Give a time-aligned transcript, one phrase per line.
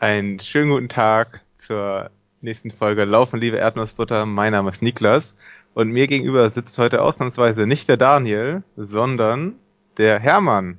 [0.00, 4.26] Einen schönen guten Tag zur nächsten Folge Laufen, liebe Erdnussbutter.
[4.26, 5.36] Mein Name ist Niklas
[5.74, 9.56] und mir gegenüber sitzt heute ausnahmsweise nicht der Daniel, sondern
[9.96, 10.78] der Hermann.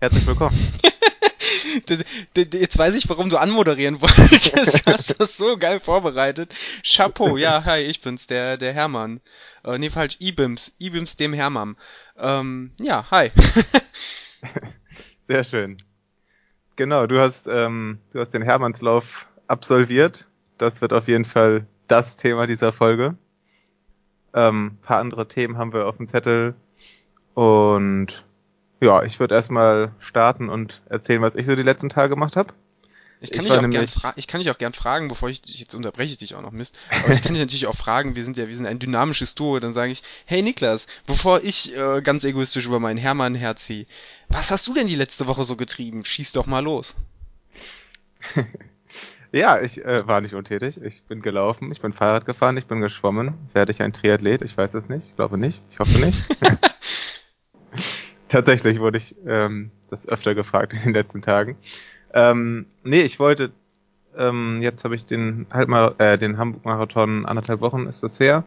[0.00, 0.56] Herzlich willkommen.
[2.34, 4.86] Jetzt weiß ich, warum du anmoderieren wolltest.
[4.86, 6.54] Du hast das so geil vorbereitet.
[6.82, 9.20] Chapeau, ja, hi, ich bin's, der, der Hermann.
[9.64, 10.72] Äh, nee, falsch, Ibims.
[10.78, 11.76] Ibims dem Hermann.
[12.16, 13.32] Ähm, ja, hi.
[15.24, 15.76] Sehr schön.
[16.76, 20.28] Genau, du hast, ähm, du hast den Hermannslauf absolviert.
[20.58, 23.16] Das wird auf jeden Fall das Thema dieser Folge.
[24.34, 26.54] Ähm, paar andere Themen haben wir auf dem Zettel.
[27.32, 28.26] Und
[28.80, 32.52] ja, ich würde erstmal starten und erzählen, was ich so die letzten Tage gemacht habe.
[33.20, 35.58] Ich kann, ich, dich auch gern ich kann dich auch gern fragen, bevor ich dich,
[35.58, 38.22] jetzt unterbreche ich dich auch noch Mist, aber ich kann dich natürlich auch fragen, wir
[38.22, 42.02] sind ja, wir sind ein dynamisches Duo, dann sage ich, hey Niklas, bevor ich äh,
[42.02, 43.86] ganz egoistisch über meinen Hermann herziehe,
[44.28, 46.04] was hast du denn die letzte Woche so getrieben?
[46.04, 46.94] Schieß doch mal los.
[49.32, 50.80] ja, ich äh, war nicht untätig.
[50.82, 53.34] Ich bin gelaufen, ich bin Fahrrad gefahren, ich bin geschwommen.
[53.52, 54.42] Werde ich ein Triathlet?
[54.42, 55.06] Ich weiß es nicht.
[55.08, 55.62] Ich glaube nicht.
[55.70, 56.24] Ich hoffe nicht.
[58.28, 61.56] Tatsächlich wurde ich ähm, das öfter gefragt in den letzten Tagen.
[62.12, 63.52] Ähm, nee, ich wollte,
[64.16, 68.44] ähm, jetzt habe ich den Halbmar äh, den Hamburg-Marathon anderthalb Wochen ist das her.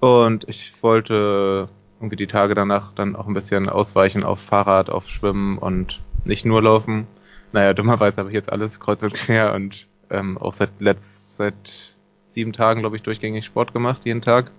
[0.00, 5.08] Und ich wollte irgendwie die Tage danach dann auch ein bisschen ausweichen auf Fahrrad, auf
[5.08, 7.06] Schwimmen und nicht nur laufen.
[7.52, 11.94] Naja, dummerweise habe ich jetzt alles kreuz und quer und ähm, auch seit letzt, seit
[12.28, 14.50] sieben Tagen, glaube ich, durchgängig Sport gemacht, jeden Tag.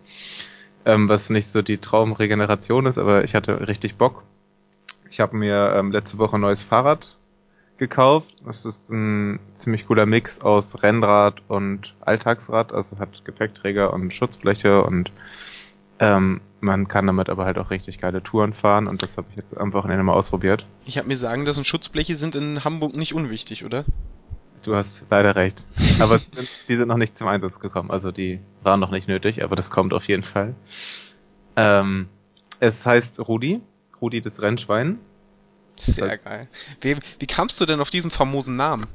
[0.85, 4.23] Ähm, was nicht so die Traumregeneration ist, aber ich hatte richtig Bock.
[5.09, 7.17] Ich habe mir ähm, letzte Woche ein neues Fahrrad
[7.83, 8.33] gekauft.
[8.45, 12.71] Das ist ein ziemlich cooler Mix aus Rennrad und Alltagsrad.
[12.71, 15.11] Also hat Gepäckträger und Schutzbleche und
[15.99, 19.35] ähm, man kann damit aber halt auch richtig geile Touren fahren und das habe ich
[19.35, 20.65] jetzt am Wochenende mal ausprobiert.
[20.85, 23.83] Ich habe mir sagen lassen, Schutzbleche sind in Hamburg nicht unwichtig, oder?
[24.63, 25.65] Du hast leider recht.
[25.99, 26.21] Aber
[26.69, 27.91] die sind noch nicht zum Einsatz gekommen.
[27.91, 30.55] Also die waren noch nicht nötig, aber das kommt auf jeden Fall.
[31.57, 32.07] Ähm,
[32.61, 33.59] es heißt Rudi,
[34.01, 34.99] Rudi das Rennschwein.
[35.77, 36.47] Sehr geil.
[36.81, 38.87] Wie, wie kamst du denn auf diesen famosen Namen?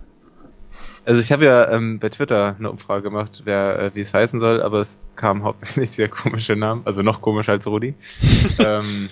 [1.05, 4.41] Also ich habe ja ähm, bei Twitter eine Umfrage gemacht, wer äh, wie es heißen
[4.41, 7.95] soll, aber es kamen hauptsächlich sehr komische Namen, also noch komischer als Rudi.
[8.59, 9.11] ähm,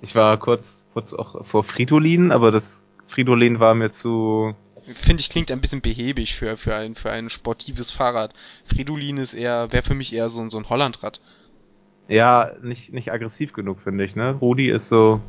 [0.00, 4.54] ich war kurz kurz auch vor Fridolin, aber das Fridolin war mir zu
[4.94, 8.32] finde ich klingt ein bisschen behäbig für für ein für ein sportives Fahrrad.
[8.64, 11.20] Fridolin ist eher wäre für mich eher so, so ein Hollandrad
[12.08, 14.32] ja, nicht, nicht aggressiv genug, finde ich, ne?
[14.40, 15.20] Rudi ist so,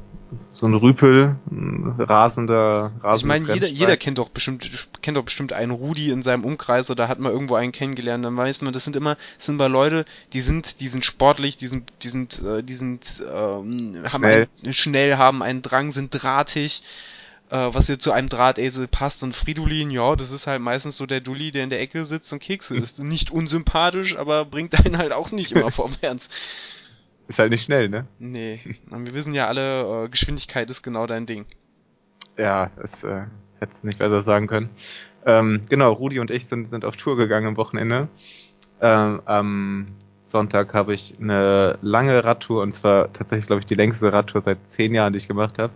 [0.53, 3.35] so ein Rüpel, ein rasender, rasender.
[3.35, 6.89] Ich meine, jeder, jeder kennt doch bestimmt, kennt doch bestimmt einen Rudi in seinem Umkreis
[6.89, 9.69] oder hat mal irgendwo einen kennengelernt, dann weiß man, das sind immer, das sind mal
[9.69, 14.07] Leute, die sind, die sind sportlich, die sind, die sind, äh, die sind, ähm, haben
[14.07, 14.47] schnell.
[14.63, 16.81] Einen, schnell, haben einen Drang, sind drahtig,
[17.49, 21.19] was hier zu einem Drahtesel passt und Fridolin, ja, das ist halt meistens so der
[21.19, 22.99] Dulli, der in der Ecke sitzt und Kekse ist.
[23.03, 26.29] Nicht unsympathisch, aber bringt einen halt auch nicht immer vorwärts.
[27.27, 28.07] Ist halt nicht schnell, ne?
[28.17, 28.59] Nee.
[28.89, 31.45] Und wir wissen ja alle, äh, Geschwindigkeit ist genau dein Ding.
[32.37, 33.25] Ja, das äh,
[33.59, 34.71] hätte es nicht besser sagen können.
[35.27, 38.07] Ähm, genau, Rudi und ich sind, sind auf Tour gegangen am Wochenende.
[38.81, 39.87] Ähm, am
[40.23, 44.67] Sonntag habe ich eine lange Radtour und zwar tatsächlich, glaube ich, die längste Radtour seit
[44.67, 45.73] zehn Jahren, die ich gemacht habe.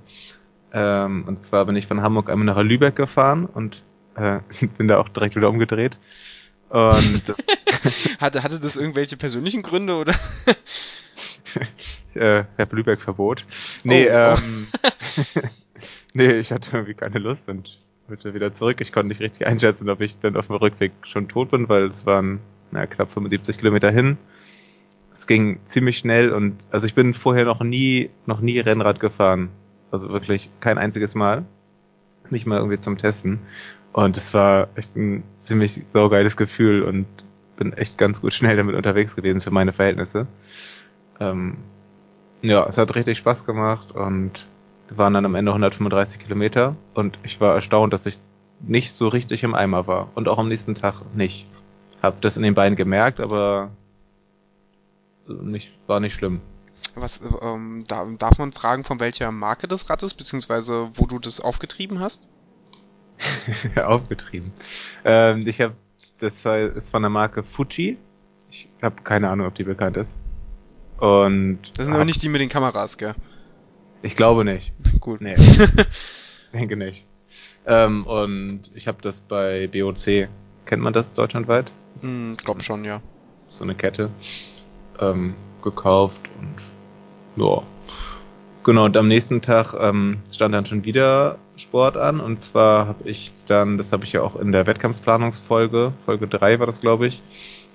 [0.74, 3.84] Ähm, und zwar bin ich von Hamburg einmal nach Lübeck gefahren und
[4.16, 4.40] äh,
[4.78, 5.98] bin da auch direkt wieder umgedreht.
[6.70, 7.22] Und
[8.20, 10.16] hatte, hatte das irgendwelche persönlichen Gründe oder?
[12.16, 13.46] äh, Herr Blübeck Verbot.
[13.84, 14.68] Nee, oh, ähm,
[16.14, 18.82] nee, ich hatte irgendwie keine Lust und wollte wieder zurück.
[18.82, 21.84] Ich konnte nicht richtig einschätzen, ob ich dann auf dem Rückweg schon tot bin, weil
[21.86, 22.40] es waren
[22.72, 24.18] na, knapp 75 Kilometer hin.
[25.12, 29.50] Es ging ziemlich schnell und also ich bin vorher noch nie, noch nie Rennrad gefahren.
[29.94, 31.46] Also wirklich kein einziges Mal.
[32.31, 33.42] Nicht mal irgendwie zum Testen.
[33.92, 37.06] Und es war echt ein ziemlich saugeiles Gefühl und
[37.57, 40.25] bin echt ganz gut schnell damit unterwegs gewesen für meine Verhältnisse.
[41.19, 41.57] Ähm,
[42.42, 44.48] ja, es hat richtig Spaß gemacht und
[44.90, 48.18] waren dann am Ende 135 Kilometer und ich war erstaunt, dass ich
[48.62, 51.48] nicht so richtig im Eimer war und auch am nächsten Tag nicht.
[52.01, 53.69] Hab das in den Beinen gemerkt, aber
[55.28, 56.42] nicht, war nicht schlimm.
[56.95, 61.19] Was ähm, da, darf man fragen, von welcher Marke das Rad ist, beziehungsweise wo du
[61.19, 62.30] das aufgetrieben hast?
[63.75, 64.51] aufgetrieben.
[65.04, 65.75] Ähm, ich habe
[66.19, 67.98] das ist von der Marke Fuji.
[68.50, 70.16] Ich habe keine Ahnung, ob die bekannt ist.
[71.00, 71.60] Und.
[71.75, 73.16] Das sind aber nicht die mit den Kameras, gell?
[74.04, 74.72] Ich glaube nicht.
[75.00, 75.22] Gut.
[75.22, 75.36] Nee.
[76.54, 77.06] Denke nicht.
[77.66, 80.30] Ähm, und ich habe das bei BOC.
[80.66, 81.72] Kennt man das deutschlandweit?
[81.98, 83.01] Ich mm, glaube schon, ja.
[83.50, 84.10] So eine Kette.
[85.00, 86.56] Ähm, gekauft und
[87.35, 87.63] ja.
[88.63, 92.21] Genau, und am nächsten Tag ähm, stand dann schon wieder Sport an.
[92.21, 96.59] Und zwar habe ich dann, das habe ich ja auch in der Wettkampfplanungsfolge, Folge 3
[96.59, 97.21] war das, glaube ich,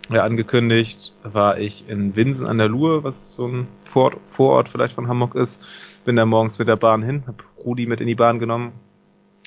[0.08, 4.94] ja, angekündigt, war ich in Winsen an der Luhe, was so ein Vor Vorort vielleicht
[4.94, 5.62] von Hamburg ist.
[6.06, 8.72] Bin da morgens mit der Bahn hin, habe Rudi mit in die Bahn genommen,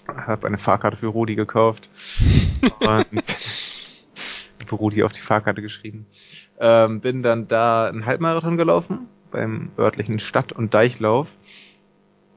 [0.07, 1.89] habe eine Fahrkarte für Rudi gekauft
[2.79, 6.05] und Rudi auf die Fahrkarte geschrieben.
[6.59, 11.37] Ähm, bin dann da einen Halbmarathon gelaufen beim örtlichen Stadt- und Deichlauf.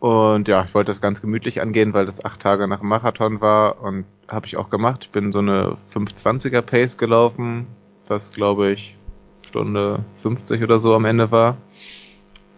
[0.00, 3.40] Und ja, ich wollte das ganz gemütlich angehen, weil das acht Tage nach dem Marathon
[3.40, 5.04] war und habe ich auch gemacht.
[5.04, 7.66] Ich bin so eine 520er Pace gelaufen,
[8.06, 8.98] was glaube ich
[9.42, 11.56] Stunde 50 oder so am Ende war.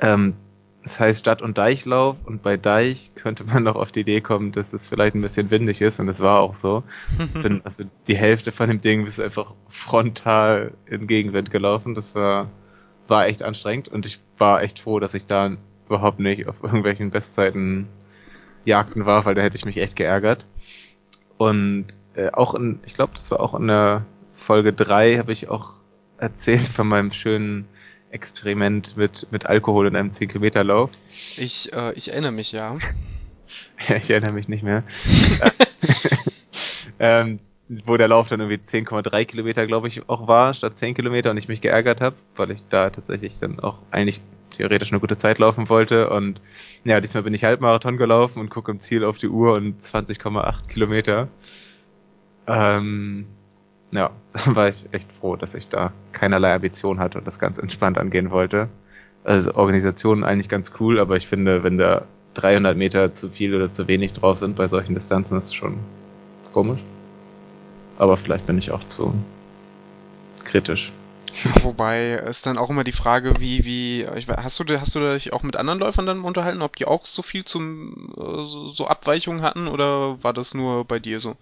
[0.00, 0.35] Ähm,
[0.83, 4.53] das heißt Stadt- und Deichlauf und bei Deich könnte man noch auf die Idee kommen,
[4.53, 6.85] dass es vielleicht ein bisschen windig ist und es war auch so.
[7.43, 11.94] Bin also die Hälfte von dem Ding bis einfach frontal in Gegenwind gelaufen.
[11.94, 12.49] Das war
[13.09, 15.56] war echt anstrengend und ich war echt froh, dass ich da
[15.87, 17.88] überhaupt nicht auf irgendwelchen Bestzeiten
[18.65, 20.44] Jagden war, weil da hätte ich mich echt geärgert.
[21.38, 24.05] Und äh, auch in, ich glaube, das war auch in der
[24.35, 25.75] Folge 3, habe ich auch
[26.19, 27.69] erzählt von meinem schönen
[28.11, 30.91] Experiment mit, mit Alkohol in einem 10-Kilometer-Lauf.
[31.37, 32.77] Ich, äh, ich erinnere mich, ja.
[33.88, 34.83] ja, ich erinnere mich nicht mehr.
[36.99, 41.30] ähm, wo der Lauf dann irgendwie 10,3 Kilometer, glaube ich, auch war, statt 10 Kilometer
[41.30, 45.16] und ich mich geärgert habe, weil ich da tatsächlich dann auch eigentlich theoretisch eine gute
[45.16, 46.40] Zeit laufen wollte und
[46.84, 50.68] ja, diesmal bin ich Halbmarathon gelaufen und gucke im Ziel auf die Uhr und 20,8
[50.68, 51.28] Kilometer.
[52.46, 53.26] Ähm,
[53.90, 57.58] ja, dann war ich echt froh, dass ich da keinerlei Ambition hatte und das ganz
[57.58, 58.68] entspannt angehen wollte.
[59.24, 63.72] Also Organisation eigentlich ganz cool, aber ich finde, wenn da 300 Meter zu viel oder
[63.72, 65.78] zu wenig drauf sind bei solchen Distanzen, ist es schon
[66.52, 66.84] komisch.
[67.98, 69.14] Aber vielleicht bin ich auch zu
[70.44, 70.93] kritisch.
[71.62, 75.43] Wobei ist dann auch immer die Frage, wie, wie, hast du, hast du dich auch
[75.43, 79.69] mit anderen Läufern dann unterhalten, ob die auch so viel zum, so, so Abweichungen hatten
[79.69, 81.37] oder war das nur bei dir so?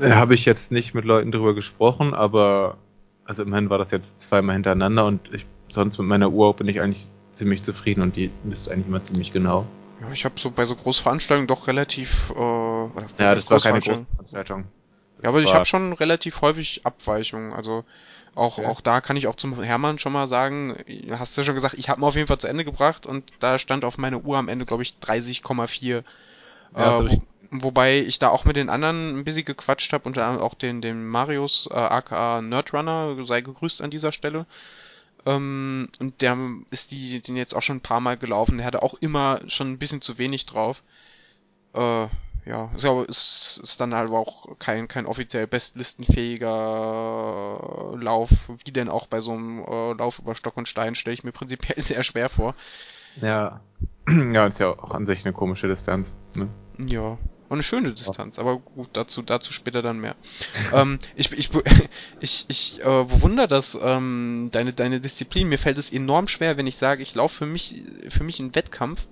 [0.00, 2.78] Habe ich jetzt nicht mit Leuten drüber gesprochen, aber
[3.24, 6.80] also immerhin war das jetzt zweimal hintereinander und ich, sonst mit meiner Uhr bin ich
[6.80, 9.66] eigentlich ziemlich zufrieden und die misst eigentlich immer ziemlich genau.
[10.00, 12.30] Ja, ich habe so bei so Großveranstaltungen doch relativ.
[12.30, 14.64] Äh, ja, das war keine Großveranstaltung.
[15.22, 17.52] Ja, aber ich habe schon relativ häufig Abweichungen.
[17.52, 17.84] Also
[18.34, 18.66] auch, okay.
[18.66, 20.76] auch da kann ich auch zum Hermann schon mal sagen,
[21.10, 23.30] hast du ja schon gesagt, ich habe mal auf jeden Fall zu Ende gebracht und
[23.40, 26.02] da stand auf meine Uhr am Ende, glaube ich, 30,4.
[26.74, 27.10] Ja, äh,
[27.50, 30.54] wo, wobei ich da auch mit den anderen ein bisschen gequatscht habe, unter anderem auch
[30.54, 34.46] den, den Marius äh, aka Nerdrunner, sei gegrüßt an dieser Stelle.
[35.26, 36.36] Ähm, und der
[36.70, 38.56] ist die, den jetzt auch schon ein paar Mal gelaufen.
[38.56, 40.82] Der hatte auch immer schon ein bisschen zu wenig drauf.
[41.74, 42.06] Äh,
[42.44, 48.30] ja, ist, aber, ist, ist dann halt auch kein, kein offiziell bestlistenfähiger Lauf,
[48.64, 51.32] wie denn auch bei so einem äh, Lauf über Stock und Stein, stelle ich mir
[51.32, 52.54] prinzipiell sehr schwer vor.
[53.20, 53.60] Ja.
[54.32, 56.16] Ja, ist ja auch an sich eine komische Distanz.
[56.36, 56.48] Ne?
[56.76, 57.18] Ja.
[57.48, 60.16] Und eine schöne Distanz, aber gut, dazu, dazu später dann mehr.
[60.74, 61.50] ähm, ich, ich,
[62.20, 65.48] ich, ich äh, bewundere das, ähm, deine, deine Disziplin.
[65.48, 68.56] Mir fällt es enorm schwer, wenn ich sage, ich laufe für mich, für mich einen
[68.56, 69.06] Wettkampf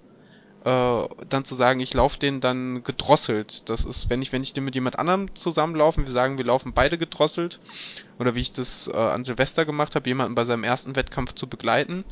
[0.64, 3.68] äh, dann zu sagen, ich laufe den dann gedrosselt.
[3.68, 6.72] Das ist, wenn ich, wenn ich den mit jemand anderem zusammenlaufen, wir sagen, wir laufen
[6.72, 7.60] beide gedrosselt,
[8.18, 11.46] oder wie ich das äh, an Silvester gemacht habe, jemanden bei seinem ersten Wettkampf zu
[11.46, 12.04] begleiten,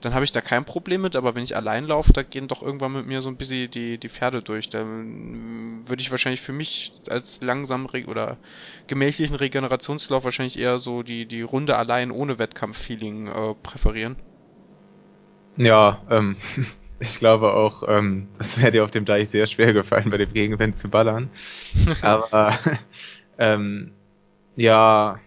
[0.00, 2.62] dann habe ich da kein Problem mit, aber wenn ich allein laufe, da gehen doch
[2.62, 4.68] irgendwann mit mir so ein bisschen die, die Pferde durch.
[4.68, 8.36] Da würde ich wahrscheinlich für mich als langsamen oder
[8.88, 14.16] gemächlichen Regenerationslauf wahrscheinlich eher so die, die Runde allein ohne Wettkampffeeling äh, präferieren.
[15.56, 16.36] Ja, ähm,
[17.02, 20.32] Ich glaube auch, ähm, das wäre dir auf dem Deich sehr schwer gefallen, bei dem
[20.32, 21.30] Gegenwind zu ballern.
[22.00, 22.52] Aber
[23.38, 23.90] ähm,
[24.54, 25.18] ja,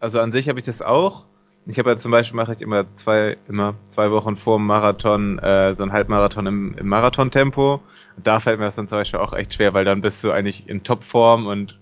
[0.00, 1.24] also an sich habe ich das auch.
[1.66, 5.38] Ich habe ja zum Beispiel mache ich immer zwei, immer zwei Wochen vor dem Marathon
[5.38, 7.80] äh, so ein Halbmarathon im, im Marathontempo.
[8.16, 10.30] Und da fällt mir das dann zum Beispiel auch echt schwer, weil dann bist du
[10.30, 11.80] eigentlich in Topform und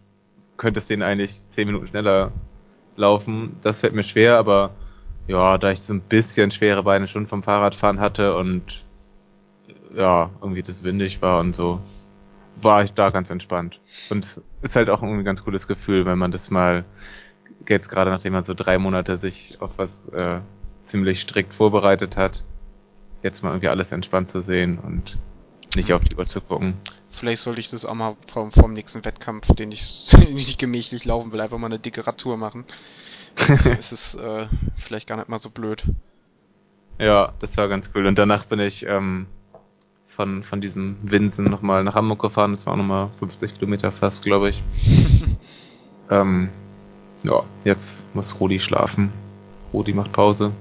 [0.56, 2.30] könntest den eigentlich zehn Minuten schneller
[2.94, 3.50] laufen.
[3.62, 4.70] Das fällt mir schwer, aber
[5.26, 8.84] ja, da ich so ein bisschen schwere Beine schon vom Fahrradfahren hatte und
[9.94, 11.80] ja, irgendwie das windig war und so,
[12.56, 13.80] war ich da ganz entspannt.
[14.10, 16.84] Und es ist halt auch irgendwie ein ganz cooles Gefühl, wenn man das mal,
[17.68, 20.40] jetzt gerade nachdem man so drei Monate sich auf was äh,
[20.82, 22.44] ziemlich strikt vorbereitet hat,
[23.22, 25.18] jetzt mal irgendwie alles entspannt zu sehen und
[25.76, 26.74] nicht auf die Uhr zu gucken.
[27.10, 31.32] Vielleicht sollte ich das auch mal vom, vom nächsten Wettkampf, den ich nicht gemächlich laufen
[31.32, 32.64] will, einfach mal eine dicke Radtour machen.
[33.78, 34.46] ist es äh,
[34.76, 35.84] vielleicht gar nicht mal so blöd.
[36.98, 38.06] Ja, das war ganz cool.
[38.06, 39.26] Und danach bin ich ähm,
[40.16, 42.52] von, von diesem Winsen nochmal nach Hamburg gefahren.
[42.52, 44.62] Das war auch nochmal 50 Kilometer fast, glaube ich.
[46.10, 46.50] ähm,
[47.22, 49.12] ja, jetzt muss Rudi schlafen.
[49.72, 50.52] Rudi macht Pause.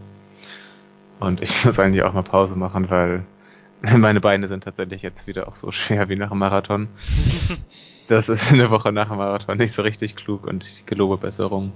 [1.20, 3.26] Und ich muss eigentlich auch mal Pause machen, weil
[3.98, 6.88] Meine Beine sind tatsächlich jetzt wieder auch so schwer wie nach dem Marathon.
[8.08, 11.72] das ist eine Woche nach dem Marathon nicht so richtig klug und ich gelobe Besserung.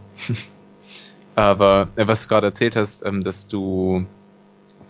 [1.36, 4.06] Aber äh, was du gerade erzählt hast, ähm, dass du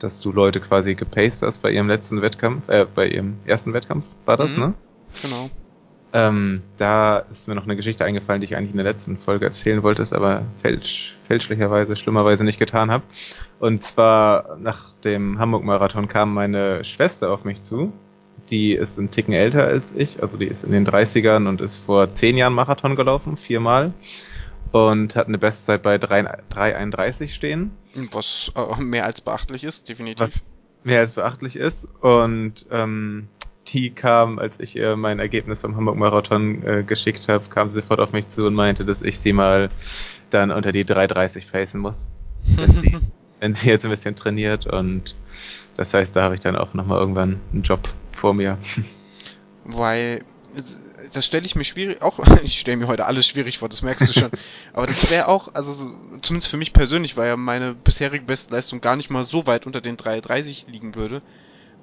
[0.05, 4.05] dass du Leute quasi gepaced hast bei ihrem letzten Wettkampf, äh, bei ihrem ersten Wettkampf
[4.25, 4.59] war das, mhm.
[4.59, 4.73] ne?
[5.21, 5.49] Genau.
[6.13, 9.45] Ähm, da ist mir noch eine Geschichte eingefallen, die ich eigentlich in der letzten Folge
[9.45, 13.03] erzählen wollte, es aber fälsch, fälschlicherweise, schlimmerweise nicht getan habe.
[13.59, 17.91] Und zwar nach dem Hamburg-Marathon kam meine Schwester auf mich zu.
[18.49, 21.79] Die ist ein Ticken älter als ich, also die ist in den 30ern und ist
[21.79, 23.91] vor zehn Jahren Marathon gelaufen, viermal.
[24.75, 27.71] Und hat eine Bestzeit bei 3,31 stehen.
[28.11, 30.19] Was äh, mehr als beachtlich ist, definitiv.
[30.19, 30.45] Was
[30.83, 31.87] mehr als beachtlich ist.
[32.01, 33.29] Und ähm,
[33.67, 38.01] die kam, als ich ihr mein Ergebnis vom Hamburg-Marathon äh, geschickt habe, kam sie sofort
[38.01, 39.69] auf mich zu und meinte, dass ich sie mal
[40.29, 42.09] dann unter die 3,30 facen muss.
[42.45, 42.97] Wenn sie
[43.39, 45.15] wenn sie jetzt ein bisschen trainiert und
[45.77, 48.57] das heißt, da habe ich dann auch nochmal irgendwann einen Job vor mir.
[49.63, 50.25] Weil
[51.13, 54.07] das stelle ich mir schwierig, auch ich stelle mir heute alles schwierig vor, das merkst
[54.07, 54.31] du schon.
[54.73, 55.73] Aber das wäre auch, also
[56.21, 59.81] zumindest für mich persönlich, weil ja meine bisherige Bestleistung gar nicht mal so weit unter
[59.81, 61.21] den 3,30 liegen würde.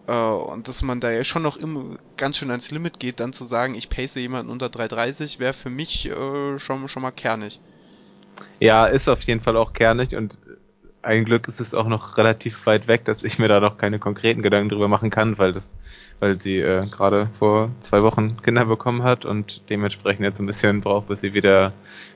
[0.07, 3.33] Äh, und dass man da ja schon noch immer ganz schön ans Limit geht, dann
[3.33, 7.61] zu sagen, ich pace jemanden unter 3,30 wäre für mich äh, schon, schon mal kernig.
[8.61, 10.39] Ja, ist auf jeden Fall auch kernig und
[11.03, 13.99] ein Glück ist es auch noch relativ weit weg, dass ich mir da noch keine
[13.99, 15.77] konkreten Gedanken drüber machen kann, weil das,
[16.23, 20.81] weil sie äh, gerade vor zwei Wochen Kinder bekommen hat und dementsprechend jetzt ein bisschen
[20.81, 21.73] braucht, bis sie wieder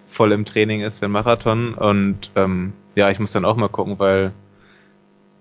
[0.06, 1.74] voll im Training ist für den Marathon.
[1.74, 4.30] Und ähm, ja, ich muss dann auch mal gucken, weil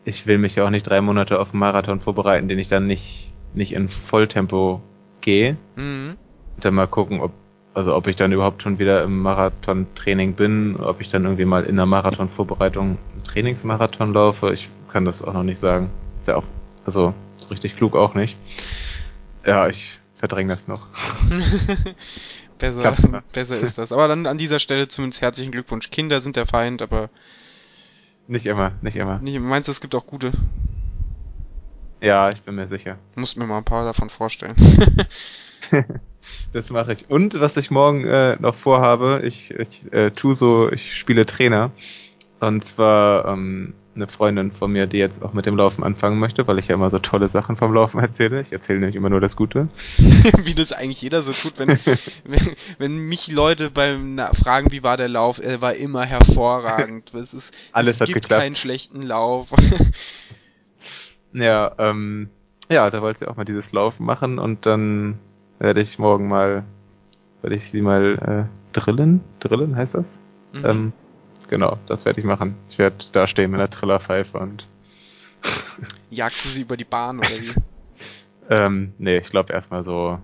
[0.03, 2.87] ich will mich ja auch nicht drei Monate auf einen Marathon vorbereiten, den ich dann
[2.87, 4.81] nicht, nicht in Volltempo
[5.21, 5.57] gehe.
[5.75, 6.15] Mhm.
[6.55, 7.33] Und dann mal gucken, ob
[7.75, 11.65] also ob ich dann überhaupt schon wieder im Marathon-Training bin, ob ich dann irgendwie mal
[11.65, 15.91] in der Marathon-Vorbereitung einen Trainingsmarathon laufe, ich kann das auch noch nicht sagen.
[16.17, 16.45] Ist ja auch,
[16.85, 18.37] also so richtig klug auch nicht.
[19.45, 20.87] Ja, ich verdränge das noch.
[22.57, 23.91] besser, besser ist das.
[23.91, 25.91] Aber dann an dieser Stelle zumindest herzlichen Glückwunsch.
[25.91, 27.09] Kinder sind der Feind, aber
[28.27, 29.19] nicht immer, nicht immer.
[29.19, 30.31] Nicht, meinst du, es gibt auch gute?
[32.01, 32.97] Ja, ich bin mir sicher.
[33.15, 34.55] Muss mir mal ein paar davon vorstellen.
[36.51, 37.09] das mache ich.
[37.09, 41.71] Und was ich morgen äh, noch vorhabe, ich, ich äh, tu so, ich spiele Trainer.
[42.41, 46.45] Und zwar ähm, eine Freundin von mir, die jetzt auch mit dem Laufen anfangen möchte,
[46.47, 48.41] weil ich ja immer so tolle Sachen vom Laufen erzähle.
[48.41, 49.69] Ich erzähle nämlich immer nur das Gute.
[50.43, 51.69] wie das eigentlich jeder so tut, wenn,
[52.25, 57.13] wenn, wenn mich Leute beim na, fragen, wie war der Lauf, er war immer hervorragend.
[57.13, 58.41] Es, ist, Alles es hat gibt geklappt.
[58.41, 59.47] keinen schlechten Lauf.
[61.33, 62.29] ja, ähm,
[62.69, 65.19] ja, da wollte sie auch mal dieses Laufen machen und dann
[65.59, 66.65] werde ich morgen mal,
[67.41, 69.21] werde ich sie mal äh, drillen.
[69.39, 70.19] Drillen heißt das?
[70.51, 70.65] Mhm.
[70.65, 70.93] Ähm,
[71.47, 72.55] genau, das werde ich machen.
[72.69, 74.67] Ich werde da stehen mit einer Trillerpfeife und
[76.09, 77.53] Jagst du sie über die Bahn oder wie?
[78.49, 80.19] ähm, nee, ich glaube erstmal so,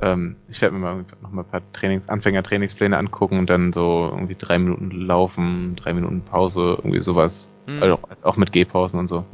[0.00, 4.10] ähm, ich werde mir mal noch mal ein paar Trainings, Anfänger-Trainingspläne angucken und dann so
[4.12, 7.50] irgendwie drei Minuten laufen, drei Minuten Pause, irgendwie sowas.
[7.66, 7.82] Mhm.
[7.82, 9.24] Also auch mit Gehpausen und so.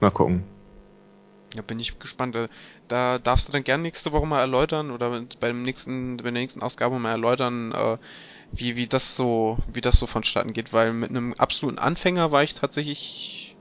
[0.00, 0.44] Mal gucken.
[1.54, 2.36] Ja, bin ich gespannt.
[2.88, 6.62] Da darfst du dann gerne nächste Woche mal erläutern oder beim nächsten, bei der nächsten
[6.62, 7.98] Ausgabe mal erläutern, äh,
[8.52, 12.42] wie, wie das so, wie das so vonstatten geht, weil mit einem absoluten Anfänger war
[12.42, 13.56] ich tatsächlich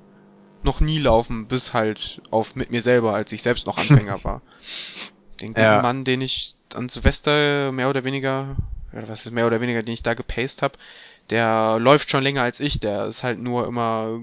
[0.61, 4.41] noch nie laufen, bis halt auf mit mir selber, als ich selbst noch Anfänger war.
[5.39, 5.81] Den guten ja.
[5.81, 8.57] Mann, den ich an Silvester mehr oder weniger,
[8.93, 10.77] oder was ist mehr oder weniger, den ich da gepaced habe,
[11.29, 14.19] der läuft schon länger als ich, der ist halt nur immer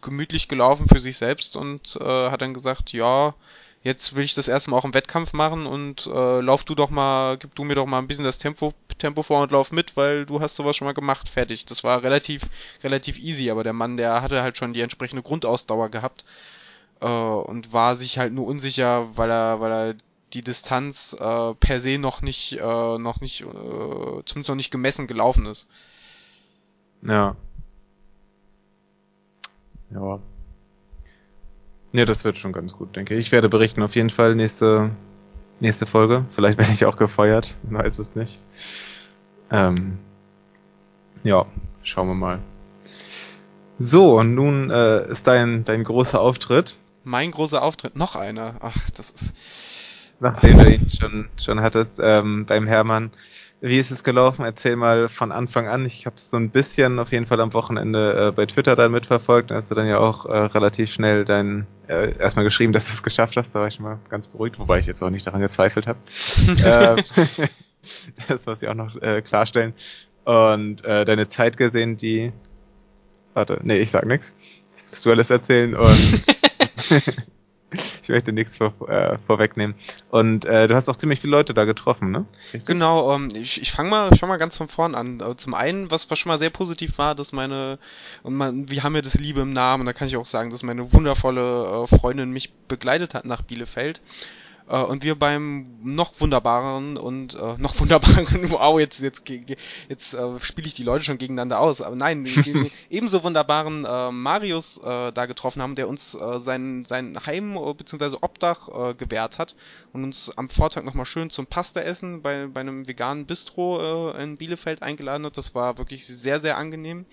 [0.00, 3.34] gemütlich gelaufen für sich selbst und äh, hat dann gesagt, ja,
[3.82, 6.90] jetzt will ich das erste Mal auch im Wettkampf machen und äh, lauf du doch
[6.90, 9.96] mal, gib du mir doch mal ein bisschen das Tempo, Tempo vor und lauf mit,
[9.96, 11.66] weil du hast sowas schon mal gemacht, fertig.
[11.66, 12.42] Das war relativ,
[12.82, 16.24] relativ easy, aber der Mann, der hatte halt schon die entsprechende Grundausdauer gehabt
[17.00, 19.94] äh, und war sich halt nur unsicher, weil er, weil er
[20.34, 25.06] die Distanz äh, per se noch nicht, äh, noch nicht, äh, zumindest noch nicht gemessen
[25.06, 25.68] gelaufen ist.
[27.02, 27.36] Ja.
[29.90, 30.20] Ja.
[31.92, 33.26] Ja, das wird schon ganz gut, denke ich.
[33.26, 34.90] Ich werde berichten auf jeden Fall nächste,
[35.58, 36.24] nächste Folge.
[36.30, 38.40] Vielleicht werde ich auch gefeuert, man weiß es nicht.
[39.50, 39.98] Ähm,
[41.24, 41.46] ja,
[41.82, 42.38] schauen wir mal.
[43.78, 46.76] So, und nun äh, ist dein, dein großer Auftritt.
[47.02, 48.56] Mein großer Auftritt, noch einer.
[48.60, 49.32] Ach, das ist.
[50.20, 53.10] Nachdem du ihn schon, schon hattest, ähm, beim Hermann.
[53.60, 54.44] Wie ist es gelaufen?
[54.44, 55.84] Erzähl mal von Anfang an.
[55.84, 58.92] Ich habe es so ein bisschen auf jeden Fall am Wochenende äh, bei Twitter dann
[58.92, 59.50] mitverfolgt.
[59.50, 62.92] Da hast du dann ja auch äh, relativ schnell dein äh, erstmal geschrieben, dass du
[62.92, 63.54] es geschafft hast.
[63.54, 65.98] Da war ich mal ganz beruhigt, wobei ich jetzt auch nicht daran gezweifelt habe.
[66.64, 67.04] ähm,
[68.28, 69.74] das muss ich auch noch äh, klarstellen.
[70.24, 72.32] Und äh, deine Zeit gesehen, die
[73.34, 74.34] Warte, nee, ich sag nix.
[74.72, 76.22] Das wirst du alles erzählen und
[78.10, 79.74] möchte nichts vor, äh, vorwegnehmen.
[80.10, 82.26] Und äh, du hast auch ziemlich viele Leute da getroffen, ne?
[82.52, 82.66] Richtig?
[82.66, 85.20] Genau, ähm, ich, ich fange mal, ich fang mal ganz von vorn an.
[85.20, 87.78] Äh, zum einen, was, was schon mal sehr positiv war, dass meine,
[88.22, 90.50] und man, wir haben ja das Liebe im Namen, und da kann ich auch sagen,
[90.50, 94.00] dass meine wundervolle äh, Freundin mich begleitet hat nach Bielefeld.
[94.70, 99.28] Äh, und wir beim noch wunderbaren und äh, noch wunderbaren, wow, jetzt jetzt
[99.88, 102.24] jetzt äh, spiele ich die Leute schon gegeneinander aus, aber nein,
[102.90, 107.74] ebenso wunderbaren äh, Marius äh, da getroffen haben, der uns äh, sein sein Heim äh,
[107.74, 108.18] bzw.
[108.20, 109.56] Obdach äh, gewährt hat
[109.92, 114.22] und uns am Vortag nochmal schön zum Pasta essen bei bei einem veganen Bistro äh,
[114.22, 115.36] in Bielefeld eingeladen hat.
[115.36, 117.06] Das war wirklich sehr sehr angenehm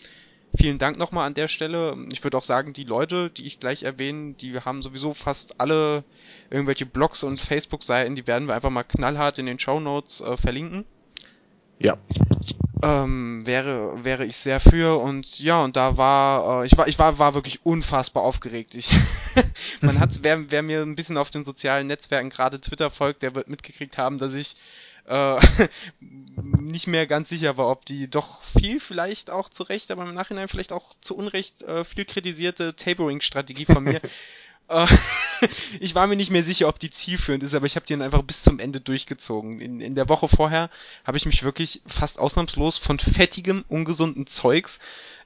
[0.55, 1.97] vielen Dank nochmal an der Stelle.
[2.11, 6.03] Ich würde auch sagen, die Leute, die ich gleich erwähne, die haben sowieso fast alle
[6.49, 10.37] irgendwelche Blogs und Facebook-Seiten, die werden wir einfach mal knallhart in den Show Notes äh,
[10.37, 10.85] verlinken.
[11.79, 11.97] Ja.
[12.83, 16.99] Ähm, wäre wäre ich sehr für und ja und da war äh, ich war ich
[16.99, 18.75] war war wirklich unfassbar aufgeregt.
[18.75, 18.91] Ich
[19.81, 23.33] man hat wer wer mir ein bisschen auf den sozialen Netzwerken gerade Twitter folgt, der
[23.33, 24.55] wird mitgekriegt haben, dass ich
[25.07, 25.39] äh,
[26.39, 30.13] nicht mehr ganz sicher war, ob die doch viel vielleicht auch zu Recht, aber im
[30.13, 34.01] Nachhinein vielleicht auch zu Unrecht äh, viel kritisierte Tapering-Strategie von mir.
[34.69, 34.87] äh,
[35.79, 38.01] ich war mir nicht mehr sicher, ob die zielführend ist, aber ich habe die dann
[38.01, 39.61] einfach bis zum Ende durchgezogen.
[39.61, 40.69] In, in der Woche vorher
[41.03, 44.79] habe ich mich wirklich fast ausnahmslos von fettigem, ungesunden Zeugs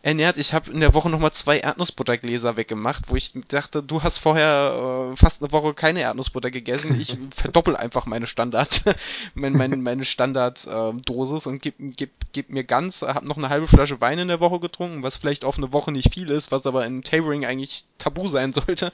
[0.04, 0.38] ernährt.
[0.38, 5.12] Ich habe in der Woche nochmal zwei Erdnussbuttergläser weggemacht, wo ich dachte, du hast vorher
[5.14, 7.00] äh, fast eine Woche keine Erdnussbutter gegessen.
[7.00, 8.84] Ich verdoppel einfach meine Standard,
[9.34, 13.68] meine, meine, meine Standarddosis äh, und gib, gib, gib mir ganz, habe noch eine halbe
[13.68, 16.66] Flasche Wein in der Woche getrunken, was vielleicht auf eine Woche nicht viel ist, was
[16.66, 18.92] aber in Tabering eigentlich tabu sein sollte.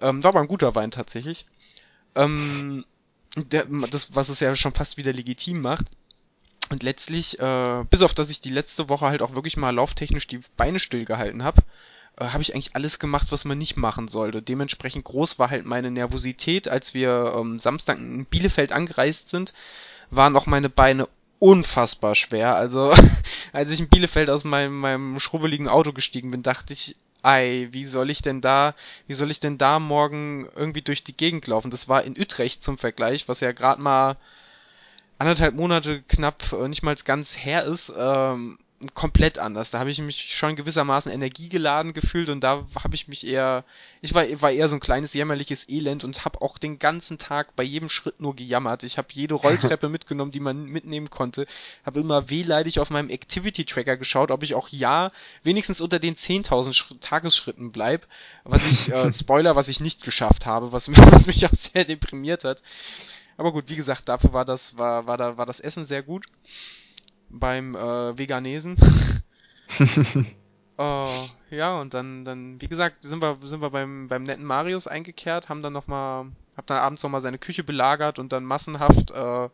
[0.00, 1.46] Ähm, war aber ein guter Wein tatsächlich.
[2.14, 2.84] Ähm,
[3.36, 5.86] der, das, was es ja schon fast wieder legitim macht.
[6.70, 10.28] Und letztlich, äh, bis auf dass ich die letzte Woche halt auch wirklich mal lauftechnisch
[10.28, 11.62] die Beine stillgehalten habe,
[12.16, 14.40] äh, habe ich eigentlich alles gemacht, was man nicht machen sollte.
[14.40, 19.52] Dementsprechend groß war halt meine Nervosität, als wir ähm, Samstag in Bielefeld angereist sind,
[20.10, 21.08] waren auch meine Beine
[21.40, 22.54] unfassbar schwer.
[22.54, 22.94] Also
[23.52, 27.84] als ich in Bielefeld aus meinem, meinem schrubbeligen Auto gestiegen bin, dachte ich, ei, wie
[27.84, 28.74] soll ich denn da,
[29.08, 31.72] wie soll ich denn da morgen irgendwie durch die Gegend laufen?
[31.72, 34.16] Das war in Utrecht zum Vergleich, was ja gerade mal
[35.20, 38.58] anderthalb Monate knapp äh, nicht mal ganz her ist, ähm,
[38.94, 39.70] komplett anders.
[39.70, 43.64] Da habe ich mich schon gewissermaßen energiegeladen gefühlt und da habe ich mich eher,
[44.00, 47.54] ich war, war eher so ein kleines jämmerliches Elend und habe auch den ganzen Tag
[47.54, 48.82] bei jedem Schritt nur gejammert.
[48.82, 51.46] Ich habe jede Rolltreppe mitgenommen, die man mitnehmen konnte,
[51.84, 56.16] habe immer wehleidig auf meinem Activity Tracker geschaut, ob ich auch ja wenigstens unter den
[56.16, 58.06] 10.000 Tagesschritten bleib,
[58.44, 62.44] was ich äh, Spoiler, was ich nicht geschafft habe, was, was mich auch sehr deprimiert
[62.44, 62.62] hat.
[63.40, 66.26] Aber gut, wie gesagt, dafür war das, war, war da, war das Essen sehr gut.
[67.30, 68.76] Beim äh, Veganesen.
[70.78, 71.06] uh,
[71.50, 75.48] ja, und dann, dann, wie gesagt, sind wir, sind wir beim, beim netten Marius eingekehrt,
[75.48, 79.48] haben dann nochmal, hab dann abends nochmal seine Küche belagert und dann massenhaft, äh,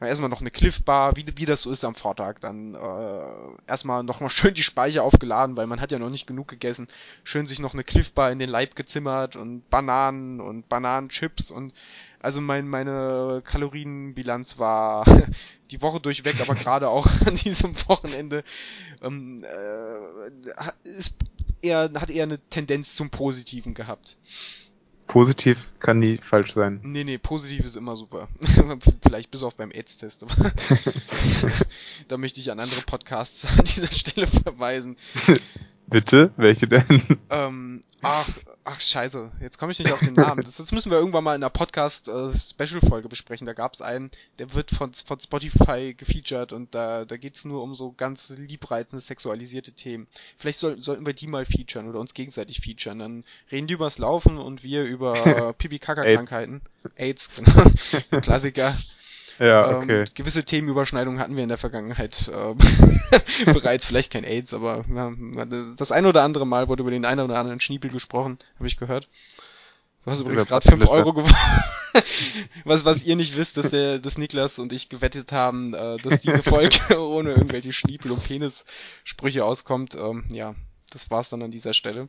[0.00, 4.02] erstmal noch eine Cliff Bar, wie, wie das so ist am Vortag, dann äh, erstmal
[4.02, 6.88] nochmal schön die Speicher aufgeladen, weil man hat ja noch nicht genug gegessen,
[7.22, 11.74] schön sich noch eine Cliff Bar in den Leib gezimmert und Bananen und Bananenchips und
[12.26, 15.04] also mein, meine Kalorienbilanz war
[15.70, 18.42] die Woche durchweg, aber gerade auch an diesem Wochenende
[19.00, 21.14] ähm, äh, ist
[21.62, 24.16] eher, hat eher eine Tendenz zum Positiven gehabt.
[25.06, 26.80] Positiv kann nie falsch sein.
[26.82, 28.26] Nee, nee, positiv ist immer super.
[29.04, 30.26] Vielleicht bis auf beim AIDS-Test.
[32.08, 34.96] da möchte ich an andere Podcasts an dieser Stelle verweisen.
[35.86, 36.32] Bitte?
[36.36, 37.20] Welche denn?
[37.30, 38.28] Ähm, ach,
[38.66, 40.26] ach scheiße, jetzt komme ich nicht auf den Namen.
[40.46, 43.46] Das, das müssen wir irgendwann mal in einer Podcast-Special-Folge äh, besprechen.
[43.46, 47.62] Da gab es einen, der wird von, von Spotify gefeatured und da, da geht's nur
[47.62, 50.06] um so ganz liebreizende, sexualisierte Themen.
[50.36, 52.98] Vielleicht soll, sollten wir die mal featuren oder uns gegenseitig featuren.
[52.98, 56.60] Dann reden die übers Laufen und wir über äh, Pipi-Kaka-Krankheiten.
[56.74, 56.90] AIDS.
[56.96, 58.20] AIDS, genau.
[58.20, 58.72] Klassiker.
[59.38, 60.00] Ja, ähm, okay.
[60.00, 62.54] Ähm, gewisse Themenüberschneidungen hatten wir in der Vergangenheit äh,
[63.52, 65.12] bereits, vielleicht kein AIDS, aber ja,
[65.76, 68.78] das ein oder andere Mal wurde über den einen oder anderen Schniepel gesprochen, habe ich
[68.78, 69.08] gehört.
[70.04, 71.34] Du hast übrigens gerade 5 Euro gewonnen.
[72.64, 76.20] was, was ihr nicht wisst, dass der, dass Niklas und ich gewettet haben, äh, dass
[76.20, 79.96] diese Folge ohne irgendwelche Schniepel und Penissprüche auskommt.
[79.96, 80.54] Ähm, ja,
[80.90, 82.08] das war's dann an dieser Stelle.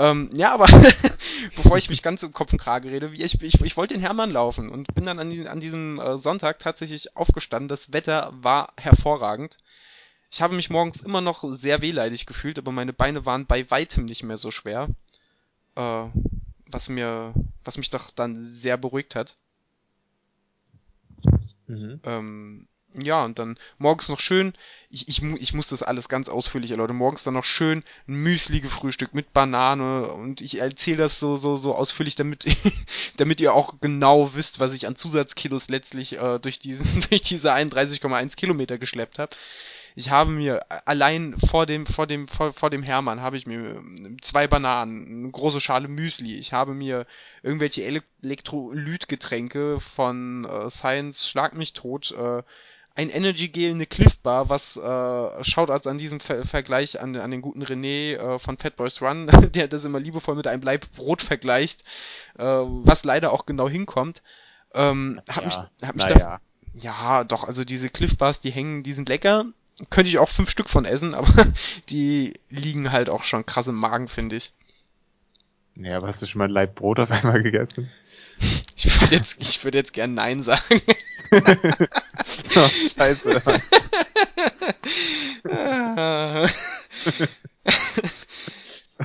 [0.00, 0.66] Ähm, ja, aber
[1.56, 4.30] bevor ich mich ganz im Kopf und Krage rede, ich, ich, ich wollte den Hermann
[4.30, 7.68] laufen und bin dann an, die, an diesem äh, Sonntag tatsächlich aufgestanden.
[7.68, 9.58] Das Wetter war hervorragend.
[10.30, 14.06] Ich habe mich morgens immer noch sehr wehleidig gefühlt, aber meine Beine waren bei weitem
[14.06, 14.88] nicht mehr so schwer.
[15.74, 16.06] Äh,
[16.64, 17.34] was mir,
[17.64, 19.36] was mich doch dann sehr beruhigt hat.
[21.66, 22.00] Mhm.
[22.04, 24.54] Ähm, ja, und dann morgens noch schön,
[24.90, 28.60] ich, ich, ich muss das alles ganz ausführlich erläutern, morgens dann noch schön ein Müsli
[28.60, 32.46] gefrühstückt mit Banane und ich erzähle das so, so, so ausführlich, damit,
[33.16, 37.52] damit ihr auch genau wisst, was ich an Zusatzkilos letztlich äh, durch diesen, durch diese
[37.52, 39.36] 31,1 Kilometer geschleppt habe.
[39.96, 43.82] Ich habe mir allein vor dem, vor dem, vor, vor dem Hermann habe ich mir
[44.22, 46.36] zwei Bananen, eine große Schale Müsli.
[46.36, 47.06] Ich habe mir
[47.42, 47.84] irgendwelche
[48.22, 52.42] Elektrolytgetränke von äh, Science Schlag mich tot, äh,
[53.00, 57.16] ein Energy Gel, eine Cliff Bar, was äh, schaut als an diesem Ver Vergleich an,
[57.16, 60.60] an den guten René äh, von Fat Boys Run, der das immer liebevoll mit einem
[60.60, 61.82] Bleib Brot vergleicht,
[62.38, 64.22] äh, was leider auch genau hinkommt.
[64.74, 66.40] Ähm, hab ja, mich, hab mich da, ja.
[66.74, 69.46] ja, doch, also diese Cliff Bars, die hängen, die sind lecker.
[69.88, 71.46] Könnte ich auch fünf Stück von essen, aber
[71.88, 74.52] die liegen halt auch schon krass im Magen, finde ich.
[75.76, 77.90] Ja, aber hast du schon mal ein Leib Brot auf einmal gegessen?
[78.76, 80.82] Ich würde jetzt, ich würde jetzt gern Nein sagen.
[82.56, 83.42] oh, scheiße.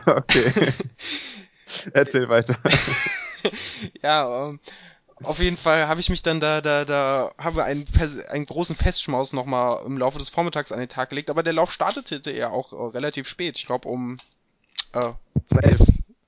[0.06, 0.74] okay.
[1.94, 2.58] Erzähl weiter.
[4.02, 4.60] ja, um, ähm,
[5.24, 7.86] auf jeden Fall habe ich mich dann da, da, da, habe einen,
[8.30, 11.72] einen großen Festschmaus nochmal im Laufe des Vormittags an den Tag gelegt, aber der Lauf
[11.72, 13.58] startete ja auch äh, relativ spät.
[13.58, 14.20] Ich glaube um
[14.94, 15.14] äh,
[15.54, 15.80] 12,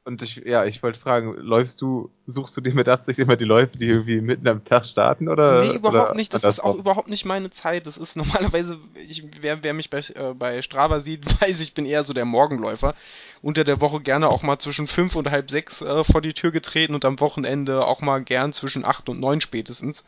[0.08, 3.44] und ich, ja, ich wollte fragen, läufst du, suchst du dir mit Absicht immer die
[3.44, 5.60] Läufe, die irgendwie mitten am Tag starten oder?
[5.60, 6.34] Nee, überhaupt oder nicht.
[6.34, 7.86] Das ist auch überhaupt nicht meine Zeit.
[7.86, 11.86] Das ist normalerweise, ich, wer, wer mich bei, äh, bei Strava sieht, weiß, ich bin
[11.86, 12.96] eher so der Morgenläufer.
[13.42, 16.52] Unter der Woche gerne auch mal zwischen fünf und halb sechs äh, vor die Tür
[16.52, 20.06] getreten und am Wochenende auch mal gern zwischen acht und neun spätestens.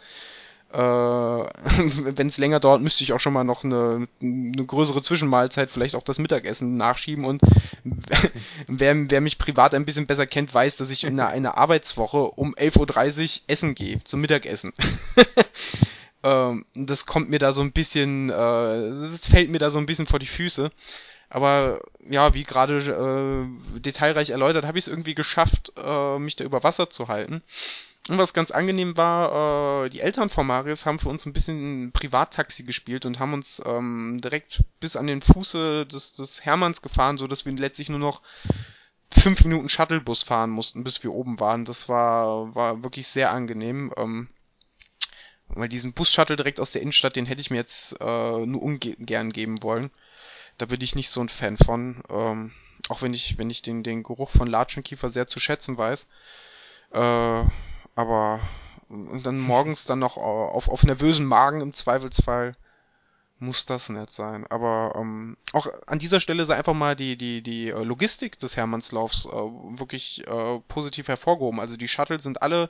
[0.71, 5.71] Äh, wenn es länger dauert, müsste ich auch schon mal noch eine, eine größere Zwischenmahlzeit,
[5.71, 7.25] vielleicht auch das Mittagessen nachschieben.
[7.25, 7.41] Und
[8.67, 12.23] wer, wer mich privat ein bisschen besser kennt, weiß, dass ich in einer, einer Arbeitswoche
[12.23, 14.73] um 11.30 Uhr essen gehe, zum Mittagessen.
[16.23, 19.87] ähm, das kommt mir da so ein bisschen, äh, das fällt mir da so ein
[19.87, 20.71] bisschen vor die Füße.
[21.29, 26.43] Aber ja, wie gerade äh, detailreich erläutert, habe ich es irgendwie geschafft, äh, mich da
[26.43, 27.43] über Wasser zu halten.
[28.07, 31.91] Und was ganz angenehm war, äh, die Eltern von Marius haben für uns ein bisschen
[31.91, 37.19] Privattaxi gespielt und haben uns ähm, direkt bis an den Fuße des, des Hermanns gefahren,
[37.19, 38.23] so dass wir letztlich nur noch
[39.11, 41.65] fünf Minuten Shuttlebus fahren mussten, bis wir oben waren.
[41.65, 43.93] Das war, war wirklich sehr angenehm.
[43.97, 44.29] Ähm,
[45.49, 49.31] weil diesen Bus-Shuttle direkt aus der Innenstadt, den hätte ich mir jetzt äh, nur ungern
[49.31, 49.91] geben wollen.
[50.59, 52.03] Da bin ich nicht so ein Fan von.
[52.09, 52.51] Ähm,
[52.87, 56.07] auch wenn ich, wenn ich den, den Geruch von Latschenkiefer sehr zu schätzen weiß.
[56.91, 57.43] Äh,
[57.95, 58.39] aber
[58.89, 62.55] und dann morgens dann noch auf, auf nervösen Magen im Zweifelsfall
[63.37, 64.45] muss das nicht sein.
[64.49, 68.57] Aber ähm, auch an dieser Stelle sei einfach mal die, die, die äh, Logistik des
[68.57, 71.59] Hermannslaufs äh, wirklich äh, positiv hervorgehoben.
[71.59, 72.69] Also die Shuttle sind alle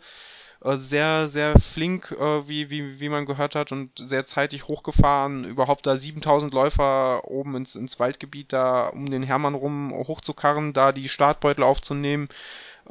[0.63, 5.45] äh, sehr, sehr flink, äh, wie, wie, wie man gehört hat, und sehr zeitig hochgefahren.
[5.45, 10.91] Überhaupt da 7000 Läufer oben ins, ins Waldgebiet da um den Hermann rum hochzukarren, da
[10.91, 12.29] die Startbeutel aufzunehmen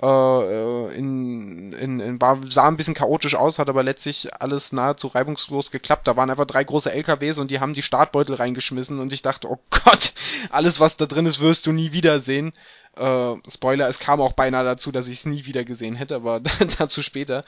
[0.01, 5.73] in, in, in, war, sah ein bisschen chaotisch aus, hat aber letztlich alles nahezu reibungslos
[5.73, 6.07] geklappt.
[6.07, 9.51] Da waren einfach drei große LKWs und die haben die Startbeutel reingeschmissen und ich dachte,
[9.51, 10.13] oh Gott,
[10.51, 12.53] alles was da drin ist, wirst du nie wiedersehen.
[12.97, 16.41] Äh, Spoiler, es kam auch beinahe dazu, dass ich es nie wieder gesehen hätte, aber
[16.79, 17.45] dazu später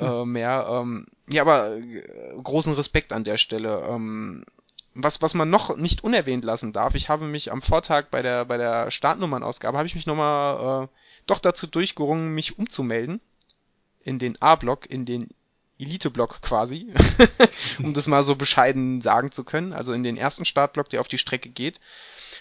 [0.00, 0.66] äh, mehr.
[0.70, 2.02] Ähm, ja, aber äh,
[2.42, 3.82] großen Respekt an der Stelle.
[3.88, 4.44] Ähm,
[4.94, 8.44] was, was man noch nicht unerwähnt lassen darf, ich habe mich am Vortag bei der,
[8.44, 10.88] bei der Startnummernausgabe, habe ich mich nochmal äh,
[11.26, 13.20] doch dazu durchgerungen, mich umzumelden.
[14.02, 15.30] In den A-Block, in den
[15.78, 16.92] Elite-Block quasi,
[17.78, 19.72] um das mal so bescheiden sagen zu können.
[19.72, 21.80] Also in den ersten Startblock, der auf die Strecke geht,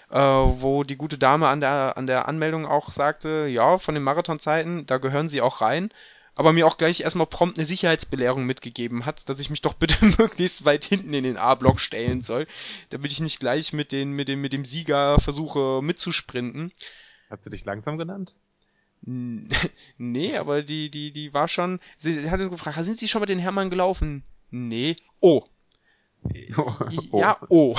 [0.09, 4.03] äh, wo die gute Dame an der, an der Anmeldung auch sagte, ja, von den
[4.03, 5.89] Marathonzeiten, da gehören sie auch rein,
[6.35, 10.03] aber mir auch gleich erstmal prompt eine Sicherheitsbelehrung mitgegeben hat, dass ich mich doch bitte
[10.17, 12.47] möglichst weit hinten in den A-Block stellen soll,
[12.89, 16.71] damit ich nicht gleich mit, den, mit, dem, mit dem Sieger versuche mitzusprinten.
[17.29, 18.35] Hat sie dich langsam genannt?
[19.05, 21.79] Nee, aber die, die, die war schon.
[21.97, 24.23] Sie, sie hat gefragt, sind Sie schon mal den Hermann gelaufen?
[24.49, 24.95] Nee.
[25.19, 25.43] Oh.
[27.11, 27.19] oh.
[27.19, 27.75] Ja, oh.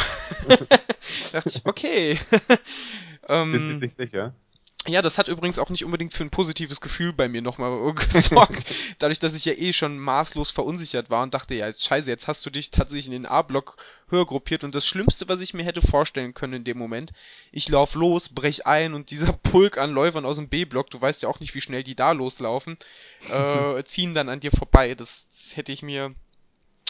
[1.33, 2.19] dachte ich, okay.
[3.29, 4.35] Sind Sie sich sicher?
[4.87, 8.67] Ja, das hat übrigens auch nicht unbedingt für ein positives Gefühl bei mir nochmal gesorgt.
[8.99, 12.45] Dadurch, dass ich ja eh schon maßlos verunsichert war und dachte, ja, scheiße, jetzt hast
[12.45, 13.79] du dich tatsächlich in den A-Block
[14.11, 17.13] höher gruppiert und das Schlimmste, was ich mir hätte vorstellen können in dem Moment,
[17.51, 21.23] ich lauf los, brech ein und dieser Pulk an Läufern aus dem B-Block, du weißt
[21.23, 22.77] ja auch nicht, wie schnell die da loslaufen,
[23.31, 24.95] äh, ziehen dann an dir vorbei.
[24.95, 26.15] Das, das hätte ich mir,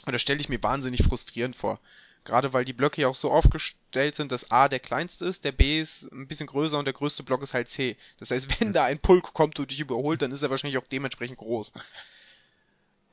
[0.07, 1.79] oder stelle ich mir wahnsinnig frustrierend vor.
[2.25, 5.53] Gerade weil die Blöcke ja auch so aufgestellt sind, dass A der kleinste ist, der
[5.53, 7.97] B ist ein bisschen größer und der größte Block ist halt C.
[8.19, 10.89] Das heißt, wenn da ein Pulk kommt und dich überholt, dann ist er wahrscheinlich auch
[10.89, 11.73] dementsprechend groß.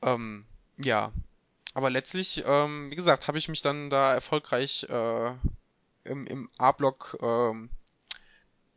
[0.02, 0.44] Ähm,
[0.78, 1.12] ja.
[1.74, 5.30] aber letztlich, ähm, wie gesagt, habe ich mich dann da erfolgreich äh,
[6.04, 7.70] im, im A-Block ähm,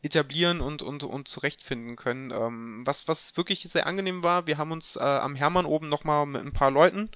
[0.04, 2.32] etablieren und, und, und zurechtfinden können.
[2.32, 6.26] Ähm, was, was wirklich sehr angenehm war, wir haben uns äh, am Hermann oben nochmal
[6.26, 7.10] mit ein paar Leuten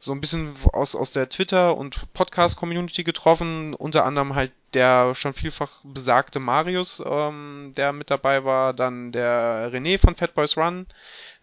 [0.00, 5.32] so ein bisschen aus, aus der Twitter- und Podcast-Community getroffen, unter anderem halt der schon
[5.32, 10.86] vielfach besagte Marius, ähm, der mit dabei war, dann der René von Fat Boys Run,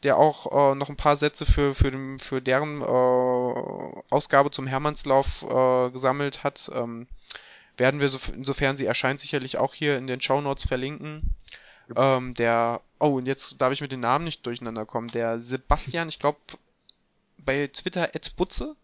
[0.04, 4.68] der auch äh, noch ein paar Sätze für, für, den, für deren äh, Ausgabe zum
[4.68, 6.70] Hermannslauf äh, gesammelt hat.
[6.76, 7.08] Ähm,
[7.78, 11.34] werden wir, so, insofern sie erscheint, sicherlich auch hier in den Show Notes verlinken.
[11.96, 15.10] Ähm, der, oh, und jetzt darf ich mit den Namen nicht durcheinander kommen.
[15.10, 16.38] Der Sebastian, ich glaube,
[17.38, 18.76] bei Twitter Butze.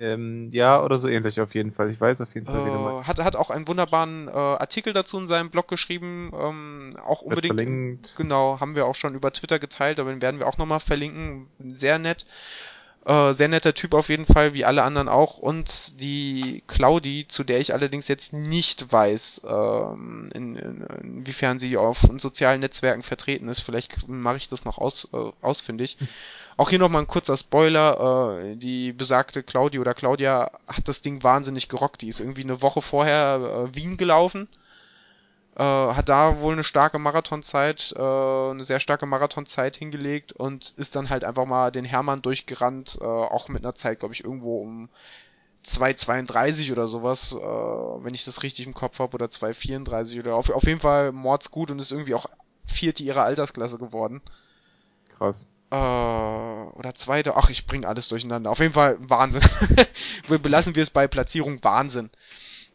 [0.00, 1.90] Ähm, ja, oder so ähnlich auf jeden Fall.
[1.90, 3.08] Ich weiß auf jeden Fall, wie du äh, meinst.
[3.08, 6.30] Hat, hat auch einen wunderbaren äh, Artikel dazu in seinem Blog geschrieben.
[6.34, 7.54] Ähm, auch unbedingt.
[7.54, 8.14] Verlinkt.
[8.16, 11.48] Genau, haben wir auch schon über Twitter geteilt, aber den werden wir auch nochmal verlinken.
[11.58, 12.26] Sehr nett.
[13.08, 15.38] Äh, sehr netter Typ auf jeden Fall, wie alle anderen auch.
[15.38, 21.78] Und die Claudi, zu der ich allerdings jetzt nicht weiß, ähm, in, in, inwiefern sie
[21.78, 23.60] auf sozialen Netzwerken vertreten ist.
[23.60, 25.96] Vielleicht mache ich das noch aus, äh, ausfindig.
[26.58, 28.42] Auch hier nochmal ein kurzer Spoiler.
[28.42, 32.02] Äh, die besagte Claudi oder Claudia hat das Ding wahnsinnig gerockt.
[32.02, 34.48] Die ist irgendwie eine Woche vorher äh, Wien gelaufen
[35.58, 40.94] äh, hat da wohl eine starke Marathonzeit, äh, eine sehr starke Marathonzeit hingelegt und ist
[40.94, 44.60] dann halt einfach mal den Hermann durchgerannt, äh, auch mit einer Zeit, glaube ich, irgendwo
[44.60, 44.88] um
[45.66, 50.48] 2,32 oder sowas, äh, wenn ich das richtig im Kopf habe, oder 2,34 oder auf,
[50.48, 52.26] auf jeden Fall mordsgut und ist irgendwie auch
[52.64, 54.22] vierte ihrer Altersklasse geworden.
[55.16, 55.48] Krass.
[55.72, 58.50] Äh, oder zweite, ach, ich bring alles durcheinander.
[58.50, 59.42] Auf jeden Fall Wahnsinn.
[60.28, 62.10] Belassen wir es bei Platzierung Wahnsinn.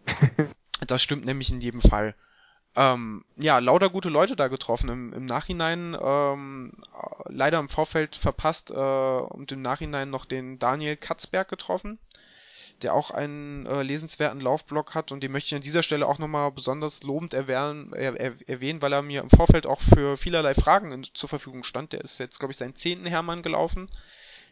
[0.85, 2.13] Das stimmt nämlich in jedem Fall.
[2.75, 4.89] Ähm, ja, lauter gute Leute da getroffen.
[4.89, 6.73] Im, im Nachhinein ähm,
[7.25, 11.99] leider im Vorfeld verpasst äh, und im Nachhinein noch den Daniel Katzberg getroffen,
[12.81, 16.17] der auch einen äh, lesenswerten Laufblog hat und den möchte ich an dieser Stelle auch
[16.17, 20.55] nochmal besonders lobend erwähnen, er, er, erwähnen, weil er mir im Vorfeld auch für vielerlei
[20.55, 21.93] Fragen in, zur Verfügung stand.
[21.93, 23.87] Der ist jetzt, glaube ich, seinen zehnten Hermann gelaufen.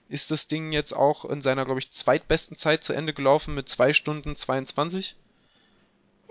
[0.10, 3.68] Ist das Ding jetzt auch in seiner, glaube ich, zweitbesten Zeit zu Ende gelaufen mit
[3.68, 5.16] zwei Stunden 22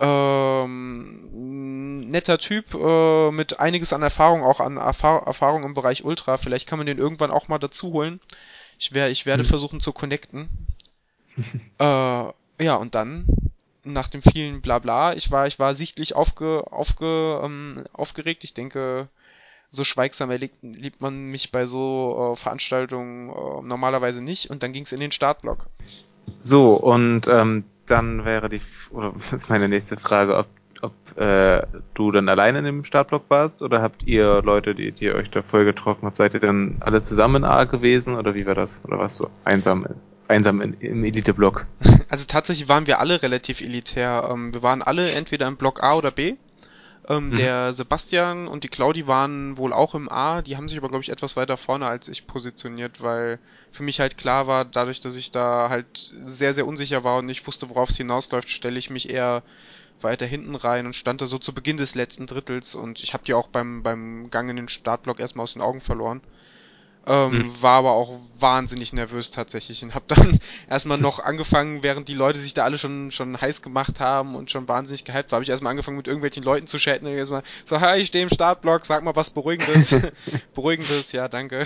[0.00, 1.30] ähm,
[2.10, 6.38] netter Typ äh, mit einiges an Erfahrung, auch an Erfahr Erfahrung im Bereich Ultra.
[6.38, 8.20] Vielleicht kann man den irgendwann auch mal dazu holen.
[8.78, 9.48] Ich, wär, ich werde mhm.
[9.48, 10.48] versuchen zu connecten.
[11.78, 13.26] äh, ja, und dann
[13.84, 18.44] nach dem vielen Blabla, ich war, ich war sichtlich aufge, aufge, ähm, aufgeregt.
[18.44, 19.08] Ich denke,
[19.70, 24.50] so schweigsam erlebt, liebt man mich bei so äh, Veranstaltungen äh, normalerweise nicht.
[24.50, 25.68] Und dann ging es in den Startblock.
[26.38, 30.46] So, und ähm, dann wäre die, oder ist meine nächste Frage, ob,
[30.82, 31.62] ob äh,
[31.94, 35.42] du dann alleine in dem Startblock warst oder habt ihr Leute, die, die euch da
[35.42, 38.84] voll getroffen habt, seid ihr dann alle zusammen in A gewesen oder wie war das?
[38.84, 39.86] Oder warst du einsam,
[40.28, 41.66] einsam in, im Elite-Block?
[42.08, 44.28] Also tatsächlich waren wir alle relativ elitär.
[44.30, 46.34] Ähm, wir waren alle entweder im Block A oder B.
[47.08, 47.36] Ähm, mhm.
[47.36, 51.02] Der Sebastian und die Claudi waren wohl auch im A, die haben sich aber, glaube
[51.02, 53.38] ich, etwas weiter vorne als ich positioniert, weil
[53.72, 57.26] für mich halt klar war, dadurch, dass ich da halt sehr, sehr unsicher war und
[57.26, 59.42] nicht wusste, worauf es hinausläuft, stelle ich mich eher
[60.02, 63.24] weiter hinten rein und stand da so zu Beginn des letzten Drittels und ich habe
[63.24, 66.20] die auch beim, beim Gang in den Startblock erstmal aus den Augen verloren.
[67.06, 67.62] Ähm, mhm.
[67.62, 72.38] War aber auch wahnsinnig nervös tatsächlich und hab dann erstmal noch angefangen, während die Leute
[72.38, 75.50] sich da alle schon schon heiß gemacht haben und schon wahnsinnig gehypt war, habe ich
[75.50, 78.84] erstmal angefangen mit irgendwelchen Leuten zu chatten und erstmal so, hi, ich stehe im Startblock,
[78.84, 79.94] sag mal was Beruhigendes.
[80.54, 81.64] Beruhigendes, ja, danke.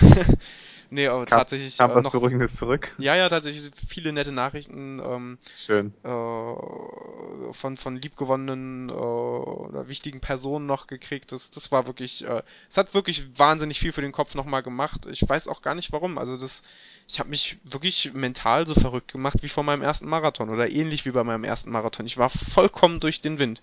[0.95, 1.77] Nee, aber kam, tatsächlich.
[1.77, 2.93] Kam äh, was noch, Beruhigendes zurück?
[2.99, 5.01] Ja, ja, tatsächlich viele nette Nachrichten.
[5.05, 5.93] Ähm, Schön.
[6.05, 11.33] Äh, von, von liebgewonnenen äh, oder wichtigen Personen noch gekriegt.
[11.33, 15.07] Das, das war wirklich, äh, es hat wirklich wahnsinnig viel für den Kopf nochmal gemacht.
[15.07, 16.17] Ich weiß auch gar nicht warum.
[16.17, 16.63] Also das,
[17.09, 21.05] ich habe mich wirklich mental so verrückt gemacht wie vor meinem ersten Marathon oder ähnlich
[21.07, 22.07] wie bei meinem ersten Marathon.
[22.07, 23.63] Ich war vollkommen durch den Wind.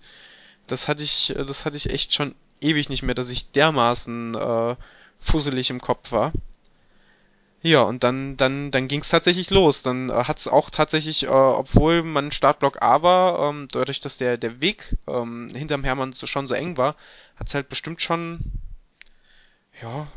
[0.66, 4.76] Das hatte ich, das hatte ich echt schon ewig nicht mehr, dass ich dermaßen äh,
[5.18, 6.32] fusselig im Kopf war.
[7.62, 9.82] Ja, und dann, dann, dann ging es tatsächlich los.
[9.82, 14.18] Dann äh, hat es auch tatsächlich, äh, obwohl man Startblock A war, ähm, dadurch, dass
[14.18, 16.96] der, der Weg ähm, hinterm Hermann so, schon so eng war,
[17.36, 18.40] hat es halt bestimmt schon,
[19.80, 20.08] ja,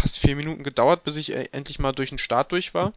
[0.00, 2.94] fast vier Minuten gedauert, bis ich äh, endlich mal durch den Start durch war.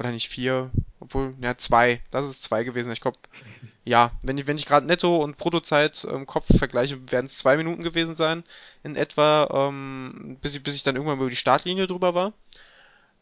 [0.00, 2.00] Oder nicht vier, obwohl, ja, zwei.
[2.10, 2.90] Das ist zwei gewesen.
[2.90, 3.18] Ich glaube,
[3.84, 7.56] ja, wenn ich, wenn ich gerade Netto und Bruttozeit im Kopf vergleiche, werden es zwei
[7.56, 8.42] Minuten gewesen sein,
[8.82, 12.32] in etwa, ähm, bis ich, bis ich dann irgendwann über die Startlinie drüber war.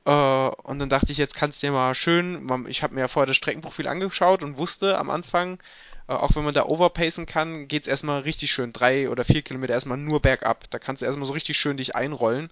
[0.04, 0.10] Äh,
[0.48, 3.26] und dann dachte ich, jetzt kannst du dir mal schön, ich habe mir ja vorher
[3.26, 5.60] das Streckenprofil angeschaut und wusste am Anfang,
[6.08, 9.74] äh, auch wenn man da overpacen kann, geht's erstmal richtig schön, drei oder vier Kilometer
[9.74, 10.70] erstmal nur bergab.
[10.70, 12.50] Da kannst du erstmal so richtig schön dich einrollen.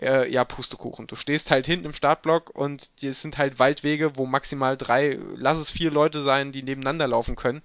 [0.00, 1.06] äh, ja, Pustekuchen.
[1.06, 5.58] Du stehst halt hinten im Startblock und es sind halt Waldwege, wo maximal drei, lass
[5.58, 7.62] es vier Leute sein, die nebeneinander laufen können.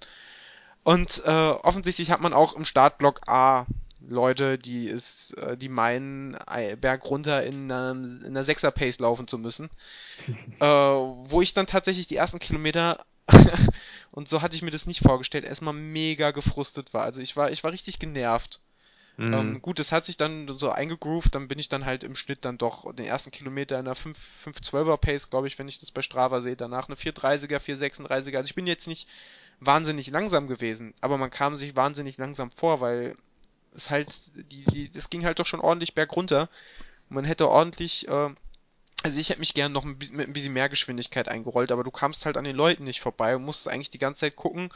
[0.84, 3.66] Und äh, offensichtlich hat man auch im Startblock A
[4.00, 6.36] Leute, die ist, äh, die meinen,
[6.80, 9.70] Berg runter in, ähm, in einer Sechser-Pace laufen zu müssen.
[10.60, 13.04] äh, wo ich dann tatsächlich die ersten Kilometer
[14.12, 17.02] und so hatte ich mir das nicht vorgestellt, erstmal mega gefrustet war.
[17.02, 18.60] Also ich war, ich war richtig genervt.
[19.16, 19.32] Mhm.
[19.32, 22.44] Ähm, gut, es hat sich dann so eingegroovt, dann bin ich dann halt im Schnitt
[22.44, 25.90] dann doch den ersten Kilometer in einer 5, 512er Pace, glaube ich, wenn ich das
[25.90, 28.36] bei Strava sehe, danach eine 430er, 436er.
[28.36, 29.08] Also ich bin jetzt nicht
[29.58, 33.16] wahnsinnig langsam gewesen, aber man kam sich wahnsinnig langsam vor, weil
[33.76, 34.12] es halt,
[34.50, 36.48] die, die, das ging halt doch schon ordentlich bergunter.
[37.08, 38.30] Man hätte ordentlich, äh,
[39.02, 42.26] also ich hätte mich gern noch mit ein bisschen mehr Geschwindigkeit eingerollt, aber du kamst
[42.26, 44.70] halt an den Leuten nicht vorbei und musstest eigentlich die ganze Zeit gucken,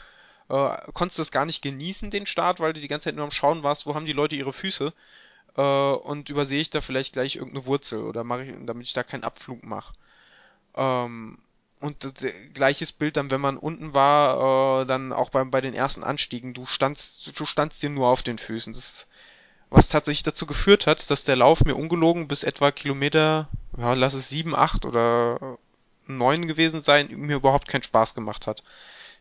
[0.48, 3.30] äh, konntest das gar nicht genießen, den Start, weil du die ganze Zeit nur am
[3.30, 4.92] Schauen warst, wo haben die Leute ihre Füße
[5.56, 9.02] äh, und übersehe ich da vielleicht gleich irgendeine Wurzel oder mache ich, damit ich da
[9.02, 9.94] keinen Abflug mache.
[10.74, 11.38] Ähm,
[11.80, 12.14] und
[12.52, 16.52] gleiches Bild dann, wenn man unten war, äh, dann auch bei, bei den ersten Anstiegen.
[16.52, 18.72] Du standst, du standst dir nur auf den Füßen.
[18.72, 19.06] Das,
[19.70, 24.14] was tatsächlich dazu geführt hat, dass der Lauf mir ungelogen bis etwa Kilometer, ja, lass
[24.14, 25.58] es sieben, acht oder
[26.06, 28.62] neun gewesen sein, mir überhaupt keinen Spaß gemacht hat.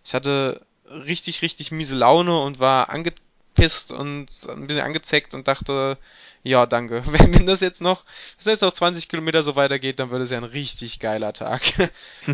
[0.03, 5.97] Ich hatte richtig, richtig miese Laune und war angepisst und ein bisschen angezeckt und dachte,
[6.43, 7.03] ja, danke.
[7.11, 8.05] Wenn, wenn das jetzt noch,
[8.37, 11.61] das jetzt noch 20 Kilometer so weitergeht, dann wird es ja ein richtig geiler Tag.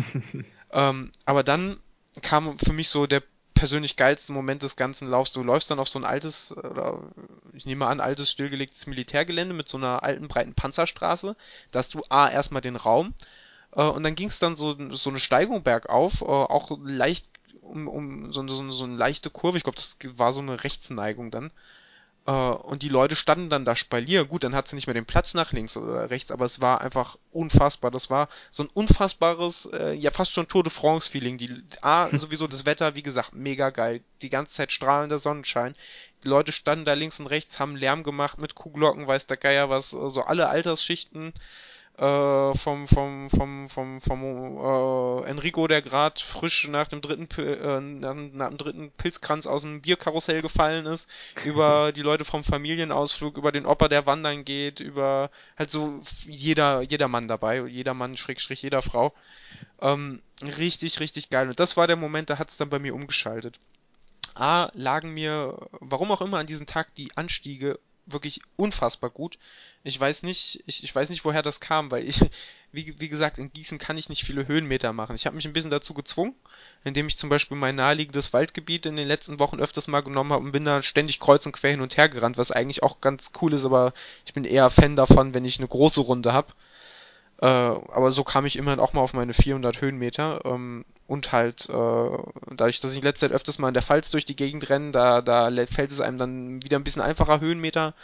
[0.72, 1.78] ähm, aber dann
[2.22, 3.22] kam für mich so der
[3.54, 5.32] persönlich geilste Moment des ganzen Laufs.
[5.32, 7.02] Du läufst dann auf so ein altes, oder
[7.54, 11.36] ich nehme an, altes stillgelegtes Militärgelände mit so einer alten breiten Panzerstraße.
[11.72, 13.14] Da hast du A erstmal den Raum
[13.72, 17.26] äh, und dann ging es dann so, so eine Steigung bergauf, äh, auch leicht
[17.62, 19.58] um, um so, so, so eine leichte Kurve.
[19.58, 21.50] Ich glaube, das war so eine Rechtsneigung dann.
[22.26, 24.24] Äh, und die Leute standen dann da Spalier.
[24.24, 26.80] Gut, dann hat sie nicht mehr den Platz nach links oder rechts, aber es war
[26.80, 27.90] einfach unfassbar.
[27.90, 31.38] Das war so ein unfassbares, äh, ja fast schon Tour de France-Feeling.
[31.38, 34.02] Die A, sowieso das Wetter, wie gesagt, mega geil.
[34.22, 35.74] Die ganze Zeit strahlender Sonnenschein.
[36.24, 39.70] Die Leute standen da links und rechts, haben Lärm gemacht mit Kuhglocken, weiß der Geier
[39.70, 41.32] was, so also alle Altersschichten
[41.98, 47.80] äh, vom vom vom vom vom äh, Enrico, der gerade frisch nach dem dritten äh,
[47.80, 51.08] nach, nach, dem dritten Pilzkranz aus dem Bierkarussell gefallen ist,
[51.44, 56.82] über die Leute vom Familienausflug, über den Opa, der wandern geht, über halt so jeder
[56.82, 59.14] jeder Mann dabei, jeder Mann Schrägstrich jeder Frau.
[59.80, 62.94] Ähm, richtig richtig geil und das war der Moment, da hat es dann bei mir
[62.94, 63.58] umgeschaltet.
[64.34, 69.38] A lagen mir, warum auch immer an diesem Tag die Anstiege wirklich unfassbar gut.
[69.84, 72.20] Ich weiß nicht, ich, ich weiß nicht, woher das kam, weil ich,
[72.72, 75.16] wie, wie gesagt, in Gießen kann ich nicht viele Höhenmeter machen.
[75.16, 76.34] Ich habe mich ein bisschen dazu gezwungen,
[76.84, 80.44] indem ich zum Beispiel mein naheliegendes Waldgebiet in den letzten Wochen öfters mal genommen habe
[80.44, 83.32] und bin da ständig kreuz und quer hin und her gerannt, was eigentlich auch ganz
[83.40, 83.92] cool ist, aber
[84.24, 86.52] ich bin eher Fan davon, wenn ich eine große Runde habe.
[87.40, 91.68] Äh, aber so kam ich immerhin auch mal auf meine 400 Höhenmeter ähm, und halt
[91.68, 92.18] äh,
[92.50, 94.92] dadurch, dass ich in letzter Zeit öfters mal in der Pfalz durch die Gegend renne,
[94.92, 97.94] da, da fällt es einem dann wieder ein bisschen einfacher Höhenmeter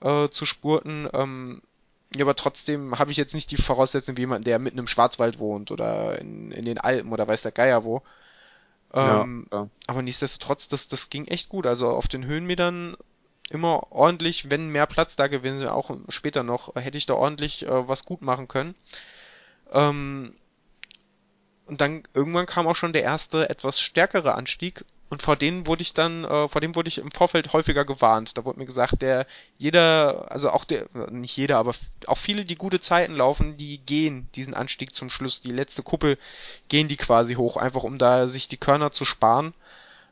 [0.00, 1.08] äh, zu spurten.
[1.12, 1.62] Ähm,
[2.14, 5.38] ja, aber trotzdem habe ich jetzt nicht die Voraussetzung wie jemand, der mitten im Schwarzwald
[5.38, 8.02] wohnt oder in, in den Alpen oder weiß der Geier wo.
[8.92, 9.68] Ähm, ja, ja.
[9.86, 11.66] Aber nichtsdestotrotz, das, das ging echt gut.
[11.66, 12.96] Also auf den Höhenmetern
[13.50, 17.66] immer ordentlich, wenn mehr Platz da gewesen wäre, auch später noch, hätte ich da ordentlich
[17.66, 18.74] äh, was gut machen können.
[19.72, 20.34] Ähm,
[21.66, 25.82] und dann irgendwann kam auch schon der erste etwas stärkere Anstieg und vor denen wurde
[25.82, 28.38] ich dann, äh, vor dem wurde ich im Vorfeld häufiger gewarnt.
[28.38, 29.26] Da wurde mir gesagt, der
[29.58, 31.74] jeder, also auch der, nicht jeder, aber
[32.06, 35.40] auch viele, die gute Zeiten laufen, die gehen diesen Anstieg zum Schluss.
[35.40, 36.16] Die letzte Kuppel
[36.68, 39.52] gehen die quasi hoch, einfach um da sich die Körner zu sparen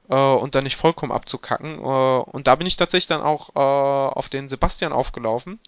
[0.09, 1.79] äh, und dann nicht vollkommen abzukacken.
[1.79, 3.59] Äh, und da bin ich tatsächlich dann auch äh,
[4.14, 5.61] auf den Sebastian aufgelaufen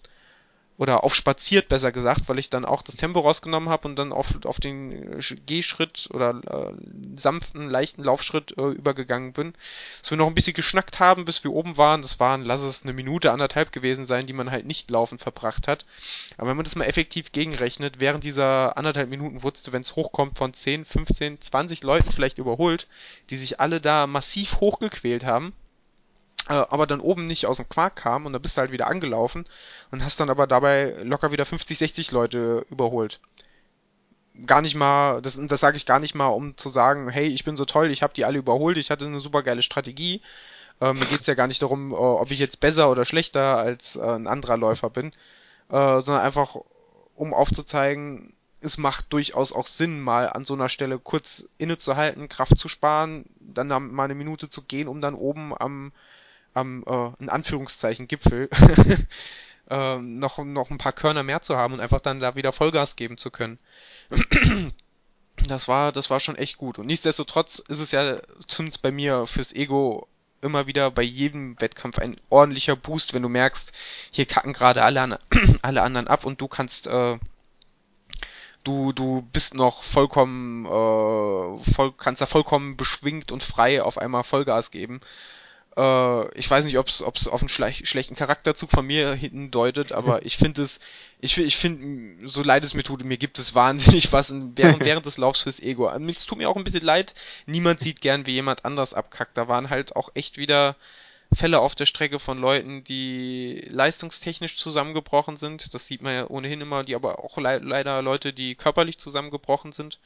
[0.81, 4.33] oder aufspaziert, besser gesagt, weil ich dann auch das Tempo rausgenommen habe und dann auf,
[4.45, 6.73] auf den Gehschritt oder äh,
[7.15, 9.53] sanften, leichten Laufschritt äh, übergegangen bin.
[10.01, 12.01] Dass wir noch ein bisschen geschnackt haben, bis wir oben waren.
[12.01, 15.67] Das waren, lass es eine Minute, anderthalb gewesen sein, die man halt nicht laufend verbracht
[15.67, 15.85] hat.
[16.37, 19.95] Aber wenn man das mal effektiv gegenrechnet, während dieser anderthalb Minuten wurdest du, wenn es
[19.95, 22.87] hochkommt, von 10, 15, 20 Leuten vielleicht überholt,
[23.29, 25.60] die sich alle da massiv hochgequält haben äh,
[26.47, 29.45] aber dann oben nicht aus dem Quark kam und dann bist du halt wieder angelaufen
[29.91, 33.19] und hast dann aber dabei locker wieder 50, 60 Leute überholt.
[34.45, 37.43] Gar nicht mal, das, das sage ich gar nicht mal, um zu sagen, hey, ich
[37.43, 40.21] bin so toll, ich habe die alle überholt, ich hatte eine super geile Strategie.
[40.79, 43.95] Äh, mir geht's ja gar nicht darum, äh, ob ich jetzt besser oder schlechter als
[43.97, 45.11] äh, ein anderer Läufer bin,
[45.69, 46.55] äh, sondern einfach,
[47.15, 52.57] um aufzuzeigen, es macht durchaus auch Sinn, mal an so einer Stelle kurz innezuhalten, Kraft
[52.57, 55.91] zu sparen, dann mal eine Minute zu gehen, um dann oben am
[56.53, 58.49] am, äh, in Anführungszeichen, Gipfel
[59.69, 62.95] äh, noch, noch ein paar Körner mehr zu haben und einfach dann da wieder Vollgas
[62.95, 63.59] geben zu können.
[65.47, 66.77] Das war, das war schon echt gut.
[66.77, 70.07] Und nichtsdestotrotz ist es ja zumindest bei mir fürs Ego
[70.41, 73.71] immer wieder bei jedem Wettkampf ein ordentlicher Boost, wenn du merkst,
[74.11, 75.19] hier kacken gerade alle,
[75.63, 77.17] alle anderen ab und du kannst äh,
[78.63, 84.23] du, du bist noch vollkommen, äh, voll, kannst da vollkommen beschwingt und frei auf einmal
[84.23, 85.01] Vollgas geben.
[85.77, 89.91] Äh, ich weiß nicht, ob es auf einen schlech schlechten Charakterzug von mir hinten deutet,
[89.91, 90.79] aber ich finde es,
[91.19, 95.05] ich, ich finde, so leid es mir tut, mir gibt es wahnsinnig was während, während
[95.05, 95.89] des Laufs fürs Ego.
[95.89, 97.13] Es tut mir auch ein bisschen leid,
[97.45, 99.37] niemand sieht gern, wie jemand anders abkackt.
[99.37, 100.75] Da waren halt auch echt wieder
[101.33, 105.73] Fälle auf der Strecke von Leuten, die leistungstechnisch zusammengebrochen sind.
[105.73, 109.71] Das sieht man ja ohnehin immer, die aber auch le leider Leute, die körperlich zusammengebrochen
[109.71, 109.99] sind.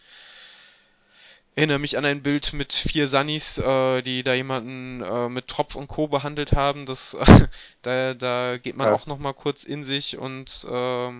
[1.57, 5.75] Erinnere mich an ein Bild mit vier Sunnis, äh, die da jemanden äh, mit Tropf
[5.75, 6.07] und Co.
[6.07, 6.85] behandelt haben.
[6.85, 7.47] Das, äh,
[7.81, 9.03] da, da geht man das.
[9.03, 11.11] auch nochmal kurz in sich und, äh,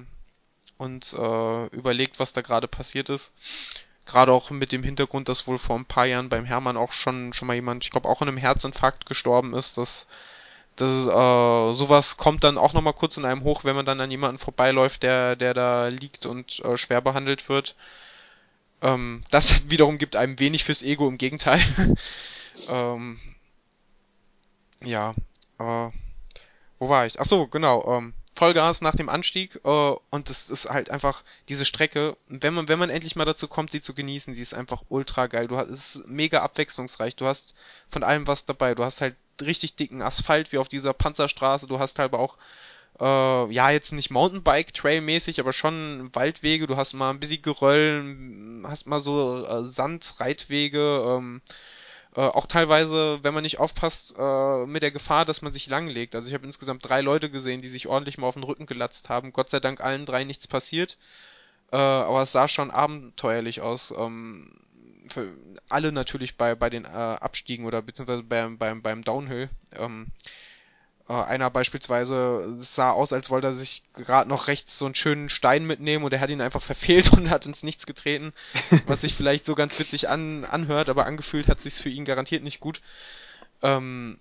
[0.77, 3.33] und äh, überlegt, was da gerade passiert ist.
[4.05, 7.31] Gerade auch mit dem Hintergrund, dass wohl vor ein paar Jahren beim Hermann auch schon,
[7.31, 10.05] schon mal jemand, ich glaube auch an einem Herzinfarkt gestorben ist, dass
[10.75, 14.11] das, äh, sowas kommt dann auch nochmal kurz in einem hoch, wenn man dann an
[14.11, 17.75] jemanden vorbeiläuft, der, der da liegt und äh, schwer behandelt wird.
[18.85, 21.61] Ähm, das wiederum gibt einem wenig fürs Ego, im Gegenteil.
[22.69, 23.19] ähm,
[24.81, 25.15] ja,
[25.57, 25.91] aber
[26.79, 27.19] wo war ich?
[27.19, 27.97] Ach so, genau.
[27.97, 32.67] Ähm, Vollgas nach dem Anstieg äh, und das ist halt einfach diese Strecke, wenn man
[32.67, 35.47] wenn man endlich mal dazu kommt, sie zu genießen, die ist einfach ultra geil.
[35.47, 37.15] Du hast es ist mega abwechslungsreich.
[37.15, 37.55] Du hast
[37.89, 38.75] von allem was dabei.
[38.75, 41.65] Du hast halt richtig dicken Asphalt wie auf dieser Panzerstraße.
[41.65, 42.37] Du hast halt auch
[42.99, 46.67] äh, ja jetzt nicht Mountainbike Trail mäßig, aber schon Waldwege.
[46.67, 51.17] Du hast mal ein bisschen Geröll, hast mal so äh, Sandreitwege.
[51.17, 51.41] Ähm,
[52.15, 56.15] äh, auch teilweise, wenn man nicht aufpasst, äh, mit der Gefahr, dass man sich langlegt.
[56.15, 59.09] Also ich habe insgesamt drei Leute gesehen, die sich ordentlich mal auf den Rücken gelatzt
[59.09, 59.33] haben.
[59.33, 60.97] Gott sei Dank allen drei nichts passiert.
[61.71, 63.93] Äh, aber es sah schon abenteuerlich aus.
[63.97, 64.53] Ähm,
[65.09, 65.33] für
[65.69, 69.49] alle natürlich bei, bei den äh, Abstiegen oder beziehungsweise beim, beim, beim Downhill.
[69.73, 70.44] Ähm, äh,
[71.07, 75.65] einer beispielsweise sah aus, als wollte er sich gerade noch rechts so einen schönen Stein
[75.65, 78.33] mitnehmen und er hat ihn einfach verfehlt und hat ins Nichts getreten,
[78.87, 82.43] was sich vielleicht so ganz witzig an, anhört, aber angefühlt hat sich's für ihn garantiert
[82.43, 82.81] nicht gut.
[83.61, 84.17] Ähm,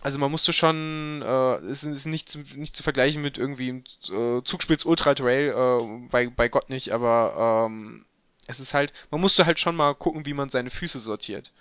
[0.00, 4.42] also man musste schon, äh, es ist nicht zu, nicht zu vergleichen mit irgendwie äh,
[4.44, 8.04] Zugspitz Ultra Trail, äh, bei, bei Gott nicht, aber ähm,
[8.46, 11.52] es ist halt, man musste halt schon mal gucken, wie man seine Füße sortiert.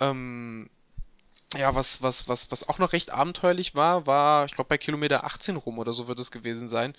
[0.00, 0.70] Ähm,
[1.56, 5.24] ja, was, was, was, was auch noch recht abenteuerlich war, war, ich glaube bei Kilometer
[5.24, 6.94] 18 rum oder so wird es gewesen sein,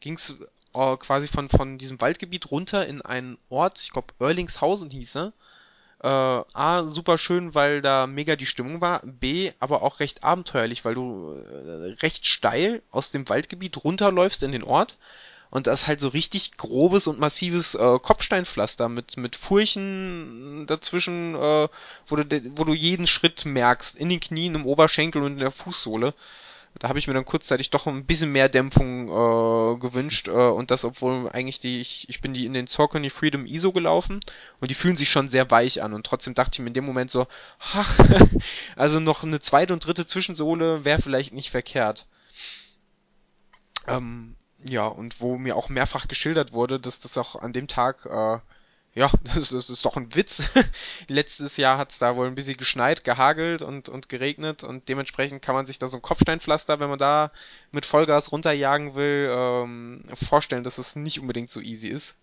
[0.00, 0.36] ging's
[0.74, 5.32] äh, quasi von, von diesem Waldgebiet runter in einen Ort, ich glaube Erlingshausen hieß er.
[6.02, 9.02] Äh, A, super schön, weil da mega die Stimmung war.
[9.04, 14.52] B, aber auch recht abenteuerlich, weil du äh, recht steil aus dem Waldgebiet runterläufst in
[14.52, 14.96] den Ort
[15.50, 21.34] und das ist halt so richtig grobes und massives äh, Kopfsteinpflaster mit mit Furchen dazwischen,
[21.34, 21.68] äh,
[22.06, 25.50] wo du wo du jeden Schritt merkst in den Knien, im Oberschenkel und in der
[25.50, 26.14] Fußsohle.
[26.78, 30.70] Da habe ich mir dann kurzzeitig doch ein bisschen mehr Dämpfung äh, gewünscht äh, und
[30.70, 34.20] das, obwohl eigentlich die ich, ich bin die in den Saucony Freedom ISO gelaufen
[34.60, 36.86] und die fühlen sich schon sehr weich an und trotzdem dachte ich mir in dem
[36.86, 37.26] Moment so,
[37.58, 37.98] ach,
[38.76, 42.06] also noch eine zweite und dritte Zwischensohle wäre vielleicht nicht verkehrt.
[43.88, 48.06] Ähm, ja, und wo mir auch mehrfach geschildert wurde, dass das auch an dem Tag,
[48.06, 48.38] äh,
[48.94, 50.42] ja, das, das ist doch ein Witz.
[51.08, 55.54] Letztes Jahr hat's da wohl ein bisschen geschneit, gehagelt und, und geregnet und dementsprechend kann
[55.54, 57.32] man sich da so ein Kopfsteinpflaster, wenn man da
[57.72, 62.16] mit Vollgas runterjagen will, ähm, vorstellen, dass es das nicht unbedingt so easy ist.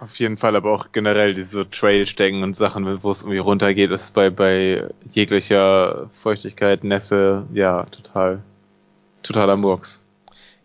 [0.00, 4.14] Auf jeden Fall, aber auch generell diese Trailstecken und Sachen, wo es irgendwie runtergeht, ist
[4.14, 8.44] bei, bei jeglicher Feuchtigkeit, Nässe, ja, total,
[9.24, 10.04] totaler Murks.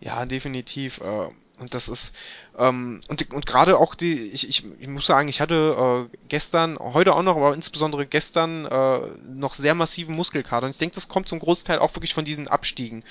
[0.04, 1.00] Ja, definitiv.
[1.00, 1.30] Äh,
[1.60, 2.14] und das ist
[2.58, 6.78] ähm, und und gerade auch die ich, ich, ich muss sagen, ich hatte äh, gestern,
[6.78, 10.66] heute auch noch, aber insbesondere gestern äh, noch sehr massiven Muskelkater.
[10.66, 13.04] Und ich denke, das kommt zum Großteil auch wirklich von diesen Abstiegen.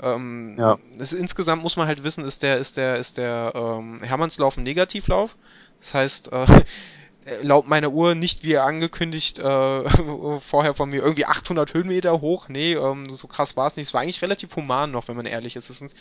[0.00, 0.78] Ähm, ja.
[0.98, 4.64] Das, insgesamt muss man halt wissen, ist der ist der ist der ähm, Hermannslauf ein
[4.64, 5.36] Negativlauf.
[5.80, 6.46] Das heißt, äh,
[7.42, 12.48] laut meiner Uhr nicht wie angekündigt äh, vorher von mir irgendwie 800 Höhenmeter hoch.
[12.48, 13.88] Nee, ähm, so krass war es nicht.
[13.88, 15.70] Es war eigentlich relativ human noch, wenn man ehrlich ist.
[15.70, 15.94] Es sind,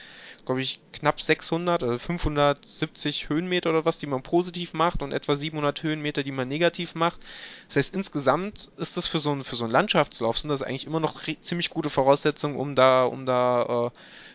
[0.46, 5.36] glaube ich, knapp 600, also 570 Höhenmeter oder was, die man positiv macht und etwa
[5.36, 7.20] 700 Höhenmeter, die man negativ macht.
[7.68, 10.88] Das heißt, insgesamt ist das für so ein, für so einen Landschaftslauf sind das eigentlich
[10.88, 13.92] immer noch ziemlich gute Voraussetzungen, um da, um da äh,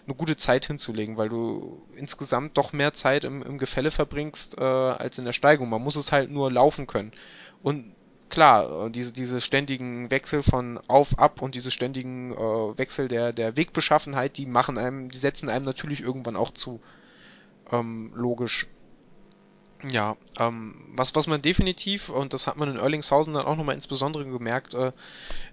[0.06, 4.62] eine gute Zeit hinzulegen, weil du insgesamt doch mehr Zeit im, im Gefälle verbringst äh,
[4.62, 5.68] als in der Steigung.
[5.68, 7.12] Man muss es halt nur laufen können.
[7.62, 7.95] Und
[8.28, 13.32] klar, äh, diese, diese ständigen Wechsel von auf, ab und diese ständigen äh, Wechsel der,
[13.32, 16.80] der Wegbeschaffenheit, die machen einem, die setzen einem natürlich irgendwann auch zu.
[17.70, 18.66] Ähm, logisch.
[19.90, 23.74] Ja, ähm, was, was man definitiv, und das hat man in Erlingshausen dann auch nochmal
[23.74, 24.92] insbesondere gemerkt, äh,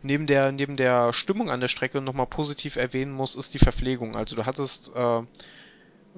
[0.01, 4.15] neben der, neben der Stimmung an der Strecke nochmal positiv erwähnen muss, ist die Verpflegung.
[4.15, 5.21] Also du hattest, äh,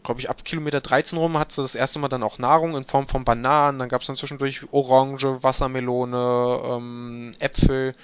[0.04, 2.84] glaube ich, ab Kilometer 13 rum hattest du das erste Mal dann auch Nahrung in
[2.84, 7.96] Form von Bananen, dann gab es dann zwischendurch Orange, Wassermelone, ähm, Äpfel,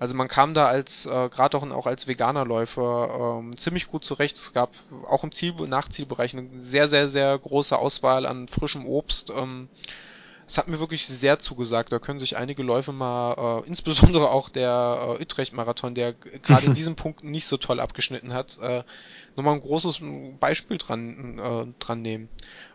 [0.00, 4.02] also man kam da als, äh, gerade auch, auch als veganer Läufer, ähm, ziemlich gut
[4.02, 4.38] zurecht.
[4.38, 4.72] Es gab
[5.06, 9.28] auch im Ziel Nachzielbereich eine sehr, sehr, sehr große Auswahl an frischem Obst.
[9.28, 9.68] Ähm,
[10.46, 11.92] es hat mir wirklich sehr zugesagt.
[11.92, 16.74] Da können sich einige Läufe mal, äh, insbesondere auch der äh, Utrecht-Marathon, der gerade in
[16.74, 18.82] diesem Punkt nicht so toll abgeschnitten hat, äh,
[19.36, 20.00] nochmal ein großes
[20.38, 22.28] Beispiel dran, äh, dran nehmen.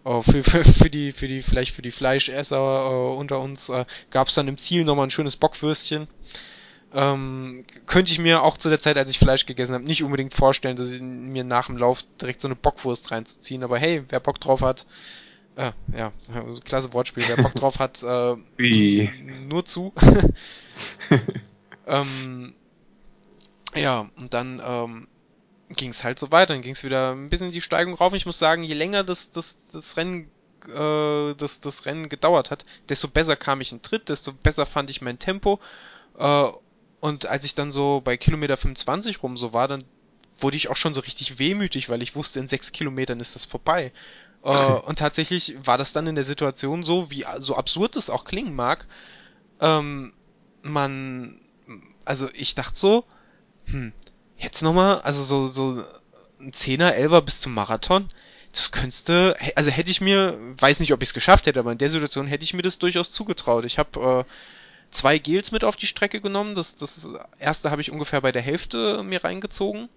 [0.06, 3.86] Uh, für, für, für die, für die, vielleicht für die Fleischesser uh, unter uns uh,
[4.12, 6.08] gab es dann im Ziel nochmal ein schönes Bockwürstchen.
[6.94, 10.34] Ähm, könnte ich mir auch zu der Zeit, als ich Fleisch gegessen habe, nicht unbedingt
[10.34, 13.64] vorstellen, dass ich mir nach dem Lauf direkt so eine Bockwurst reinzuziehen.
[13.64, 14.86] Aber hey, wer Bock drauf hat,
[15.56, 16.12] äh, ja,
[16.64, 19.10] klasse Wortspiel, wer Bock drauf hat, äh, Wie?
[19.48, 19.94] nur zu.
[21.88, 22.54] ähm,
[23.74, 25.08] ja, und dann ähm,
[25.70, 28.14] ging es halt so weiter, dann ging es wieder ein bisschen die Steigung rauf.
[28.14, 30.30] Ich muss sagen, je länger das, das, das Rennen
[30.68, 34.90] äh, das, das Rennen gedauert hat, desto besser kam ich in Tritt, desto besser fand
[34.90, 35.60] ich mein Tempo.
[36.18, 36.48] Äh,
[37.00, 39.84] und als ich dann so bei Kilometer 25 rum so war, dann
[40.40, 43.46] wurde ich auch schon so richtig wehmütig, weil ich wusste, in sechs Kilometern ist das
[43.46, 43.92] vorbei.
[44.44, 44.50] äh,
[44.86, 48.56] und tatsächlich war das dann in der Situation so, wie so absurd es auch klingen
[48.56, 48.88] mag.
[49.60, 50.14] Ähm,
[50.62, 51.40] man,
[52.06, 53.06] also ich dachte so,
[53.66, 53.94] hm,
[54.38, 55.84] jetzt nochmal, also so, so
[56.40, 58.10] ein Zehner, Elfer bis zum Marathon,
[58.52, 61.78] das könntest also hätte ich mir, weiß nicht, ob ich es geschafft hätte, aber in
[61.78, 63.66] der Situation hätte ich mir das durchaus zugetraut.
[63.66, 64.32] Ich habe äh,
[64.92, 66.56] zwei Gels mit auf die Strecke genommen.
[66.56, 67.08] Das, das
[67.38, 69.90] erste habe ich ungefähr bei der Hälfte mir reingezogen.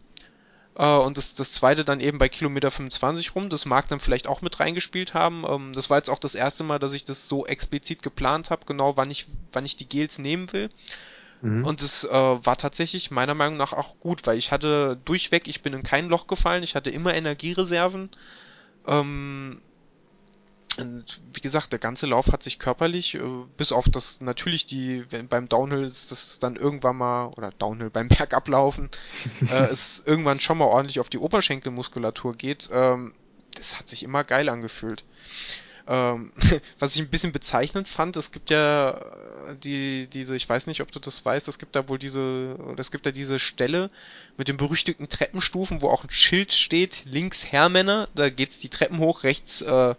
[0.74, 3.48] Äh, und das, das zweite dann eben bei Kilometer 25 rum.
[3.48, 5.44] Das mag dann vielleicht auch mit reingespielt haben.
[5.46, 8.66] Ähm, das war jetzt auch das erste Mal, dass ich das so explizit geplant habe,
[8.66, 10.70] genau wann ich, wann ich die Gels nehmen will.
[11.40, 11.64] Mhm.
[11.64, 15.62] Und es äh, war tatsächlich meiner Meinung nach auch gut, weil ich hatte durchweg, ich
[15.62, 18.10] bin in kein Loch gefallen, ich hatte immer Energiereserven.
[18.86, 19.60] Ähm,
[20.78, 23.20] und wie gesagt, der ganze Lauf hat sich körperlich, äh,
[23.56, 27.90] bis auf das natürlich die, wenn, beim Downhill ist das dann irgendwann mal, oder Downhill
[27.90, 28.90] beim Bergablaufen,
[29.50, 33.14] äh, es irgendwann schon mal ordentlich auf die Oberschenkelmuskulatur geht, ähm,
[33.56, 35.04] das hat sich immer geil angefühlt.
[35.88, 36.32] Ähm,
[36.78, 39.00] was ich ein bisschen bezeichnend fand, es gibt ja
[39.64, 42.90] die, diese, ich weiß nicht, ob du das weißt, es gibt da wohl diese, es
[42.90, 43.90] gibt da diese Stelle
[44.36, 48.98] mit den berüchtigten Treppenstufen, wo auch ein Schild steht, links Herrmänner, da geht's die Treppen
[48.98, 49.94] hoch, rechts äh,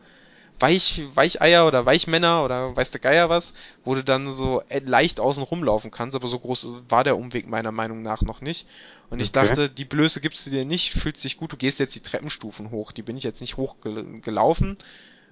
[0.59, 3.53] Weich, Weicheier oder Weichmänner oder weiß der Geier was,
[3.85, 7.71] wo du dann so leicht außen rumlaufen kannst, aber so groß war der Umweg meiner
[7.71, 8.67] Meinung nach noch nicht.
[9.09, 9.47] Und ich okay.
[9.47, 12.71] dachte, die Blöße gibst du dir nicht, fühlt sich gut, du gehst jetzt die Treppenstufen
[12.71, 12.91] hoch.
[12.91, 14.77] Die bin ich jetzt nicht hochgelaufen,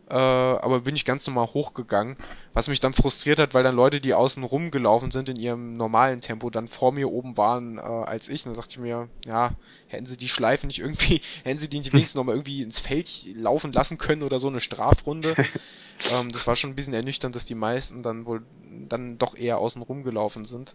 [0.10, 2.16] äh, aber bin ich ganz normal hochgegangen,
[2.54, 6.22] was mich dann frustriert hat, weil dann Leute, die außen rumgelaufen sind in ihrem normalen
[6.22, 8.46] Tempo, dann vor mir oben waren äh, als ich.
[8.46, 9.52] Und dann dachte ich mir, ja,
[9.88, 13.26] hätten sie die Schleife nicht irgendwie, hätten sie die nicht wenigstens nochmal irgendwie ins Feld
[13.36, 15.36] laufen lassen können oder so eine Strafrunde.
[16.14, 18.44] ähm, das war schon ein bisschen ernüchternd, dass die meisten dann wohl
[18.88, 20.74] dann doch eher außen rumgelaufen sind.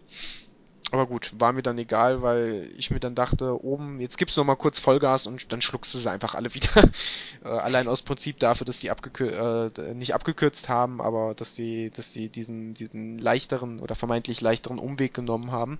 [0.91, 4.41] Aber gut, war mir dann egal, weil ich mir dann dachte, oben, jetzt gibst du
[4.41, 6.69] noch mal kurz Vollgas und dann schluckst du sie einfach alle wieder.
[7.43, 11.89] äh, allein aus Prinzip dafür, dass die abgekür äh, nicht abgekürzt haben, aber dass die,
[11.89, 15.79] dass die diesen, diesen leichteren oder vermeintlich leichteren Umweg genommen haben.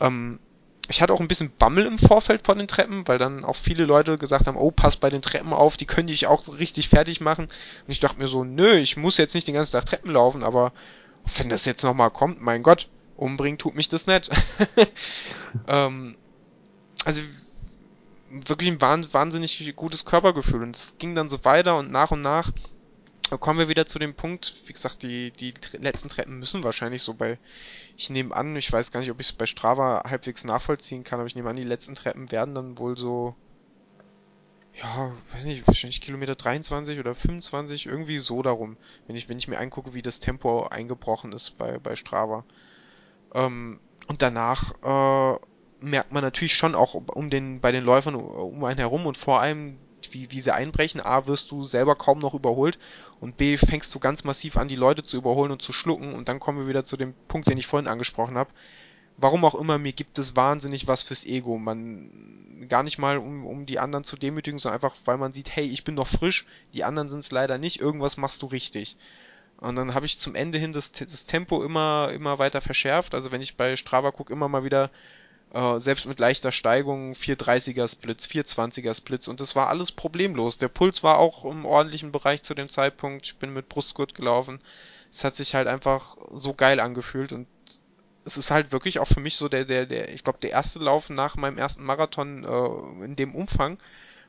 [0.00, 0.38] Ähm,
[0.88, 3.84] ich hatte auch ein bisschen Bammel im Vorfeld von den Treppen, weil dann auch viele
[3.84, 7.20] Leute gesagt haben, oh, pass bei den Treppen auf, die können dich auch richtig fertig
[7.20, 7.44] machen.
[7.44, 10.42] Und ich dachte mir so, nö, ich muss jetzt nicht den ganzen Tag Treppen laufen,
[10.42, 10.72] aber
[11.36, 12.88] wenn das jetzt nochmal kommt, mein Gott,
[13.18, 14.30] umbringen tut mich das nicht.
[15.68, 16.16] ähm,
[17.04, 17.20] also
[18.30, 20.62] wirklich ein wahnsinnig gutes Körpergefühl.
[20.62, 22.52] Und es ging dann so weiter und nach und nach
[23.36, 27.12] kommen wir wieder zu dem Punkt, wie gesagt, die, die letzten Treppen müssen wahrscheinlich so
[27.12, 27.38] bei,
[27.96, 31.20] ich nehme an, ich weiß gar nicht, ob ich es bei Strava halbwegs nachvollziehen kann,
[31.20, 33.34] aber ich nehme an, die letzten Treppen werden dann wohl so,
[34.80, 39.48] ja, weiß nicht, wahrscheinlich Kilometer 23 oder 25, irgendwie so darum, wenn ich, wenn ich
[39.48, 42.44] mir angucke, wie das Tempo eingebrochen ist bei, bei Strava.
[43.34, 45.38] Ähm, und danach äh,
[45.80, 49.40] merkt man natürlich schon auch um den, bei den Läufern um einen herum und vor
[49.40, 49.78] allem,
[50.10, 51.00] wie, wie sie einbrechen.
[51.00, 52.78] A, wirst du selber kaum noch überholt
[53.20, 56.14] und B, fängst du ganz massiv an, die Leute zu überholen und zu schlucken.
[56.14, 58.50] Und dann kommen wir wieder zu dem Punkt, den ich vorhin angesprochen habe.
[59.16, 61.58] Warum auch immer, mir gibt es wahnsinnig was fürs Ego.
[61.58, 65.54] Man gar nicht mal, um, um die anderen zu demütigen, sondern einfach, weil man sieht,
[65.54, 68.96] hey, ich bin noch frisch, die anderen sind es leider nicht, irgendwas machst du richtig.
[69.60, 73.14] Und dann habe ich zum Ende hin das, das Tempo immer, immer weiter verschärft.
[73.14, 74.90] Also wenn ich bei Strava gucke, immer mal wieder
[75.52, 80.58] äh, selbst mit leichter Steigung 430er Splits, 420er Splits und das war alles problemlos.
[80.58, 83.26] Der Puls war auch im ordentlichen Bereich zu dem Zeitpunkt.
[83.26, 84.60] Ich bin mit Brustgurt gelaufen.
[85.10, 87.46] Es hat sich halt einfach so geil angefühlt und
[88.24, 90.78] es ist halt wirklich auch für mich so der, der, der, ich glaube, der erste
[90.78, 93.78] Lauf nach meinem ersten Marathon äh, in dem Umfang,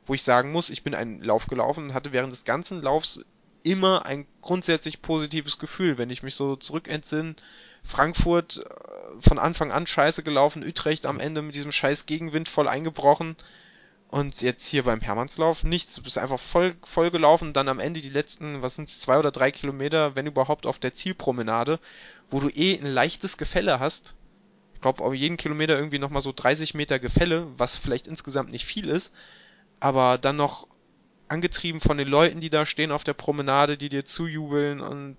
[0.08, 3.26] wo ich sagen muss, ich bin einen Lauf gelaufen und hatte während des ganzen Laufs
[3.64, 7.36] immer ein grundsätzlich positives Gefühl, wenn ich mich so zurückentsinne
[7.84, 12.68] Frankfurt äh, von Anfang an scheiße gelaufen, Utrecht am Ende mit diesem scheiß Gegenwind voll
[12.68, 13.36] eingebrochen.
[14.10, 15.96] Und jetzt hier beim Hermannslauf nichts.
[15.96, 17.54] Du bist einfach voll, voll gelaufen.
[17.54, 20.96] Dann am Ende die letzten, was sind's, zwei oder drei Kilometer, wenn überhaupt auf der
[20.96, 21.80] Zielpromenade,
[22.32, 24.16] wo du eh ein leichtes Gefälle hast.
[24.74, 28.66] Ich glaube, auf jeden Kilometer irgendwie nochmal so 30 Meter Gefälle, was vielleicht insgesamt nicht
[28.66, 29.12] viel ist.
[29.80, 30.68] Aber dann noch
[31.30, 35.18] angetrieben von den Leuten, die da stehen auf der Promenade, die dir zujubeln und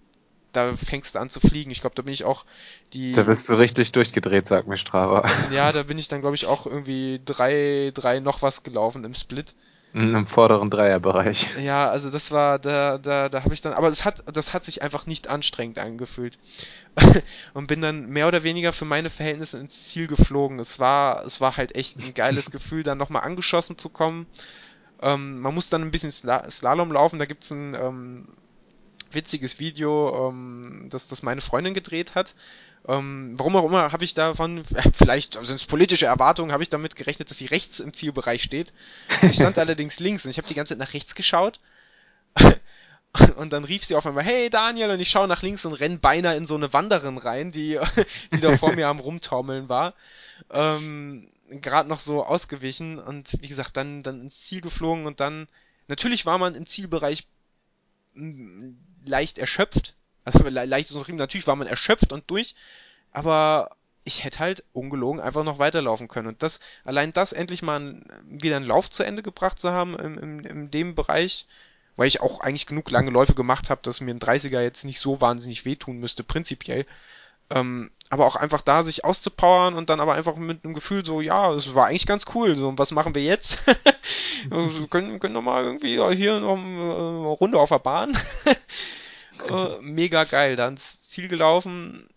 [0.52, 1.70] da fängst du an zu fliegen.
[1.70, 2.44] Ich glaube, da bin ich auch
[2.92, 3.12] die.
[3.12, 5.24] Da bist du richtig durchgedreht, sagt mir Strava.
[5.52, 9.14] Ja, da bin ich dann, glaube ich, auch irgendwie drei, drei noch was gelaufen im
[9.14, 9.54] Split.
[9.92, 11.48] Im vorderen Dreierbereich.
[11.61, 14.64] Ja, also das war, da, da, da habe ich dann, aber es hat, das hat
[14.64, 16.38] sich einfach nicht anstrengend angefühlt.
[17.54, 20.61] und bin dann mehr oder weniger für meine Verhältnisse ins Ziel geflogen.
[20.61, 24.26] Es war, es war halt echt ein geiles Gefühl, dann nochmal angeschossen zu kommen.
[25.03, 28.28] Ähm, man muss dann ein bisschen Sla Slalom laufen, da gibt's ein, ähm,
[29.12, 32.34] witziges Video, ähm, das, das meine Freundin gedreht hat.
[32.88, 36.70] Ähm, warum auch immer habe ich davon, äh, vielleicht sind es politische Erwartungen, habe ich
[36.70, 38.72] damit gerechnet, dass sie rechts im Zielbereich steht.
[39.20, 41.61] Sie stand allerdings links und ich habe die ganze Zeit nach rechts geschaut.
[43.36, 45.98] Und dann rief sie auf einmal, hey Daniel, und ich schaue nach links und renn
[45.98, 47.76] beinahe in so eine Wanderin rein, die,
[48.32, 49.94] die da vor mir am Rumtaumeln war.
[50.48, 55.48] Ähm, Gerade noch so ausgewichen und wie gesagt, dann, dann ins Ziel geflogen und dann,
[55.88, 57.26] natürlich war man im Zielbereich
[59.05, 59.94] leicht erschöpft.
[60.24, 62.55] Also leicht ist noch natürlich war man erschöpft und durch,
[63.12, 63.70] aber
[64.05, 66.28] ich hätte halt ungelogen einfach noch weiterlaufen können.
[66.28, 70.18] Und das, allein das endlich mal wieder einen Lauf zu Ende gebracht zu haben im,
[70.18, 71.46] im, in dem Bereich,
[71.96, 75.01] weil ich auch eigentlich genug lange Läufe gemacht habe, dass mir ein 30er jetzt nicht
[75.01, 76.86] so wahnsinnig wehtun müsste, prinzipiell.
[77.51, 81.20] Ähm, aber auch einfach da sich auszupowern und dann aber einfach mit einem Gefühl so,
[81.20, 83.59] ja, es war eigentlich ganz cool, so, was machen wir jetzt?
[84.48, 88.18] wir können, können noch mal irgendwie hier noch eine Runde auf der Bahn.
[89.48, 92.09] äh, mega geil, dann ins Ziel gelaufen,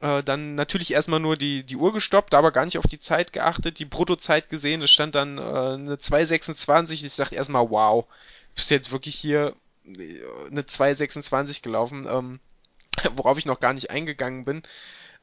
[0.00, 3.32] äh, dann natürlich erstmal nur die, die Uhr gestoppt, aber gar nicht auf die Zeit
[3.32, 8.06] geachtet, die Bruttozeit gesehen, es stand dann äh, eine 2,26, ich dachte erstmal, wow,
[8.54, 12.40] bist du jetzt wirklich hier äh, eine 2,26 gelaufen, ähm,
[13.16, 14.62] worauf ich noch gar nicht eingegangen bin.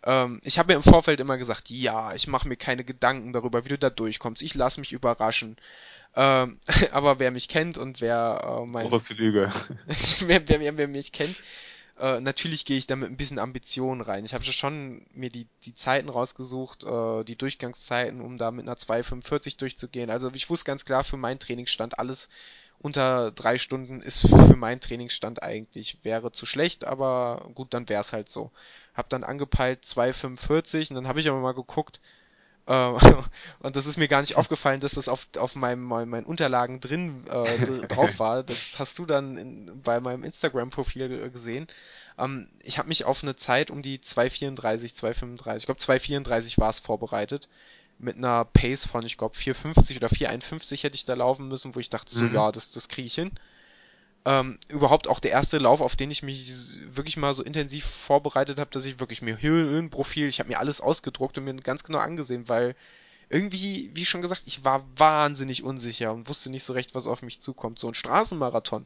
[0.03, 3.65] Ähm, ich habe mir im Vorfeld immer gesagt, ja, ich mache mir keine Gedanken darüber,
[3.65, 4.41] wie du da durchkommst.
[4.41, 5.57] Ich lasse mich überraschen.
[6.15, 6.59] Ähm,
[6.91, 9.51] aber wer mich kennt und wer äh, mein Große Lüge.
[10.19, 11.43] wer, wer, wer, wer mich kennt,
[11.99, 14.23] äh, natürlich gehe ich da mit ein bisschen Ambition rein.
[14.23, 18.77] Ich habe schon mir die, die Zeiten rausgesucht, äh, die Durchgangszeiten, um da mit einer
[18.77, 20.09] 2,45 durchzugehen.
[20.09, 22.29] Also ich wusste ganz klar, für meinen Trainingsstand alles
[22.79, 28.01] unter drei Stunden ist für meinen Trainingsstand eigentlich wäre zu schlecht, aber gut, dann wäre
[28.01, 28.51] es halt so.
[28.93, 31.99] Hab dann angepeilt 2,45 und dann habe ich aber mal geguckt,
[32.67, 32.91] äh,
[33.59, 37.25] und das ist mir gar nicht aufgefallen, dass das auf, auf meinem, meinen Unterlagen drin
[37.27, 38.43] äh, drauf war.
[38.43, 41.67] Das hast du dann in, bei meinem Instagram-Profil gesehen.
[42.17, 46.69] Ähm, ich habe mich auf eine Zeit um die 2,34, 2,35, ich glaube 2,34 war
[46.69, 47.47] es vorbereitet.
[47.99, 51.79] Mit einer Pace von, ich glaube, 4,50 oder 4,51 hätte ich da laufen müssen, wo
[51.79, 52.33] ich dachte, so, mhm.
[52.33, 53.31] ja, das, das kriege ich hin
[54.27, 56.53] ähm, überhaupt auch der erste Lauf, auf den ich mich
[56.93, 60.81] wirklich mal so intensiv vorbereitet habe, dass ich wirklich mir Höhenprofil, ich habe mir alles
[60.81, 62.75] ausgedruckt und mir ganz genau angesehen, weil
[63.29, 67.21] irgendwie, wie schon gesagt, ich war wahnsinnig unsicher und wusste nicht so recht, was auf
[67.21, 67.79] mich zukommt.
[67.79, 68.85] So ein Straßenmarathon,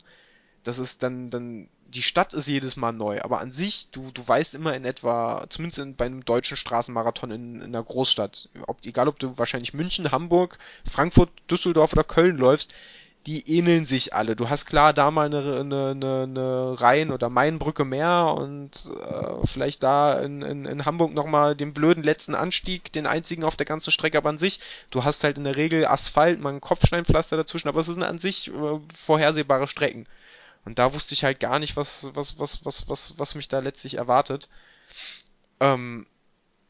[0.63, 4.25] das ist dann, dann, die Stadt ist jedes Mal neu, aber an sich, du, du
[4.25, 8.85] weißt immer in etwa, zumindest in, bei einem deutschen Straßenmarathon in, in einer Großstadt, ob,
[8.85, 10.57] egal ob du wahrscheinlich München, Hamburg,
[10.89, 12.73] Frankfurt, Düsseldorf oder Köln läufst,
[13.27, 14.35] die ähneln sich alle.
[14.35, 19.45] Du hast klar da mal eine, eine, eine, eine Rhein- oder Mainbrücke mehr und äh,
[19.45, 23.67] vielleicht da in, in, in Hamburg nochmal den blöden letzten Anstieg, den einzigen auf der
[23.67, 24.59] ganzen Strecke, aber an sich,
[24.89, 28.17] du hast halt in der Regel Asphalt, mal ein Kopfsteinpflaster dazwischen, aber es sind an
[28.17, 30.07] sich äh, vorhersehbare Strecken.
[30.65, 33.59] Und da wusste ich halt gar nicht, was, was, was, was, was, was mich da
[33.59, 34.47] letztlich erwartet.
[35.59, 36.05] Ähm,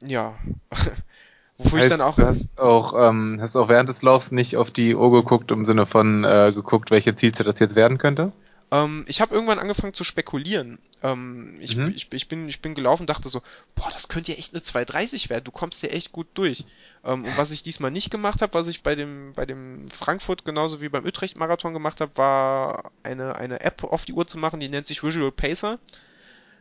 [0.02, 0.36] ja.
[1.58, 2.16] Wofür heißt, ich dann auch.
[2.16, 5.66] Du hast auch, ähm, hast auch während des Laufs nicht auf die Uhr geguckt, im
[5.66, 8.32] Sinne von äh, geguckt, welche Zielzeit das jetzt werden könnte?
[8.72, 10.80] Ähm, ich habe irgendwann angefangen zu spekulieren.
[11.04, 11.89] Ähm, ich, mhm.
[11.96, 13.42] ich, ich, bin, ich bin gelaufen dachte so,
[13.76, 16.66] boah, das könnte ja echt eine 230 werden, du kommst ja echt gut durch.
[17.04, 20.45] Ähm, und was ich diesmal nicht gemacht habe, was ich bei dem, bei dem Frankfurt
[20.45, 24.60] genauso wie beim Utrecht-Marathon gemacht habe, war eine, eine App auf die Uhr zu machen,
[24.60, 25.80] die nennt sich Visual Pacer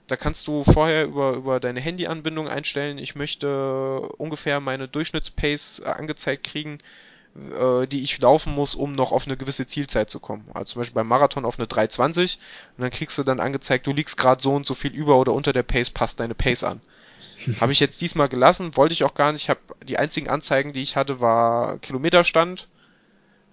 [0.08, 6.44] Da kannst du vorher über, über deine Handyanbindung einstellen, ich möchte ungefähr meine Durchschnittspace angezeigt
[6.44, 6.78] kriegen,
[7.36, 10.48] äh, die ich laufen muss, um noch auf eine gewisse Zielzeit zu kommen.
[10.54, 12.38] Also zum Beispiel beim Marathon auf eine 3,20
[12.76, 15.32] und dann kriegst du dann angezeigt, du liegst gerade so und so viel über oder
[15.32, 16.80] unter der Pace, passt deine Pace an.
[17.60, 19.42] habe ich jetzt diesmal gelassen, wollte ich auch gar nicht.
[19.42, 22.68] Ich habe die einzigen Anzeigen, die ich hatte, war Kilometerstand,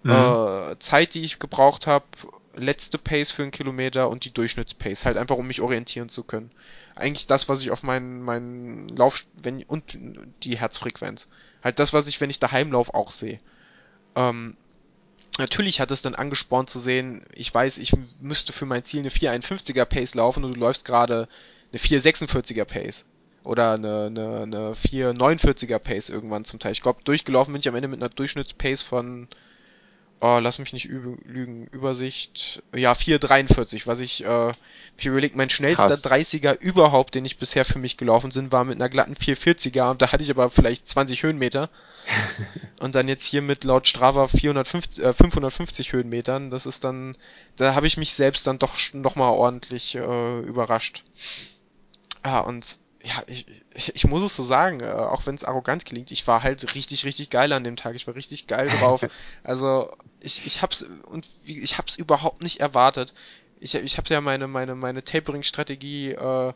[0.03, 0.11] mhm.
[0.11, 2.05] äh, Zeit, die ich gebraucht habe,
[2.55, 6.51] letzte Pace für einen Kilometer und die Durchschnittspace, halt einfach um mich orientieren zu können.
[6.95, 9.97] Eigentlich das, was ich auf meinen meinen Lauf wenn und
[10.43, 11.29] die Herzfrequenz.
[11.63, 13.39] Halt das, was ich, wenn ich daheim laufe, auch sehe.
[14.15, 14.57] Ähm,
[15.37, 19.09] natürlich hat es dann angespornt zu sehen, ich weiß, ich müsste für mein Ziel eine
[19.09, 21.27] 451er Pace laufen und du läufst gerade
[21.71, 23.05] eine 446er Pace.
[23.47, 26.73] Oder eine, eine, eine 449er Pace irgendwann zum Teil.
[26.73, 29.29] Ich glaube, durchgelaufen bin ich am Ende mit einer Durchschnittspace von
[30.19, 34.53] oh, lass mich nicht lügen, Übersicht, ja, 4,43, was ich, äh,
[34.97, 36.05] ich überlege, mein schnellster Krass.
[36.05, 40.01] 30er überhaupt, den ich bisher für mich gelaufen sind, war mit einer glatten 440er und
[40.01, 41.69] da hatte ich aber vielleicht 20 Höhenmeter.
[42.79, 47.15] und dann jetzt hier mit laut Strava 450, äh, 550 Höhenmetern, das ist dann,
[47.55, 51.03] da habe ich mich selbst dann doch nochmal ordentlich äh, überrascht.
[52.25, 53.45] Ja, und ja, ich,
[53.95, 57.05] ich, muss es so sagen, äh, auch wenn es arrogant klingt, ich war halt richtig,
[57.05, 57.95] richtig geil an dem Tag.
[57.95, 59.01] Ich war richtig geil drauf.
[59.43, 63.13] also ich, ich hab's und ich hab's überhaupt nicht erwartet.
[63.61, 66.53] Ich, ich hab's ja meine, meine, meine Tapering-Strategie äh,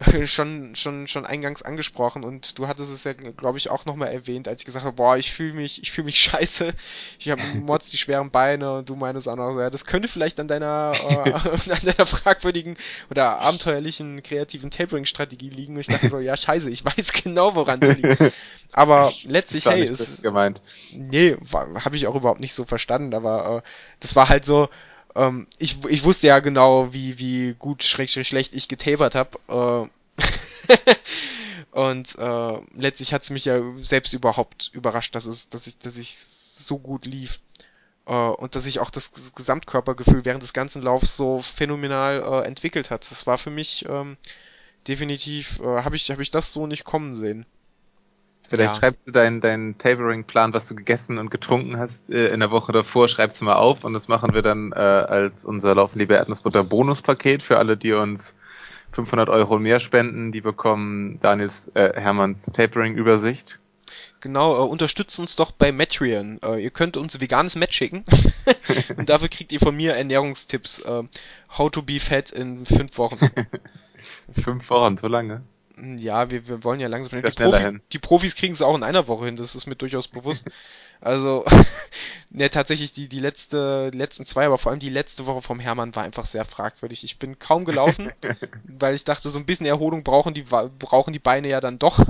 [0.24, 4.48] schon, schon, schon eingangs angesprochen und du hattest es ja, glaube ich, auch nochmal erwähnt,
[4.48, 6.72] als ich gesagt habe, boah, ich fühle mich, ich fühle mich scheiße,
[7.18, 10.40] ich habe Mods die schweren Beine und du meinst auch noch, ja, das könnte vielleicht
[10.40, 12.78] an deiner, äh, an deiner fragwürdigen
[13.10, 15.74] oder abenteuerlichen kreativen Tapering-Strategie liegen.
[15.74, 18.32] Und ich dachte so, ja, scheiße, ich weiß genau, woran es liegt.
[18.72, 20.62] Aber letztlich, hey, ist gemeint.
[20.94, 24.68] Nee, habe ich auch überhaupt nicht so verstanden, aber äh, das war halt so,
[25.14, 29.90] ähm, ich, ich wusste ja genau, wie, wie gut, schräg, schräg schlecht ich getapert habe.
[30.18, 30.22] Äh,
[31.78, 35.96] und äh, letztlich hat es mich ja selbst überhaupt überrascht, dass es, dass ich, dass
[35.96, 37.40] ich so gut lief.
[38.06, 42.90] Äh, und dass sich auch das Gesamtkörpergefühl während des ganzen Laufs so phänomenal äh, entwickelt
[42.90, 43.10] hat.
[43.10, 44.16] Das war für mich ähm,
[44.88, 47.46] definitiv, äh, habe ich, hab ich das so nicht kommen sehen.
[48.50, 48.80] Vielleicht ja.
[48.80, 52.72] schreibst du deinen dein Tapering-Plan, was du gegessen und getrunken hast, äh, in der Woche
[52.72, 56.14] davor, schreibst du mal auf und das machen wir dann äh, als unser Laufen liebe
[56.14, 58.34] Erdnussbutter Bonuspaket für alle, die uns
[58.90, 60.32] 500 Euro mehr spenden.
[60.32, 63.60] Die bekommen Daniels, äh, Hermanns Tapering-Übersicht.
[64.20, 66.40] Genau, äh, unterstützt uns doch bei Matreon.
[66.42, 68.04] Äh, ihr könnt uns veganes Match schicken
[68.96, 70.80] und dafür kriegt ihr von mir Ernährungstipps.
[70.80, 71.04] Äh,
[71.56, 73.30] how to be fat in fünf Wochen.
[74.32, 75.42] fünf Wochen, so lange?
[75.98, 77.22] Ja, wir, wir wollen ja langsam.
[77.22, 80.08] Die, Profi, die Profis kriegen es auch in einer Woche hin, das ist mir durchaus
[80.08, 80.46] bewusst.
[81.02, 81.46] Also,
[82.30, 85.58] ne, tatsächlich die, die letzte, die letzten zwei, aber vor allem die letzte Woche vom
[85.58, 87.04] Hermann war einfach sehr fragwürdig.
[87.04, 88.12] Ich bin kaum gelaufen,
[88.64, 92.04] weil ich dachte, so ein bisschen Erholung brauchen die, brauchen die Beine ja dann doch.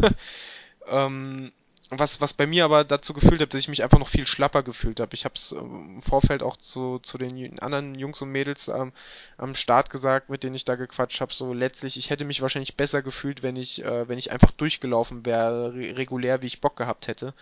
[0.89, 1.53] ähm,
[1.91, 4.63] was, was bei mir aber dazu gefühlt hat, dass ich mich einfach noch viel schlapper
[4.63, 5.15] gefühlt habe.
[5.15, 8.93] Ich habe es ähm, im Vorfeld auch zu, zu den anderen Jungs und Mädels ähm,
[9.39, 11.35] am Start gesagt, mit denen ich da gequatscht habe.
[11.35, 15.27] So letztlich, ich hätte mich wahrscheinlich besser gefühlt, wenn ich, äh, wenn ich einfach durchgelaufen
[15.27, 17.35] wäre, regulär, wie ich Bock gehabt hätte.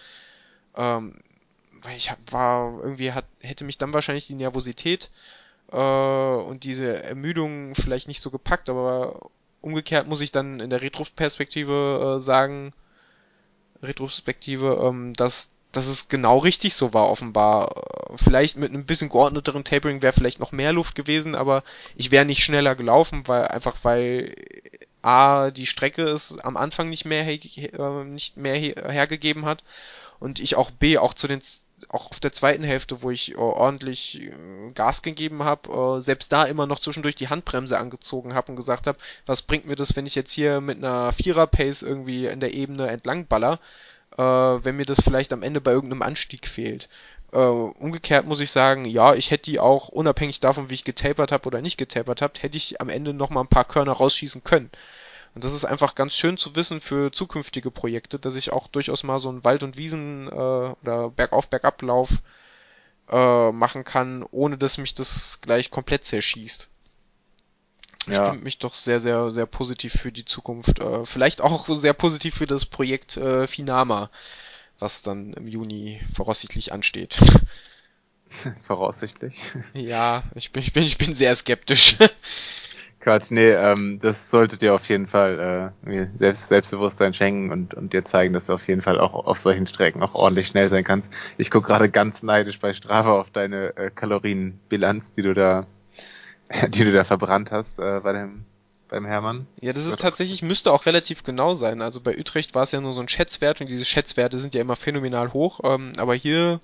[0.77, 1.15] Ähm,
[1.83, 5.11] weil ich war irgendwie hat, hätte mich dann wahrscheinlich die Nervosität
[5.73, 9.31] äh, und diese Ermüdung vielleicht nicht so gepackt, aber
[9.61, 12.73] umgekehrt muss ich dann in der Retroperspektive äh, sagen,
[13.83, 17.85] Retrospektive, ähm, dass, dass es genau richtig so war, offenbar.
[18.17, 21.63] Vielleicht mit einem bisschen geordneteren Tapering wäre vielleicht noch mehr Luft gewesen, aber
[21.97, 24.35] ich wäre nicht schneller gelaufen, weil einfach weil
[25.03, 29.63] A, die Strecke es am Anfang nicht mehr, äh, nicht mehr hergegeben hat
[30.19, 31.41] und ich auch B, auch zu den
[31.89, 34.33] auch auf der zweiten Hälfte, wo ich äh, ordentlich äh,
[34.75, 38.87] Gas gegeben habe, äh, selbst da immer noch zwischendurch die Handbremse angezogen habe und gesagt
[38.87, 42.55] habe, was bringt mir das, wenn ich jetzt hier mit einer Vierer-Pace irgendwie in der
[42.55, 43.61] Ebene entlang baller,
[44.17, 46.89] wenn mir das vielleicht am Ende bei irgendeinem Anstieg fehlt.
[47.31, 51.47] Umgekehrt muss ich sagen, ja, ich hätte die auch, unabhängig davon, wie ich getapert habe
[51.47, 54.71] oder nicht getapert habe, hätte ich am Ende noch mal ein paar Körner rausschießen können.
[55.39, 59.05] Und das ist einfach ganz schön zu wissen für zukünftige Projekte, dass ich auch durchaus
[59.05, 62.11] mal so einen Wald- und Wiesen äh, oder Bergauf-Bergablauf
[63.09, 66.69] äh, machen kann, ohne dass mich das gleich komplett zerschießt.
[68.09, 68.27] Ja.
[68.27, 70.81] Stimmt mich doch sehr, sehr, sehr positiv für die Zukunft.
[70.81, 74.11] Äh, vielleicht auch sehr positiv für das Projekt äh, Finama,
[74.81, 77.17] was dann im Juni voraussichtlich ansteht.
[78.63, 79.53] Voraussichtlich.
[79.73, 81.97] Ja, ich bin, ich bin, ich bin sehr skeptisch.
[83.01, 87.93] Quatsch, nee, ähm, das solltet ihr auf jeden Fall äh, Selbst, Selbstbewusstsein schenken und, und
[87.93, 90.83] dir zeigen, dass du auf jeden Fall auch auf solchen Strecken auch ordentlich schnell sein
[90.83, 91.15] kannst.
[91.39, 95.67] Ich gucke gerade ganz neidisch bei Strava auf deine äh, Kalorienbilanz, die du da,
[96.69, 98.45] die du da verbrannt hast äh, bei dem
[98.89, 99.47] beim Hermann.
[99.61, 101.83] Ja, das ist tatsächlich, müsste auch relativ genau sein.
[101.83, 104.61] Also bei Utrecht war es ja nur so ein Schätzwert und diese Schätzwerte sind ja
[104.61, 105.61] immer phänomenal hoch.
[105.63, 106.61] Ähm, aber hier,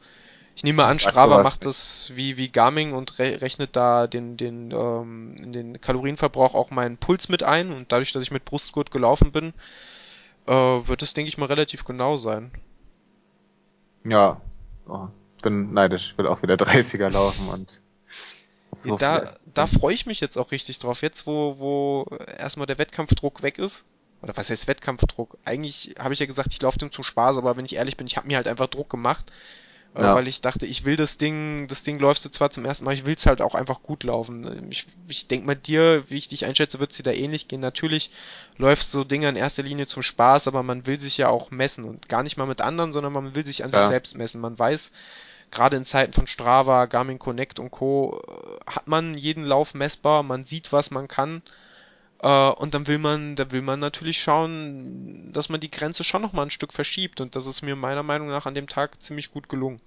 [0.56, 4.70] ich nehme an, Strava macht das wie, wie Garmin und re rechnet da den, den,
[4.70, 7.72] ähm, den Kalorienverbrauch auch meinen Puls mit ein.
[7.72, 9.52] Und dadurch, dass ich mit Brustgurt gelaufen bin,
[10.46, 12.52] äh, wird es, denke ich mal, relativ genau sein.
[14.04, 14.40] Ja,
[14.86, 15.08] oh,
[15.42, 16.12] bin neidisch.
[16.12, 17.82] Ich will auch wieder 30er laufen und
[18.74, 19.24] so da,
[19.54, 21.02] da freue ich mich jetzt auch richtig drauf.
[21.02, 23.84] Jetzt, wo, wo erstmal der Wettkampfdruck weg ist.
[24.20, 25.36] Oder was heißt Wettkampfdruck?
[25.44, 28.06] Eigentlich habe ich ja gesagt, ich laufe dem zum Spaß, aber wenn ich ehrlich bin,
[28.06, 29.30] ich habe mir halt einfach Druck gemacht.
[29.94, 30.14] Äh, ja.
[30.14, 32.94] weil ich dachte, ich will das Ding, das Ding läufst du zwar zum ersten Mal,
[32.94, 34.68] ich will es halt auch einfach gut laufen.
[34.70, 37.60] Ich, ich denke mal dir, wie ich dich einschätze, wird es dir da ähnlich gehen.
[37.60, 38.10] Natürlich
[38.56, 41.84] läufst so Dinge in erster Linie zum Spaß, aber man will sich ja auch messen
[41.84, 43.80] und gar nicht mal mit anderen, sondern man will sich an ja.
[43.80, 44.40] sich selbst messen.
[44.40, 44.90] Man weiß,
[45.52, 48.20] gerade in Zeiten von Strava, Garmin Connect und Co.
[48.26, 51.40] Äh, hat man jeden Lauf messbar, man sieht, was man kann.
[52.20, 56.22] Äh, und dann will man, da will man natürlich schauen, dass man die Grenze schon
[56.22, 57.20] nochmal ein Stück verschiebt.
[57.20, 59.80] Und das ist mir meiner Meinung nach an dem Tag ziemlich gut gelungen.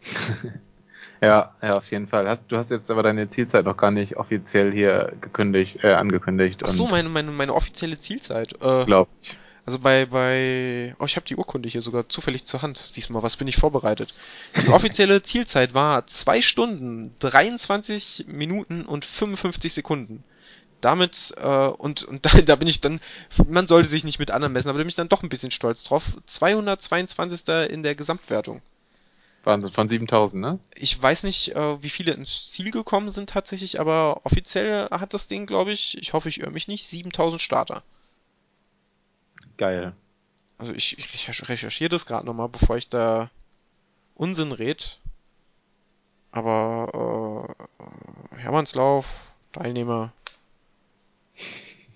[1.20, 2.28] ja, ja, auf jeden Fall.
[2.28, 6.62] Hast, du hast jetzt aber deine Zielzeit noch gar nicht offiziell hier gekündigt, äh, angekündigt.
[6.64, 8.54] Ach so, meine, meine, meine offizielle Zielzeit.
[8.60, 9.38] Äh, Glaub ich.
[9.66, 12.96] Also bei, bei, oh, ich habe die Urkunde hier sogar zufällig zur Hand.
[12.96, 14.14] Diesmal, was bin ich vorbereitet?
[14.64, 20.22] Die offizielle Zielzeit war zwei Stunden, 23 Minuten und 55 Sekunden.
[20.80, 23.00] Damit, äh, und, und da, da bin ich dann,
[23.48, 25.50] man sollte sich nicht mit anderen messen, aber da bin ich dann doch ein bisschen
[25.50, 26.12] stolz drauf.
[26.26, 27.48] 222.
[27.70, 28.62] in der Gesamtwertung.
[29.44, 30.58] Wahnsinn, von 7000, ne?
[30.74, 35.28] Ich weiß nicht, äh, wie viele ins Ziel gekommen sind tatsächlich, aber offiziell hat das
[35.28, 37.84] Ding, glaube ich, ich hoffe, ich irre mich nicht, 7000 Starter.
[39.56, 39.94] Geil.
[40.58, 43.30] Also ich, ich recherchiere das gerade nochmal, bevor ich da
[44.16, 44.98] Unsinn red.
[46.32, 47.54] Aber
[48.32, 49.06] äh, Hermannslauf,
[49.52, 50.12] Teilnehmer,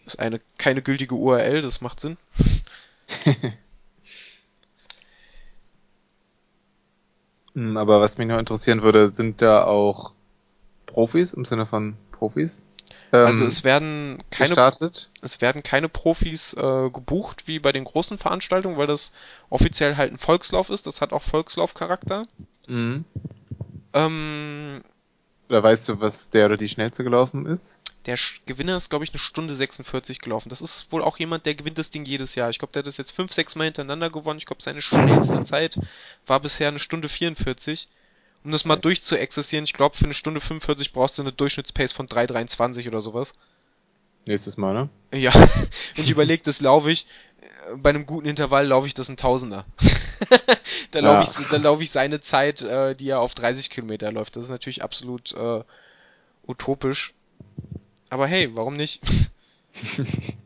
[0.06, 2.16] ist eine keine gültige URL, das macht Sinn.
[7.54, 10.12] Hm, aber was mich noch interessieren würde, sind da auch
[10.86, 12.66] Profis im Sinne von Profis?
[13.12, 15.10] also ähm, es werden keine gestartet.
[15.20, 19.12] es werden keine Profis äh, gebucht wie bei den großen Veranstaltungen, weil das
[19.48, 20.86] offiziell halt ein Volkslauf ist.
[20.86, 22.26] Das hat auch Volkslaufcharakter.
[22.68, 23.04] Mhm.
[23.92, 24.82] Ähm,
[25.50, 27.80] oder weißt du, was der oder die schnellste gelaufen ist?
[28.06, 30.48] Der Gewinner ist, glaube ich, eine Stunde 46 gelaufen.
[30.48, 32.48] Das ist wohl auch jemand, der gewinnt das Ding jedes Jahr.
[32.48, 34.38] Ich glaube, der hat das jetzt fünf, sechs Mal hintereinander gewonnen.
[34.38, 35.78] Ich glaube, seine schnellste Zeit
[36.26, 37.88] war bisher eine Stunde 44
[38.44, 42.06] um das mal durchzuexistieren, ich glaube, für eine Stunde 45 brauchst du eine Durchschnittspace von
[42.06, 43.34] 3,23 oder sowas.
[44.26, 44.88] Nächstes Mal, ne?
[45.12, 45.32] Ja,
[45.94, 47.06] wenn ich überlege, das laufe ich,
[47.76, 49.64] bei einem guten Intervall laufe ich das ein Tausender.
[50.90, 51.40] da laufe ja.
[51.40, 54.36] ich, da laufe ich seine Zeit, äh, die er auf 30 Kilometer läuft.
[54.36, 55.62] Das ist natürlich absolut äh,
[56.46, 57.14] utopisch.
[58.08, 59.00] Aber hey, warum nicht?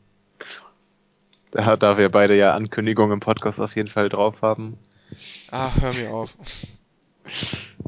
[1.51, 4.79] da, da wir beide ja Ankündigungen im Podcast auf jeden Fall drauf haben.
[5.51, 6.35] Ah, hör mir auf.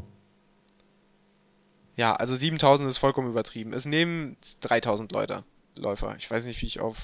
[1.97, 3.73] Ja, also 7000 ist vollkommen übertrieben.
[3.73, 5.43] Es nehmen 3000 Leute,
[5.75, 6.15] Läufer.
[6.19, 6.95] Ich weiß nicht, wie ich auf,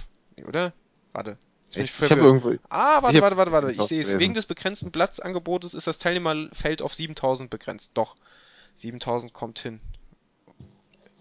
[0.46, 0.72] oder?
[1.14, 1.40] Warte.
[1.76, 2.54] Ich, ich, habe irgendwo.
[2.70, 3.72] Ah, warte, warte, warte, warte.
[3.72, 4.20] Ich sehe es.
[4.20, 7.92] Wegen des begrenzten Platzangebotes ist das Teilnehmerfeld auf 7000 begrenzt.
[7.94, 8.16] Doch.
[8.76, 9.80] 7000 kommt hin.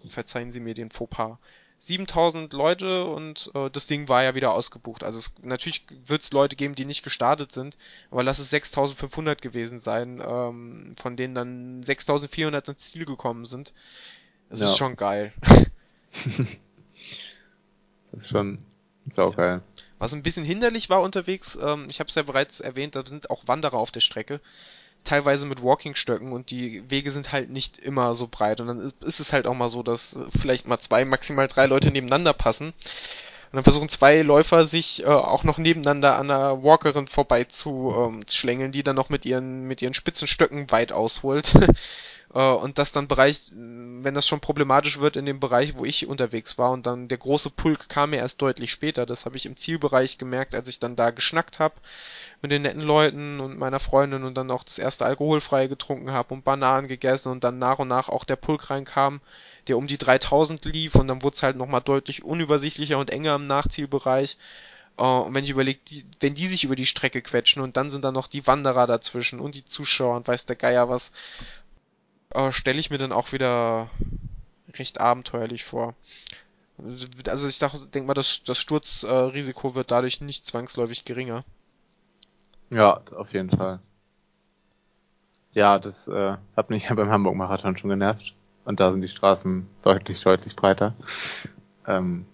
[0.09, 1.37] Verzeihen Sie mir den Fauxpas.
[1.79, 5.03] 7000 Leute und äh, das Ding war ja wieder ausgebucht.
[5.03, 7.77] Also es, natürlich wird es Leute geben, die nicht gestartet sind,
[8.09, 13.73] aber lass es 6500 gewesen sein, ähm, von denen dann 6400 ins Ziel gekommen sind.
[14.49, 14.67] Das ja.
[14.67, 15.33] ist schon geil.
[18.11, 18.59] das ist schon
[19.05, 19.61] saugeil.
[19.77, 19.82] Ja.
[20.03, 23.29] Was ein bisschen hinderlich war unterwegs, ähm, ich habe es ja bereits erwähnt, da sind
[23.29, 24.41] auch Wanderer auf der Strecke
[25.05, 29.21] teilweise mit Walkingstöcken und die Wege sind halt nicht immer so breit und dann ist
[29.21, 32.67] es halt auch mal so, dass vielleicht mal zwei, maximal drei Leute nebeneinander passen.
[32.67, 37.93] Und dann versuchen zwei Läufer sich äh, auch noch nebeneinander an einer Walkerin vorbei zu
[37.97, 41.53] ähm, schlängeln, die dann noch mit ihren, mit ihren spitzen Stöcken weit ausholt.
[42.33, 46.07] äh, und das dann Bereich, wenn das schon problematisch wird in dem Bereich, wo ich
[46.07, 49.05] unterwegs war und dann der große Pulk kam mir erst deutlich später.
[49.05, 51.75] Das habe ich im Zielbereich gemerkt, als ich dann da geschnackt habe
[52.41, 56.33] mit den netten Leuten und meiner Freundin und dann auch das erste alkoholfreie getrunken habe
[56.33, 59.21] und Bananen gegessen und dann nach und nach auch der Pulk reinkam,
[59.67, 63.35] der um die 3000 lief und dann wurde es halt nochmal deutlich unübersichtlicher und enger
[63.35, 64.37] im Nachzielbereich.
[64.95, 65.79] Uh, und wenn ich überlege,
[66.19, 69.39] wenn die sich über die Strecke quetschen und dann sind da noch die Wanderer dazwischen
[69.39, 71.11] und die Zuschauer und weiß der Geier was,
[72.35, 73.89] uh, stelle ich mir dann auch wieder
[74.73, 75.95] recht abenteuerlich vor.
[77.25, 81.43] Also ich denke mal, das, das Sturzrisiko wird dadurch nicht zwangsläufig geringer.
[82.71, 83.79] Ja, auf jeden Fall.
[85.53, 88.35] Ja, das äh, hat mich ja beim Hamburg-Marathon schon genervt.
[88.65, 90.95] Und da sind die Straßen deutlich, deutlich breiter.
[91.85, 92.25] Ähm,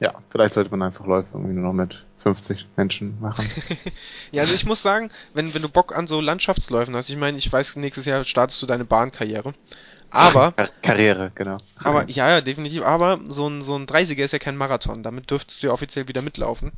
[0.00, 3.48] Ja, vielleicht sollte man einfach Läufe irgendwie nur noch mit 50 Menschen machen.
[4.32, 7.38] ja, also ich muss sagen, wenn, wenn du Bock an so Landschaftsläufen hast, ich meine,
[7.38, 9.52] ich weiß, nächstes Jahr startest du deine Bahnkarriere.
[10.10, 10.52] Aber.
[10.56, 11.58] Kar Karriere, genau.
[11.76, 12.82] Aber, ja, ja, definitiv.
[12.82, 15.02] Aber so ein, so ein 30er ist ja kein Marathon.
[15.02, 16.72] Damit dürftest du ja offiziell wieder mitlaufen.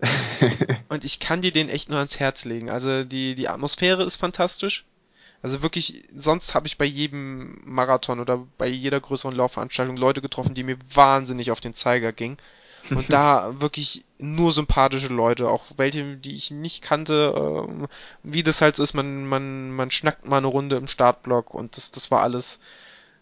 [0.88, 2.70] Und ich kann dir den echt nur ans Herz legen.
[2.70, 4.86] Also die, die Atmosphäre ist fantastisch.
[5.42, 10.54] Also wirklich, sonst habe ich bei jedem Marathon oder bei jeder größeren Laufveranstaltung Leute getroffen,
[10.54, 12.38] die mir wahnsinnig auf den Zeiger gingen.
[12.90, 17.86] Und da wirklich nur sympathische Leute, auch welche, die ich nicht kannte, äh,
[18.22, 21.76] wie das halt so ist, man, man, man schnackt mal eine Runde im Startblock und
[21.76, 22.58] das, das war alles,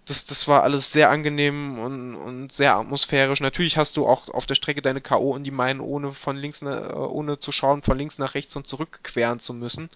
[0.07, 3.41] das, das war alles sehr angenehm und, und sehr atmosphärisch.
[3.41, 5.37] Natürlich hast du auch auf der Strecke deine K.O.
[5.37, 9.01] in die Meinen, ohne von links, ohne zu schauen, von links nach rechts und zurück
[9.03, 9.91] queren zu müssen.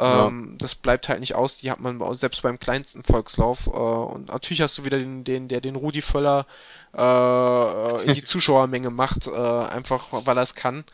[0.00, 0.26] Ja.
[0.26, 3.66] Ähm, das bleibt halt nicht aus, die hat man selbst beim kleinsten Volkslauf.
[3.66, 6.46] Äh, und natürlich hast du wieder den, den, der den Rudi Völler
[6.94, 10.84] äh, in die Zuschauermenge macht, äh, einfach weil er es kann.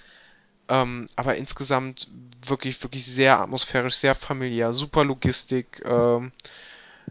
[0.68, 2.08] Ähm, aber insgesamt
[2.46, 6.30] wirklich, wirklich sehr atmosphärisch, sehr familiär, super Logistik, ähm,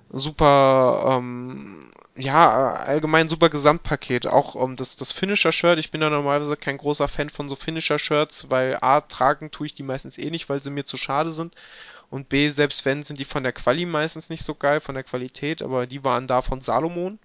[0.10, 4.28] super, ähm, ja, allgemein super Gesamtpaket.
[4.28, 8.50] Auch ähm, das, das Finisher-Shirt, ich bin da normalerweise kein großer Fan von so Finisher-Shirts,
[8.50, 11.56] weil A, tragen tue ich die meistens eh nicht, weil sie mir zu schade sind.
[12.10, 15.04] Und B, selbst wenn, sind die von der Quali meistens nicht so geil, von der
[15.04, 17.20] Qualität, aber die waren da von Salomon.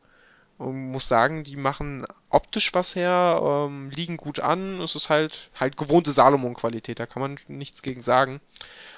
[0.57, 4.81] Und muss sagen, die machen optisch was her, ähm, liegen gut an.
[4.81, 8.41] Es ist halt, halt gewohnte Salomon-Qualität, da kann man nichts gegen sagen.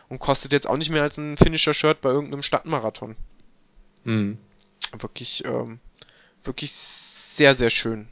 [0.09, 3.17] Und kostet jetzt auch nicht mehr als ein Finisher-Shirt bei irgendeinem Stadtmarathon.
[4.07, 4.39] Mhm.
[4.97, 5.81] Wirklich, ähm,
[6.45, 8.09] wirklich sehr, sehr schön.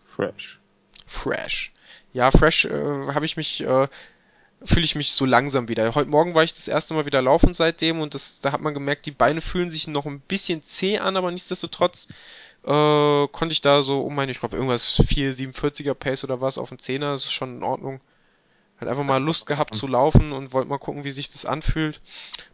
[0.00, 0.60] Fresh.
[1.06, 1.72] Fresh.
[2.12, 2.70] Ja, fresh äh,
[3.12, 3.88] habe ich mich, äh,
[4.64, 5.94] fühle ich mich so langsam wieder.
[5.94, 8.74] Heute Morgen war ich das erste Mal wieder laufen seitdem und das, da hat man
[8.74, 12.06] gemerkt, die Beine fühlen sich noch ein bisschen zäh an, aber nichtsdestotrotz
[12.62, 16.68] äh, konnte ich da so um meine, ich glaube irgendwas 4,47er Pace oder was auf
[16.68, 18.00] den Zehner, das ist schon in Ordnung.
[18.80, 22.00] Hat einfach mal Lust gehabt zu laufen und wollte mal gucken, wie sich das anfühlt.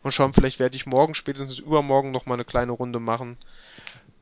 [0.02, 3.36] Mal schauen, vielleicht werde ich morgen, spätestens übermorgen noch mal eine kleine Runde machen.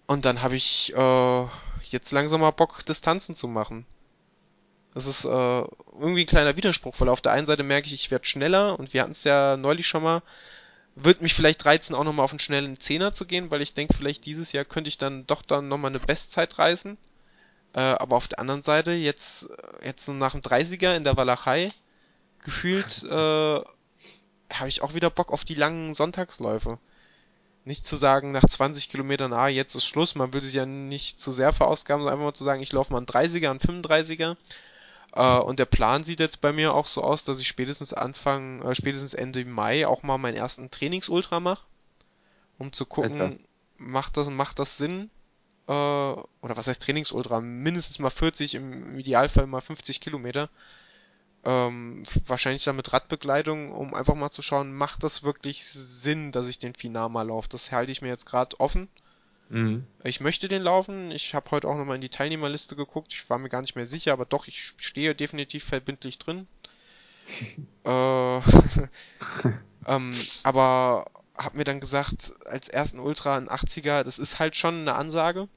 [0.06, 1.46] Und dann habe ich äh,
[1.90, 3.86] jetzt langsam mal Bock, Distanzen zu machen.
[4.94, 8.10] Das ist äh, irgendwie ein kleiner Widerspruch, weil auf der einen Seite merke ich, ich
[8.10, 10.22] werde schneller und wir hatten es ja neulich schon mal.
[10.94, 13.94] Wird mich vielleicht reizen, auch nochmal auf einen schnellen Zehner zu gehen, weil ich denke,
[13.94, 16.98] vielleicht dieses Jahr könnte ich dann doch dann nochmal eine Bestzeit reißen.
[17.74, 19.48] Äh, aber auf der anderen Seite, jetzt,
[19.82, 21.72] jetzt so nach dem 30er in der Walachei,
[22.42, 23.60] gefühlt äh,
[24.52, 26.78] habe ich auch wieder Bock auf die langen Sonntagsläufe.
[27.64, 31.20] Nicht zu sagen, nach 20 Kilometern, ah, jetzt ist Schluss, man will sich ja nicht
[31.20, 34.36] zu sehr verausgaben, sondern einfach mal zu sagen, ich laufe mal einen 30er, einen 35er.
[35.14, 38.62] Äh, und der Plan sieht jetzt bei mir auch so aus, dass ich spätestens Anfang,
[38.62, 41.64] äh, spätestens Ende Mai auch mal meinen ersten Trainingsultra mache,
[42.58, 43.38] um zu gucken, Alter.
[43.76, 45.10] macht das, macht das Sinn?
[45.68, 47.40] Äh, oder was heißt Trainingsultra?
[47.40, 50.50] Mindestens mal 40, im Idealfall mal 50 Kilometer
[51.44, 56.46] ähm, wahrscheinlich dann mit Radbegleitung, um einfach mal zu schauen, macht das wirklich Sinn, dass
[56.46, 57.48] ich den Final mal laufe?
[57.48, 58.88] Das halte ich mir jetzt gerade offen.
[59.48, 59.84] Mhm.
[60.04, 61.10] Ich möchte den laufen.
[61.10, 63.12] Ich habe heute auch nochmal in die Teilnehmerliste geguckt.
[63.12, 66.46] Ich war mir gar nicht mehr sicher, aber doch, ich stehe definitiv verbindlich drin.
[67.84, 68.38] äh,
[69.86, 70.12] ähm,
[70.44, 74.94] aber hab mir dann gesagt, als ersten Ultra ein 80er, das ist halt schon eine
[74.94, 75.48] Ansage.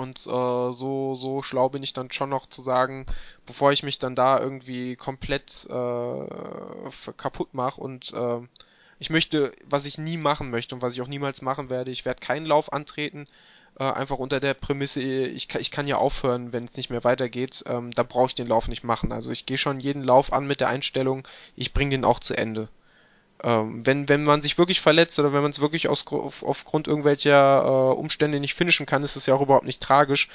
[0.00, 3.04] Und äh, so, so schlau bin ich dann schon noch zu sagen,
[3.44, 8.40] bevor ich mich dann da irgendwie komplett äh, kaputt mache und äh,
[8.98, 12.06] ich möchte, was ich nie machen möchte und was ich auch niemals machen werde, ich
[12.06, 13.26] werde keinen Lauf antreten,
[13.78, 17.04] äh, einfach unter der Prämisse, ich, kann, ich kann ja aufhören, wenn es nicht mehr
[17.04, 19.12] weitergeht, ähm, da brauche ich den Lauf nicht machen.
[19.12, 22.34] Also ich gehe schon jeden Lauf an mit der Einstellung, ich bringe den auch zu
[22.34, 22.68] Ende.
[23.42, 26.88] Ähm, wenn, wenn man sich wirklich verletzt oder wenn man es wirklich aus, auf, aufgrund
[26.88, 30.28] irgendwelcher äh, Umstände nicht finishen kann, ist es ja auch überhaupt nicht tragisch.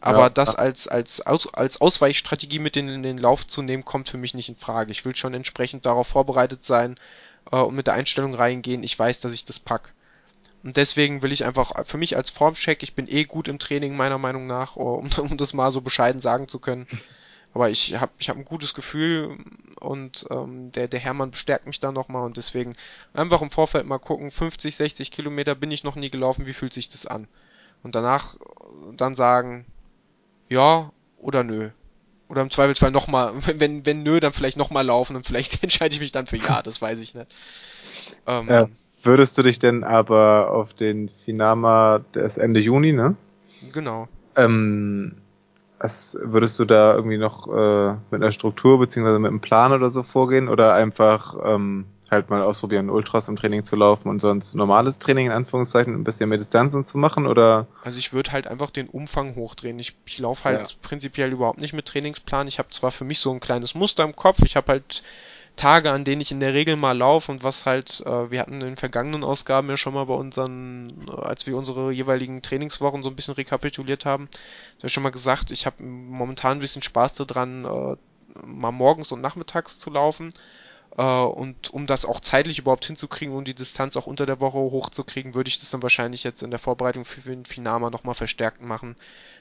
[0.00, 3.84] Aber ja, das als, als, als, als Ausweichstrategie mit in, in den Lauf zu nehmen,
[3.84, 4.92] kommt für mich nicht in Frage.
[4.92, 6.96] Ich will schon entsprechend darauf vorbereitet sein
[7.50, 9.94] äh, und mit der Einstellung reingehen, ich weiß, dass ich das pack.
[10.62, 13.96] Und deswegen will ich einfach für mich als Formcheck, ich bin eh gut im Training
[13.96, 16.86] meiner Meinung nach, um, um das mal so bescheiden sagen zu können.
[17.54, 19.38] Aber ich habe ich hab ein gutes Gefühl
[19.80, 22.74] und ähm, der, der Hermann bestärkt mich da nochmal und deswegen
[23.14, 26.72] einfach im Vorfeld mal gucken, 50, 60 Kilometer bin ich noch nie gelaufen, wie fühlt
[26.72, 27.26] sich das an?
[27.82, 28.36] Und danach
[28.96, 29.66] dann sagen,
[30.48, 31.70] ja oder nö.
[32.28, 36.00] Oder im Zweifelsfall nochmal, wenn, wenn nö, dann vielleicht nochmal laufen und vielleicht entscheide ich
[36.00, 37.30] mich dann für ja, das weiß ich nicht.
[38.26, 38.68] Ähm, ja,
[39.02, 43.16] würdest du dich denn aber auf den Finama, der ist Ende Juni, ne?
[43.72, 44.08] Genau.
[44.36, 45.16] Ähm,
[45.80, 49.90] was, würdest du da irgendwie noch äh, mit einer Struktur beziehungsweise mit einem Plan oder
[49.90, 54.54] so vorgehen oder einfach ähm, halt mal ausprobieren, Ultras im Training zu laufen und sonst
[54.54, 57.66] normales Training in Anführungszeichen ein bisschen mehr Distanzen zu machen oder?
[57.84, 59.78] Also ich würde halt einfach den Umfang hochdrehen.
[59.78, 60.76] Ich, ich laufe halt ja.
[60.82, 62.48] prinzipiell überhaupt nicht mit Trainingsplan.
[62.48, 65.02] Ich habe zwar für mich so ein kleines Muster im Kopf, ich habe halt
[65.58, 68.54] Tage, an denen ich in der Regel mal laufe und was halt, äh, wir hatten
[68.54, 73.02] in den vergangenen Ausgaben ja schon mal bei unseren, äh, als wir unsere jeweiligen Trainingswochen
[73.02, 74.28] so ein bisschen rekapituliert haben,
[74.82, 77.96] ich schon mal gesagt, ich habe momentan ein bisschen Spaß daran, äh,
[78.46, 80.32] mal morgens und nachmittags zu laufen.
[80.96, 84.40] Äh, und um das auch zeitlich überhaupt hinzukriegen und um die Distanz auch unter der
[84.40, 88.14] Woche hochzukriegen, würde ich das dann wahrscheinlich jetzt in der Vorbereitung für den Finama nochmal
[88.14, 88.96] verstärkt machen.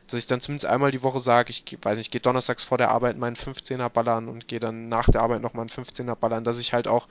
[0.07, 2.89] Dass ich dann zumindest einmal die Woche sage, ich weiß nicht, gehe donnerstags vor der
[2.91, 6.59] Arbeit meinen 15er ballern und gehe dann nach der Arbeit nochmal einen 15er ballern, dass
[6.59, 7.07] ich halt auch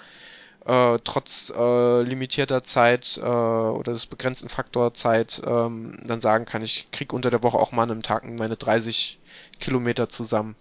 [0.67, 6.63] äh, trotz äh, limitierter Zeit äh, oder des begrenzten Faktor Zeit ähm, dann sagen kann,
[6.63, 9.19] ich krieg unter der Woche auch mal an einem Tag meine 30
[9.61, 10.57] Kilometer zusammen.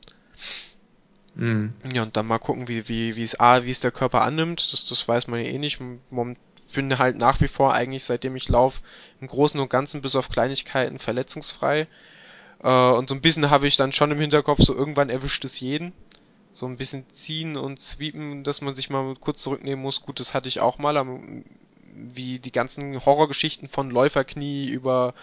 [1.36, 1.74] Mhm.
[1.92, 4.72] Ja, und dann mal gucken, wie, wie, wie es A, wie es der Körper annimmt.
[4.72, 5.80] Das, das weiß man ja eh nicht.
[5.82, 8.82] Ich bin halt nach wie vor eigentlich, seitdem ich laufe,
[9.22, 11.88] im Großen und Ganzen bis auf Kleinigkeiten verletzungsfrei.
[12.64, 15.60] Äh, und so ein bisschen habe ich dann schon im Hinterkopf, so irgendwann erwischt es
[15.60, 15.94] jeden.
[16.52, 20.02] So ein bisschen ziehen und sweepen, dass man sich mal kurz zurücknehmen muss.
[20.02, 21.06] Gut, das hatte ich auch mal,
[21.94, 25.14] wie die ganzen Horrorgeschichten von Läuferknie über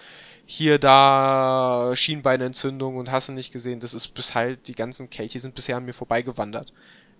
[0.45, 3.81] hier, da, Schienbeinentzündung und hast du nicht gesehen.
[3.81, 6.73] Das ist bis halt, die ganzen Kelche sind bisher an mir vorbeigewandert.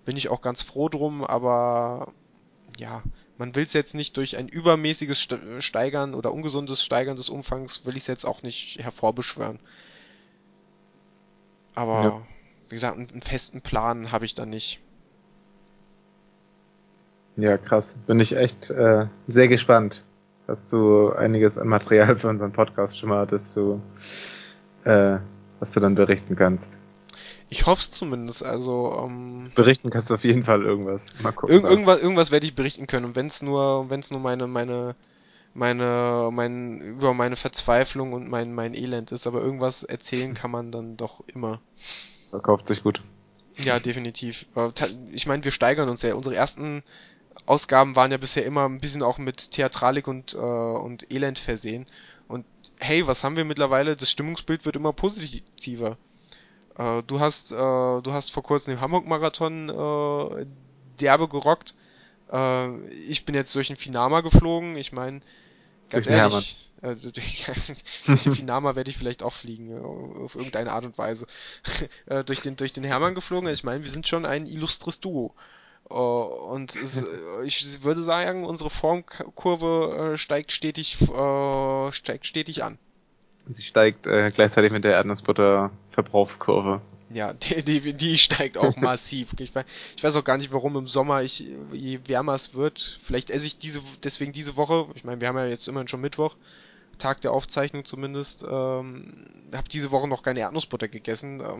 [0.05, 2.13] Bin ich auch ganz froh drum, aber
[2.77, 3.01] ja,
[3.37, 5.27] man will es jetzt nicht durch ein übermäßiges
[5.59, 9.59] Steigern oder ungesundes Steigern des Umfangs, will ich es jetzt auch nicht hervorbeschwören.
[11.75, 12.21] Aber ja.
[12.69, 14.79] wie gesagt, einen, einen festen Plan habe ich da nicht.
[17.35, 17.97] Ja, krass.
[18.05, 20.03] Bin ich echt äh, sehr gespannt
[20.47, 23.81] hast du einiges an Material für unseren Podcast schon mal, dass du,
[24.83, 25.17] äh,
[25.59, 26.79] was du dann berichten kannst.
[27.49, 31.13] Ich hoffe es zumindest, also ähm, berichten kannst du auf jeden Fall irgendwas.
[31.21, 31.55] Mal gucken.
[31.55, 34.47] Irg irgendwas, irgendwas werde ich berichten können und wenn es nur, wenn es nur meine,
[34.47, 34.95] meine,
[35.53, 40.71] meine, mein über meine Verzweiflung und mein mein Elend ist, aber irgendwas erzählen kann man
[40.71, 41.61] dann doch immer.
[42.29, 43.01] Verkauft sich gut.
[43.57, 44.47] Ja, definitiv.
[45.11, 46.15] Ich meine, wir steigern uns ja.
[46.15, 46.83] Unsere ersten
[47.45, 51.85] Ausgaben waren ja bisher immer ein bisschen auch mit Theatralik und, äh, und Elend versehen.
[52.27, 52.45] Und
[52.79, 53.95] hey, was haben wir mittlerweile?
[53.95, 55.97] Das Stimmungsbild wird immer positiver.
[56.77, 60.45] Äh, du hast, äh, du hast vor kurzem den Hamburg-Marathon äh,
[60.99, 61.75] derbe gerockt.
[62.31, 64.77] Äh, ich bin jetzt durch den Finama geflogen.
[64.77, 65.21] Ich meine,
[65.93, 67.45] ganz durch ehrlich, äh, durch,
[68.05, 71.25] durch den Finama werde ich vielleicht auch fliegen, äh, auf irgendeine Art und Weise.
[72.05, 73.49] äh, durch den durch den Hermann geflogen.
[73.49, 75.33] Ich meine, wir sind schon ein illustres Duo.
[75.89, 77.05] Uh, und es, äh,
[77.43, 82.77] ich würde sagen, unsere Formkurve äh, steigt stetig, äh, steigt stetig an.
[83.51, 86.81] Sie steigt äh, gleichzeitig mit der Erdnussbutter Verbrauchskurve.
[87.13, 87.33] Ja,
[87.63, 89.33] die, die, die steigt auch massiv.
[89.37, 89.53] Ich,
[89.95, 93.45] ich weiß auch gar nicht, warum im Sommer ich, je wärmer es wird, vielleicht esse
[93.45, 96.35] ich diese, deswegen diese Woche, ich meine, wir haben ja jetzt immerhin schon Mittwoch,
[96.97, 101.41] Tag der Aufzeichnung zumindest, ähm, habe diese Woche noch keine Erdnussbutter gegessen.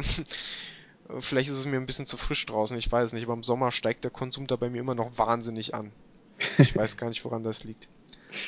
[1.10, 3.44] Ähm, Vielleicht ist es mir ein bisschen zu frisch draußen, ich weiß nicht, aber im
[3.44, 5.92] Sommer steigt der Konsum da bei mir immer noch wahnsinnig an.
[6.58, 7.88] Ich weiß gar nicht, woran das liegt.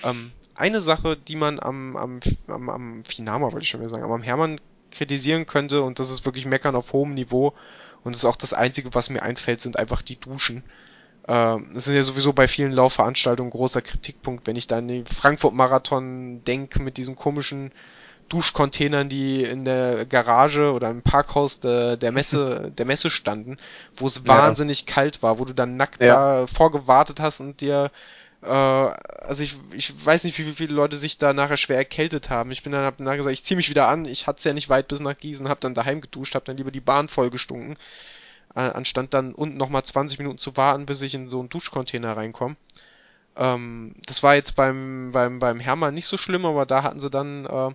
[0.03, 4.03] Ähm, eine Sache, die man am, am, am, am Finama, wollte ich schon mal sagen,
[4.03, 4.59] aber am Hermann
[4.95, 7.53] kritisieren könnte, und das ist wirklich Meckern auf hohem Niveau,
[8.03, 10.63] und das ist auch das Einzige, was mir einfällt, sind einfach die Duschen.
[11.27, 15.05] Ähm, das ist ja sowieso bei vielen Laufveranstaltungen großer Kritikpunkt, wenn ich da an den
[15.05, 17.71] Frankfurt-Marathon denke mit diesen komischen
[18.29, 23.57] Duschcontainern, die in der Garage oder im Parkhaus de, der Messe, der Messe standen,
[23.95, 24.93] wo es wahnsinnig ja.
[24.93, 26.41] kalt war, wo du dann nackt ja.
[26.41, 27.91] da vorgewartet hast und dir
[28.41, 32.51] also ich, ich weiß nicht, wie viele Leute sich da nachher schwer erkältet haben.
[32.51, 34.05] Ich bin dann hab nachher gesagt, ich zieh mich wieder an.
[34.05, 36.57] Ich hatte es ja nicht weit bis nach Gießen, hab dann daheim geduscht, hab dann
[36.57, 37.77] lieber die Bahn vollgestunken,
[38.55, 42.15] äh, anstatt dann unten nochmal 20 Minuten zu warten, bis ich in so einen Duschcontainer
[42.15, 42.55] reinkomme.
[43.35, 47.09] Ähm, das war jetzt beim, beim, beim Hermann nicht so schlimm, aber da hatten sie
[47.09, 47.71] dann äh,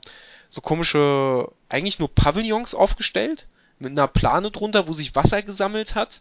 [0.48, 3.46] so komische, eigentlich nur Pavillons aufgestellt,
[3.78, 6.20] mit einer Plane drunter, wo sich Wasser gesammelt hat.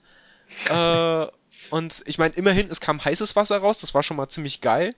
[0.69, 1.27] äh,
[1.71, 4.95] und ich meine, immerhin, es kam heißes Wasser raus, das war schon mal ziemlich geil.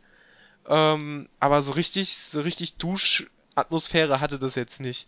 [0.68, 5.08] Ähm, aber so richtig, so richtig Duschatmosphäre hatte das jetzt nicht.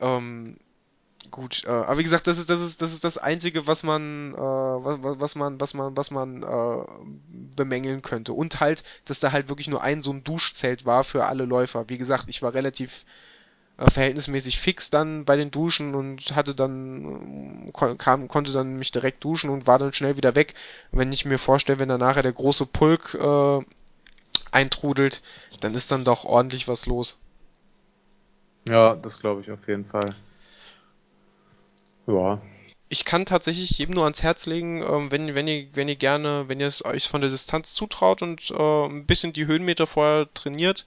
[0.00, 0.58] Ähm,
[1.30, 4.34] gut, äh, aber wie gesagt, das ist das ist das ist das einzige, was man
[4.34, 6.84] äh, was, was man was man was man äh,
[7.56, 11.26] bemängeln könnte und halt, dass da halt wirklich nur ein so ein Duschzelt war für
[11.26, 11.88] alle Läufer.
[11.88, 13.04] Wie gesagt, ich war relativ
[13.78, 18.92] äh, verhältnismäßig fix dann bei den Duschen und hatte dann äh, kam konnte dann mich
[18.92, 20.54] direkt duschen und war dann schnell wieder weg.
[20.92, 23.60] Wenn ich mir vorstelle, wenn da nachher der große Pulk äh,
[24.50, 25.22] eintrudelt,
[25.60, 27.18] dann ist dann doch ordentlich was los.
[28.68, 30.14] Ja, das glaube ich auf jeden Fall.
[32.06, 32.40] Ja.
[32.88, 36.48] ich kann tatsächlich jedem nur ans Herz legen, ähm, wenn, wenn ihr, wenn ihr gerne,
[36.48, 40.26] wenn ihr es euch von der Distanz zutraut und äh, ein bisschen die Höhenmeter vorher
[40.32, 40.86] trainiert,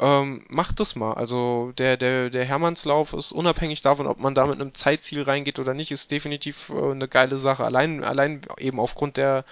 [0.00, 1.14] ähm, macht das mal.
[1.14, 5.58] Also der, der, der Hermannslauf ist unabhängig davon, ob man da mit einem Zeitziel reingeht
[5.58, 7.64] oder nicht, ist definitiv äh, eine geile Sache.
[7.64, 9.44] Allein, allein eben aufgrund der,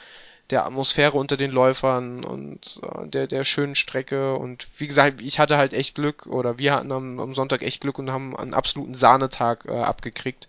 [0.50, 4.36] der Atmosphäre unter den Läufern und äh, der, der schönen Strecke.
[4.36, 7.80] Und wie gesagt, ich hatte halt echt Glück oder wir hatten am, am Sonntag echt
[7.80, 10.48] Glück und haben einen absoluten Sahnetag äh, abgekriegt.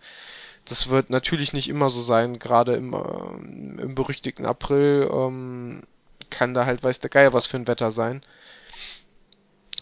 [0.65, 5.84] Das wird natürlich nicht immer so sein, gerade im, äh, im berüchtigten April ähm,
[6.30, 8.22] kann da halt weiß der Geier was für ein Wetter sein.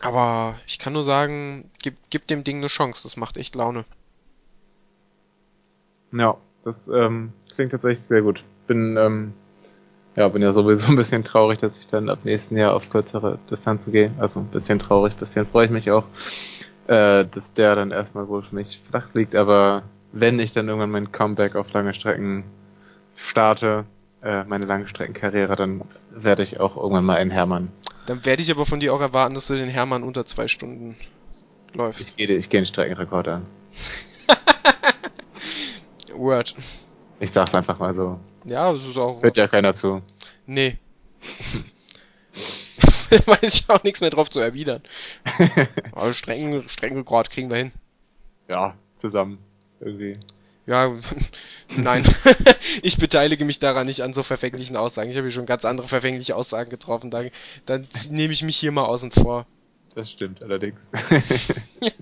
[0.05, 3.85] Aber ich kann nur sagen, gib, gib dem Ding eine Chance, das macht echt Laune.
[6.11, 8.43] Ja, das ähm, klingt tatsächlich sehr gut.
[8.67, 9.33] Bin, ähm,
[10.15, 13.39] ja, bin ja sowieso ein bisschen traurig, dass ich dann ab nächsten Jahr auf kürzere
[13.49, 14.11] Distanzen gehe.
[14.19, 16.05] Also ein bisschen traurig, ein bisschen freue ich mich auch,
[16.85, 19.33] äh, dass der dann erstmal wohl für mich flach liegt.
[19.33, 22.43] Aber wenn ich dann irgendwann mein Comeback auf lange Strecken
[23.15, 23.85] starte,
[24.23, 27.71] äh, meine Langstreckenkarriere, dann werde ich auch irgendwann mal einen Hermann.
[28.05, 30.95] Dann werde ich aber von dir auch erwarten, dass du den Hermann unter zwei Stunden
[31.73, 32.01] läufst.
[32.01, 33.45] Ich gehe, ich gehe den Streckenrekord an.
[36.13, 36.55] Word.
[37.19, 38.19] Ich sag's einfach mal so.
[38.45, 39.21] Ja, das ist auch.
[39.21, 40.01] Hört ja keiner zu.
[40.45, 40.77] Nee.
[43.25, 44.81] Weiß ich auch nichts mehr drauf zu erwidern.
[45.91, 47.71] Aber Strecken, Streckenrekord kriegen wir hin.
[48.47, 49.39] Ja, zusammen.
[49.79, 50.19] Irgendwie.
[50.65, 50.93] Ja,
[51.77, 52.03] nein.
[52.81, 55.09] ich beteilige mich daran nicht an so verfänglichen Aussagen.
[55.11, 57.11] Ich habe hier schon ganz andere verfängliche Aussagen getroffen.
[57.11, 57.29] Dann,
[57.65, 59.45] dann nehme ich mich hier mal außen vor.
[59.93, 60.91] Das stimmt allerdings.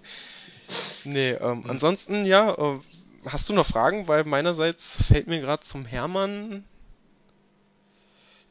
[1.03, 2.79] nee, ähm, ansonsten, ja, äh,
[3.25, 4.07] hast du noch Fragen?
[4.07, 6.63] Weil meinerseits fällt mir gerade zum Hermann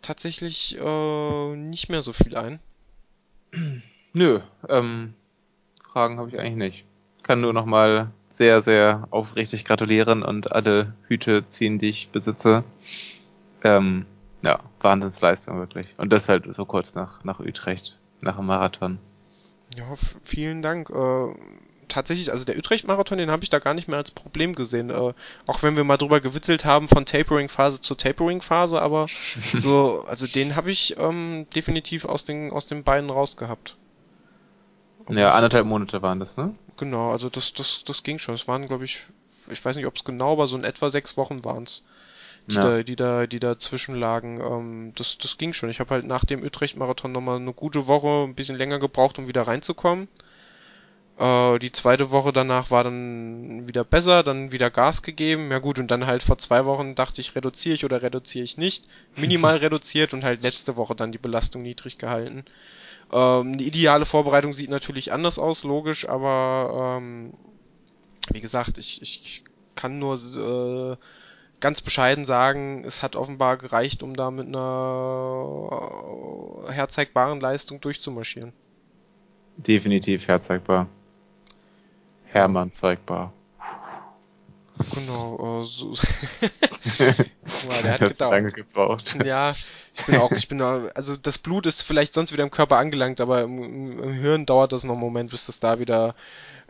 [0.02, 2.60] tatsächlich äh, nicht mehr so viel ein.
[4.12, 5.14] Nö, ähm,
[5.90, 6.84] Fragen habe ich eigentlich nicht.
[7.22, 12.64] Kann nur nochmal sehr, sehr aufrichtig gratulieren und alle Hüte ziehen, die ich besitze.
[13.62, 14.06] Ähm,
[14.42, 15.94] ja, Wahnsinnsleistung wirklich.
[15.98, 18.98] Und das halt so kurz nach, nach Utrecht, nach dem Marathon.
[19.76, 19.84] Ja,
[20.24, 20.90] vielen Dank.
[20.90, 21.34] Äh,
[21.88, 24.90] tatsächlich, also der Utrecht-Marathon, den habe ich da gar nicht mehr als Problem gesehen.
[24.90, 25.12] Äh,
[25.46, 30.56] auch wenn wir mal drüber gewitzelt haben von Tapering-Phase zu Tapering-Phase, aber so, also den
[30.56, 33.76] habe ich ähm, definitiv aus den, aus den Beinen rausgehabt.
[35.08, 36.54] Ja, anderthalb Monate waren das, ne?
[36.76, 38.34] Genau, also das, das, das ging schon.
[38.34, 39.00] Es waren, glaube ich,
[39.50, 41.84] ich weiß nicht, ob es genau war, so in etwa sechs Wochen waren's,
[42.46, 42.62] die, ja.
[42.62, 44.40] da, die da, die dazwischen lagen.
[44.40, 45.70] Ähm, das, das ging schon.
[45.70, 49.26] Ich habe halt nach dem Utrecht-Marathon nochmal eine gute Woche, ein bisschen länger gebraucht, um
[49.28, 50.08] wieder reinzukommen.
[51.18, 55.50] Äh, die zweite Woche danach war dann wieder besser, dann wieder Gas gegeben.
[55.50, 58.56] Ja gut, und dann halt vor zwei Wochen dachte ich, reduziere ich oder reduziere ich
[58.56, 58.86] nicht.
[59.16, 62.44] Minimal reduziert und halt letzte Woche dann die Belastung niedrig gehalten.
[63.12, 67.34] Ähm, eine ideale Vorbereitung sieht natürlich anders aus, logisch, aber ähm,
[68.32, 69.44] wie gesagt, ich, ich
[69.74, 70.97] kann nur äh,
[71.60, 75.62] ganz bescheiden sagen, es hat offenbar gereicht, um da mit einer
[76.68, 78.52] herzeigbaren Leistung durchzumarschieren.
[79.56, 80.89] Definitiv herzeigbar.
[82.24, 83.32] Hermann zeigbar.
[84.94, 85.90] Genau, äh, so.
[86.98, 88.32] Boah, der hat das gedauert.
[88.32, 89.16] lange gebraucht.
[89.24, 92.51] Ja, ich bin auch, ich bin da, also das Blut ist vielleicht sonst wieder im
[92.51, 96.14] Körper angelangt, aber im, im Hirn dauert das noch einen Moment, bis das da wieder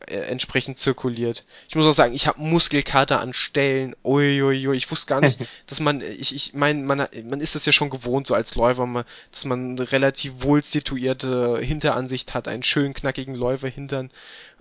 [0.07, 1.45] äh, entsprechend zirkuliert.
[1.69, 3.95] Ich muss auch sagen, ich habe Muskelkater an Stellen.
[4.05, 7.73] Uiuiui, ich wusste gar nicht, dass man, ich, ich mein, man, man ist das ja
[7.73, 12.95] schon gewohnt, so als Läufer, dass man eine relativ wohl situierte Hinteransicht hat, einen schönen
[12.95, 14.11] knackigen Läufer hintern.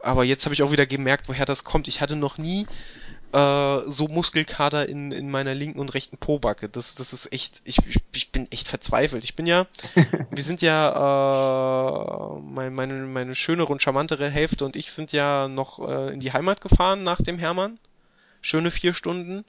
[0.04, 1.88] Aber jetzt habe ich auch wieder gemerkt, woher das kommt.
[1.88, 2.68] Ich hatte noch nie
[3.34, 6.70] äh, so Muskelkater in, in meiner linken und rechten Pobacke.
[6.70, 9.24] Das, das ist echt, ich, ich, ich bin echt verzweifelt.
[9.24, 9.68] Ich bin ja,
[10.32, 15.48] wir sind ja, äh, mein, meine, meine schönere und charmantere Hälfte und ich sind ja
[15.48, 17.80] noch äh, in die Heimat gefahren nach dem Hermann.
[18.42, 19.46] Schöne vier Stunden.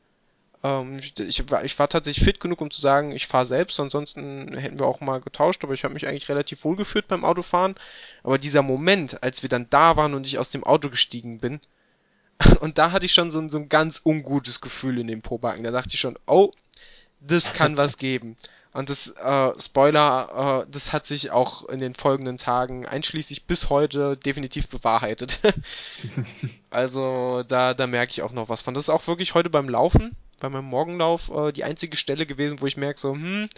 [0.62, 3.80] Ähm, ich, ich, war, ich war tatsächlich fit genug, um zu sagen, ich fahre selbst,
[3.80, 7.24] ansonsten hätten wir auch mal getauscht, aber ich habe mich eigentlich relativ wohl gefühlt beim
[7.24, 7.74] Autofahren.
[8.22, 11.60] Aber dieser Moment, als wir dann da waren und ich aus dem Auto gestiegen bin,
[12.60, 15.64] und da hatte ich schon so ein, so ein ganz ungutes Gefühl in den Pobacken.
[15.64, 16.52] Da dachte ich schon, oh,
[17.20, 18.36] das kann was geben.
[18.72, 23.68] Und das, äh, Spoiler, äh, das hat sich auch in den folgenden Tagen, einschließlich bis
[23.68, 25.40] heute, definitiv bewahrheitet.
[26.70, 28.72] also da, da merke ich auch noch was von.
[28.72, 32.62] Das ist auch wirklich heute beim Laufen, bei meinem Morgenlauf, äh, die einzige Stelle gewesen,
[32.62, 33.50] wo ich merke so, hm,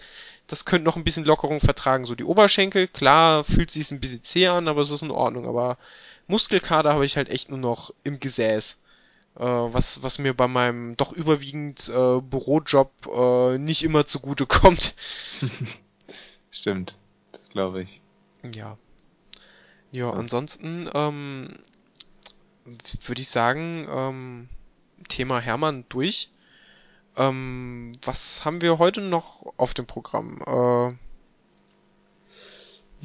[0.47, 2.03] das könnte noch ein bisschen Lockerung vertragen.
[2.03, 5.47] So die Oberschenkel, klar, fühlt sich ein bisschen zäh an, aber es ist in Ordnung.
[5.47, 5.77] Aber
[6.27, 8.79] Muskelkater habe ich halt echt nur noch im Gesäß.
[9.35, 14.95] Äh, was, was mir bei meinem doch überwiegend äh, Bürojob äh, nicht immer zugute kommt.
[16.51, 16.97] Stimmt,
[17.31, 18.01] das glaube ich.
[18.53, 18.77] Ja.
[19.91, 20.17] Ja, was?
[20.17, 21.59] ansonsten ähm,
[23.05, 24.49] würde ich sagen, ähm,
[25.09, 26.29] Thema Hermann durch.
[27.17, 30.41] Ähm, was haben wir heute noch auf dem Programm?
[30.41, 30.95] Äh,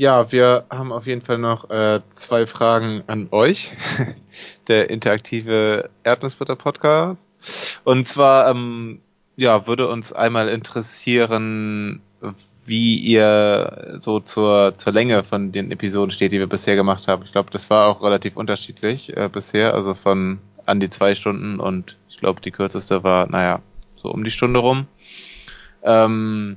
[0.00, 3.72] ja, wir haben auf jeden Fall noch äh, zwei Fragen an euch.
[4.68, 7.28] Der interaktive Erdnussbutter-Podcast.
[7.84, 9.02] Und zwar, ähm,
[9.36, 12.00] ja, würde uns einmal interessieren,
[12.64, 17.24] wie ihr so zur, zur Länge von den Episoden steht, die wir bisher gemacht haben.
[17.24, 21.60] Ich glaube, das war auch relativ unterschiedlich äh, bisher, also von an die zwei Stunden
[21.60, 23.60] und ich glaube, die kürzeste war, naja,
[23.96, 24.86] so um die Stunde rum.
[25.82, 26.56] Ähm,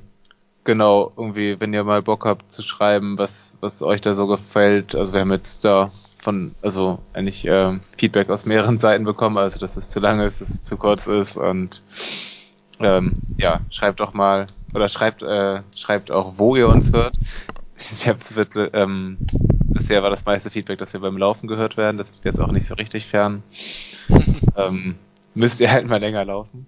[0.64, 4.94] genau, irgendwie, wenn ihr mal Bock habt zu schreiben, was, was euch da so gefällt.
[4.94, 9.58] Also wir haben jetzt da von, also eigentlich äh, Feedback aus mehreren Seiten bekommen, also
[9.58, 11.82] dass es zu lange ist, dass es zu kurz ist und
[12.80, 17.16] ähm, ja, schreibt doch mal oder schreibt äh, schreibt auch, wo ihr uns hört.
[17.76, 19.18] Ich wirklich, ähm,
[19.66, 21.98] bisher war das meiste Feedback, dass wir beim Laufen gehört werden.
[21.98, 23.42] Das ist jetzt auch nicht so richtig fern.
[24.56, 24.94] ähm,
[25.34, 26.66] müsst ihr halt mal länger laufen.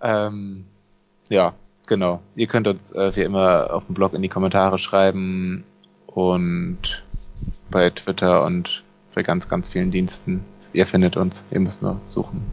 [0.00, 0.64] Ähm,
[1.28, 1.54] ja,
[1.90, 2.20] Genau.
[2.36, 5.64] Ihr könnt uns äh, wie immer auf dem Blog in die Kommentare schreiben
[6.06, 7.02] und
[7.68, 10.44] bei Twitter und bei ganz, ganz vielen Diensten.
[10.72, 11.44] Ihr findet uns.
[11.50, 12.46] Ihr müsst nur suchen.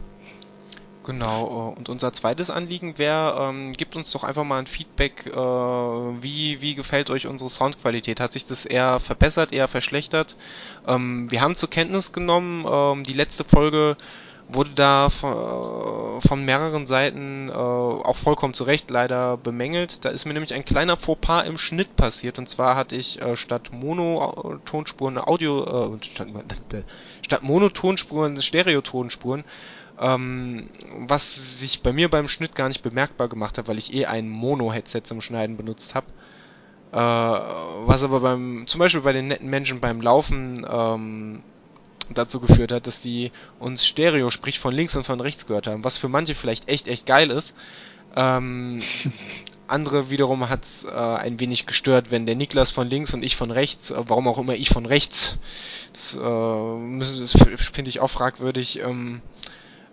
[1.04, 5.26] Genau, äh, und unser zweites Anliegen wäre, ähm, gebt uns doch einfach mal ein Feedback,
[5.26, 8.18] äh, wie, wie gefällt euch unsere Soundqualität?
[8.18, 10.34] Hat sich das eher verbessert, eher verschlechtert?
[10.84, 13.96] Ähm, wir haben zur Kenntnis genommen, ähm, die letzte Folge
[14.48, 20.04] wurde da von, von mehreren Seiten äh, auch vollkommen zu Recht leider bemängelt.
[20.04, 22.38] Da ist mir nämlich ein kleiner Fauxpas im Schnitt passiert.
[22.38, 26.28] Und zwar hatte ich äh, statt Monotonspuren Audio, äh, statt,
[27.22, 29.44] statt Monotonspuren Stereotonspuren,
[30.00, 30.70] ähm,
[31.06, 34.30] was sich bei mir beim Schnitt gar nicht bemerkbar gemacht hat, weil ich eh ein
[34.30, 36.06] Mono-Headset zum Schneiden benutzt habe.
[36.92, 41.42] Äh, was aber beim, zum Beispiel bei den netten Menschen beim Laufen ähm,
[42.10, 45.84] dazu geführt hat, dass die uns Stereo, sprich von links und von rechts gehört haben,
[45.84, 47.54] was für manche vielleicht echt, echt geil ist.
[48.16, 48.80] Ähm,
[49.66, 53.36] andere wiederum hat es äh, ein wenig gestört, wenn der Niklas von links und ich
[53.36, 55.38] von rechts, äh, warum auch immer ich von rechts,
[55.92, 57.32] das, äh, das
[57.72, 59.20] finde ich auch fragwürdig, ähm,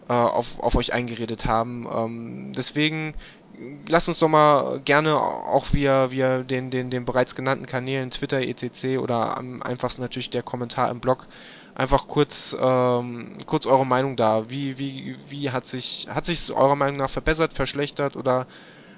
[0.07, 1.87] äh, auf, auf euch eingeredet haben.
[1.91, 3.15] Ähm, deswegen
[3.87, 8.41] lasst uns doch mal gerne auch via, via den, den, den bereits genannten Kanälen Twitter,
[8.41, 11.27] ECC oder am einfachsten natürlich der Kommentar im Blog
[11.75, 14.49] einfach kurz, ähm, kurz eure Meinung da.
[14.49, 18.47] Wie, wie, wie hat sich, hat sich eurer Meinung nach verbessert, verschlechtert oder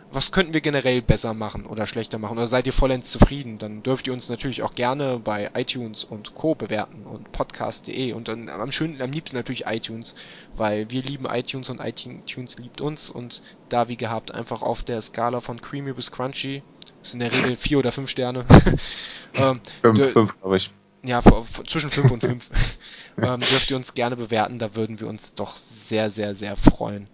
[0.09, 2.37] was könnten wir generell besser machen oder schlechter machen?
[2.37, 3.57] Oder seid ihr vollends zufrieden?
[3.57, 6.55] Dann dürft ihr uns natürlich auch gerne bei iTunes und Co.
[6.55, 10.15] bewerten und podcast.de und dann am schönsten, am liebsten natürlich iTunes,
[10.55, 15.01] weil wir lieben iTunes und iTunes liebt uns und da wie gehabt einfach auf der
[15.01, 16.63] Skala von creamy bis crunchy,
[17.01, 18.45] das sind in der Regel vier oder fünf Sterne.
[19.35, 20.71] ähm, fünf, fünf, glaube ich
[21.07, 21.21] ja,
[21.67, 22.49] zwischen 5 und 5
[23.17, 27.07] ähm, dürft ihr uns gerne bewerten, da würden wir uns doch sehr, sehr, sehr freuen.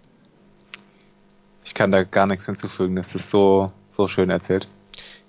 [1.64, 4.68] Ich kann da gar nichts hinzufügen, das ist so, so schön erzählt.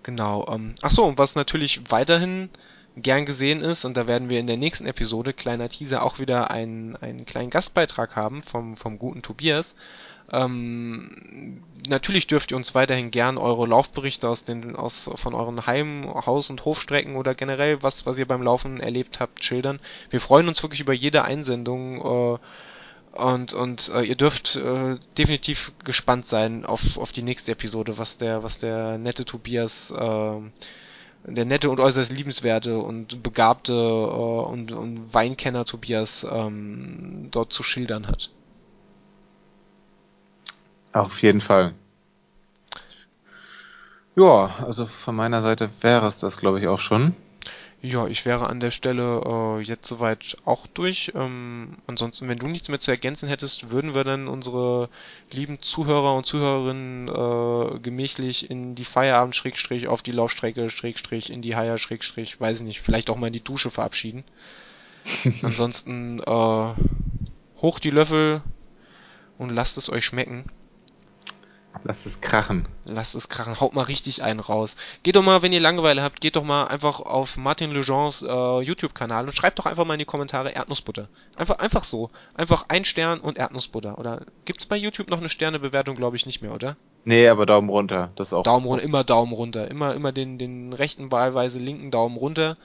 [0.02, 0.46] Genau.
[0.48, 2.50] Ähm, ach so, und was natürlich weiterhin
[2.96, 6.50] gern gesehen ist, und da werden wir in der nächsten Episode, kleiner Teaser, auch wieder
[6.50, 9.74] einen, einen kleinen Gastbeitrag haben vom, vom guten Tobias.
[10.34, 16.06] Ähm, natürlich dürft ihr uns weiterhin gern eure Laufberichte aus den aus von euren Heim,
[16.26, 19.80] Haus und Hofstrecken oder generell was was ihr beim Laufen erlebt habt schildern.
[20.10, 22.38] Wir freuen uns wirklich über jede Einsendung äh,
[23.18, 28.18] und und äh, ihr dürft äh, definitiv gespannt sein auf auf die nächste Episode, was
[28.18, 30.40] der was der nette Tobias äh,
[31.26, 37.62] der nette und äußerst liebenswerte und begabte äh, und, und Weinkenner Tobias ähm, dort zu
[37.62, 38.30] schildern hat.
[40.94, 41.74] Auf jeden Fall.
[44.14, 47.16] Ja, also von meiner Seite wäre es das, glaube ich, auch schon.
[47.82, 51.12] Ja, ich wäre an der Stelle äh, jetzt soweit auch durch.
[51.16, 54.88] Ähm, ansonsten, wenn du nichts mehr zu ergänzen hättest, würden wir dann unsere
[55.32, 61.42] lieben Zuhörer und Zuhörerinnen äh, gemächlich in die Feierabend Schrägstrich auf die Laufstrecke Schrägstrich in
[61.42, 64.22] die Haier Schrägstrich, weiß ich nicht, vielleicht auch mal in die Dusche verabschieden.
[65.42, 66.74] Ansonsten äh,
[67.60, 68.42] hoch die Löffel
[69.38, 70.44] und lasst es euch schmecken.
[71.82, 72.68] Lasst es krachen.
[72.84, 73.60] Lasst es krachen.
[73.60, 74.76] Haut mal richtig einen raus.
[75.02, 78.60] Geht doch mal, wenn ihr Langeweile habt, geht doch mal einfach auf Martin Legends äh,
[78.60, 81.08] YouTube-Kanal und schreibt doch einfach mal in die Kommentare Erdnussbutter.
[81.36, 82.10] Einfach, einfach so.
[82.34, 83.98] Einfach ein Stern und Erdnussbutter.
[83.98, 85.96] Oder gibt's bei YouTube noch eine Sternebewertung?
[85.96, 86.76] Glaube ich nicht mehr, oder?
[87.04, 88.10] Nee, aber Daumen runter.
[88.16, 88.44] Das auch.
[88.44, 89.68] Daumen runter, immer Daumen runter.
[89.68, 92.56] Immer, immer den, den rechten, wahlweise linken Daumen runter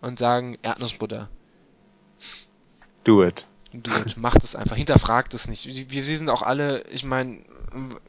[0.00, 1.28] und sagen Erdnussbutter.
[3.04, 3.46] Do it.
[3.72, 4.16] Do it.
[4.16, 4.76] Macht es einfach.
[4.76, 5.66] Hinterfragt es nicht.
[5.66, 7.40] Wir, wir sind auch alle, ich meine,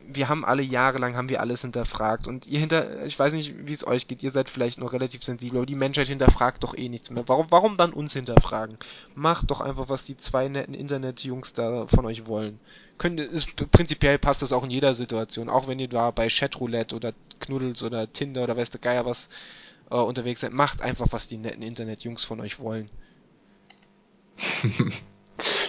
[0.07, 3.73] wir haben alle jahrelang haben wir alles hinterfragt und ihr hinter, ich weiß nicht, wie
[3.73, 6.89] es euch geht, ihr seid vielleicht noch relativ sensibel, aber die Menschheit hinterfragt doch eh
[6.89, 7.23] nichts mehr.
[7.27, 8.77] Warum, warum dann uns hinterfragen?
[9.15, 12.59] Macht doch einfach, was die zwei netten Internetjungs da von euch wollen.
[12.97, 15.49] könnt, ist, prinzipiell passt das auch in jeder Situation.
[15.49, 19.29] Auch wenn ihr da bei Chatroulette oder Knuddels oder Tinder oder weiß der Geier was
[19.89, 22.89] äh, unterwegs seid, macht einfach, was die netten Internetjungs von euch wollen.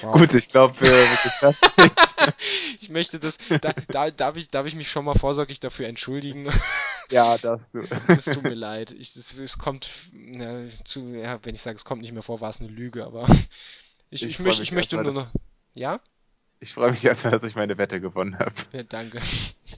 [0.02, 0.12] Wow.
[0.18, 1.54] Gut, ich glaube, wir
[2.80, 6.46] Ich möchte das, da, da darf ich, darf ich mich schon mal vorsorglich dafür entschuldigen.
[7.10, 7.86] Ja, darfst du.
[8.08, 8.90] Es tut mir leid.
[8.90, 12.40] Ich, es, es kommt, ja, zu, ja, wenn ich sage, es kommt nicht mehr vor,
[12.40, 13.26] war es eine Lüge, aber
[14.10, 15.28] ich, ich, ich, möchte, ich möchte nur noch,
[15.74, 16.00] ja?
[16.60, 18.54] Ich freue mich erstmal, dass ich meine Wette gewonnen habe.
[18.72, 19.20] Ja, danke.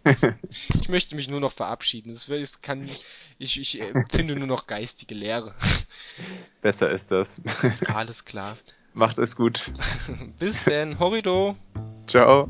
[0.75, 2.13] ich möchte mich nur noch verabschieden.
[2.13, 2.89] Das, das kann,
[3.39, 5.55] ich, ich finde nur noch geistige Leere.
[6.61, 7.41] Besser ist das.
[7.87, 8.57] Alles klar.
[8.97, 9.71] Macht es gut.
[10.39, 10.99] Bis denn.
[10.99, 11.55] Horrido.
[12.07, 12.49] Ciao.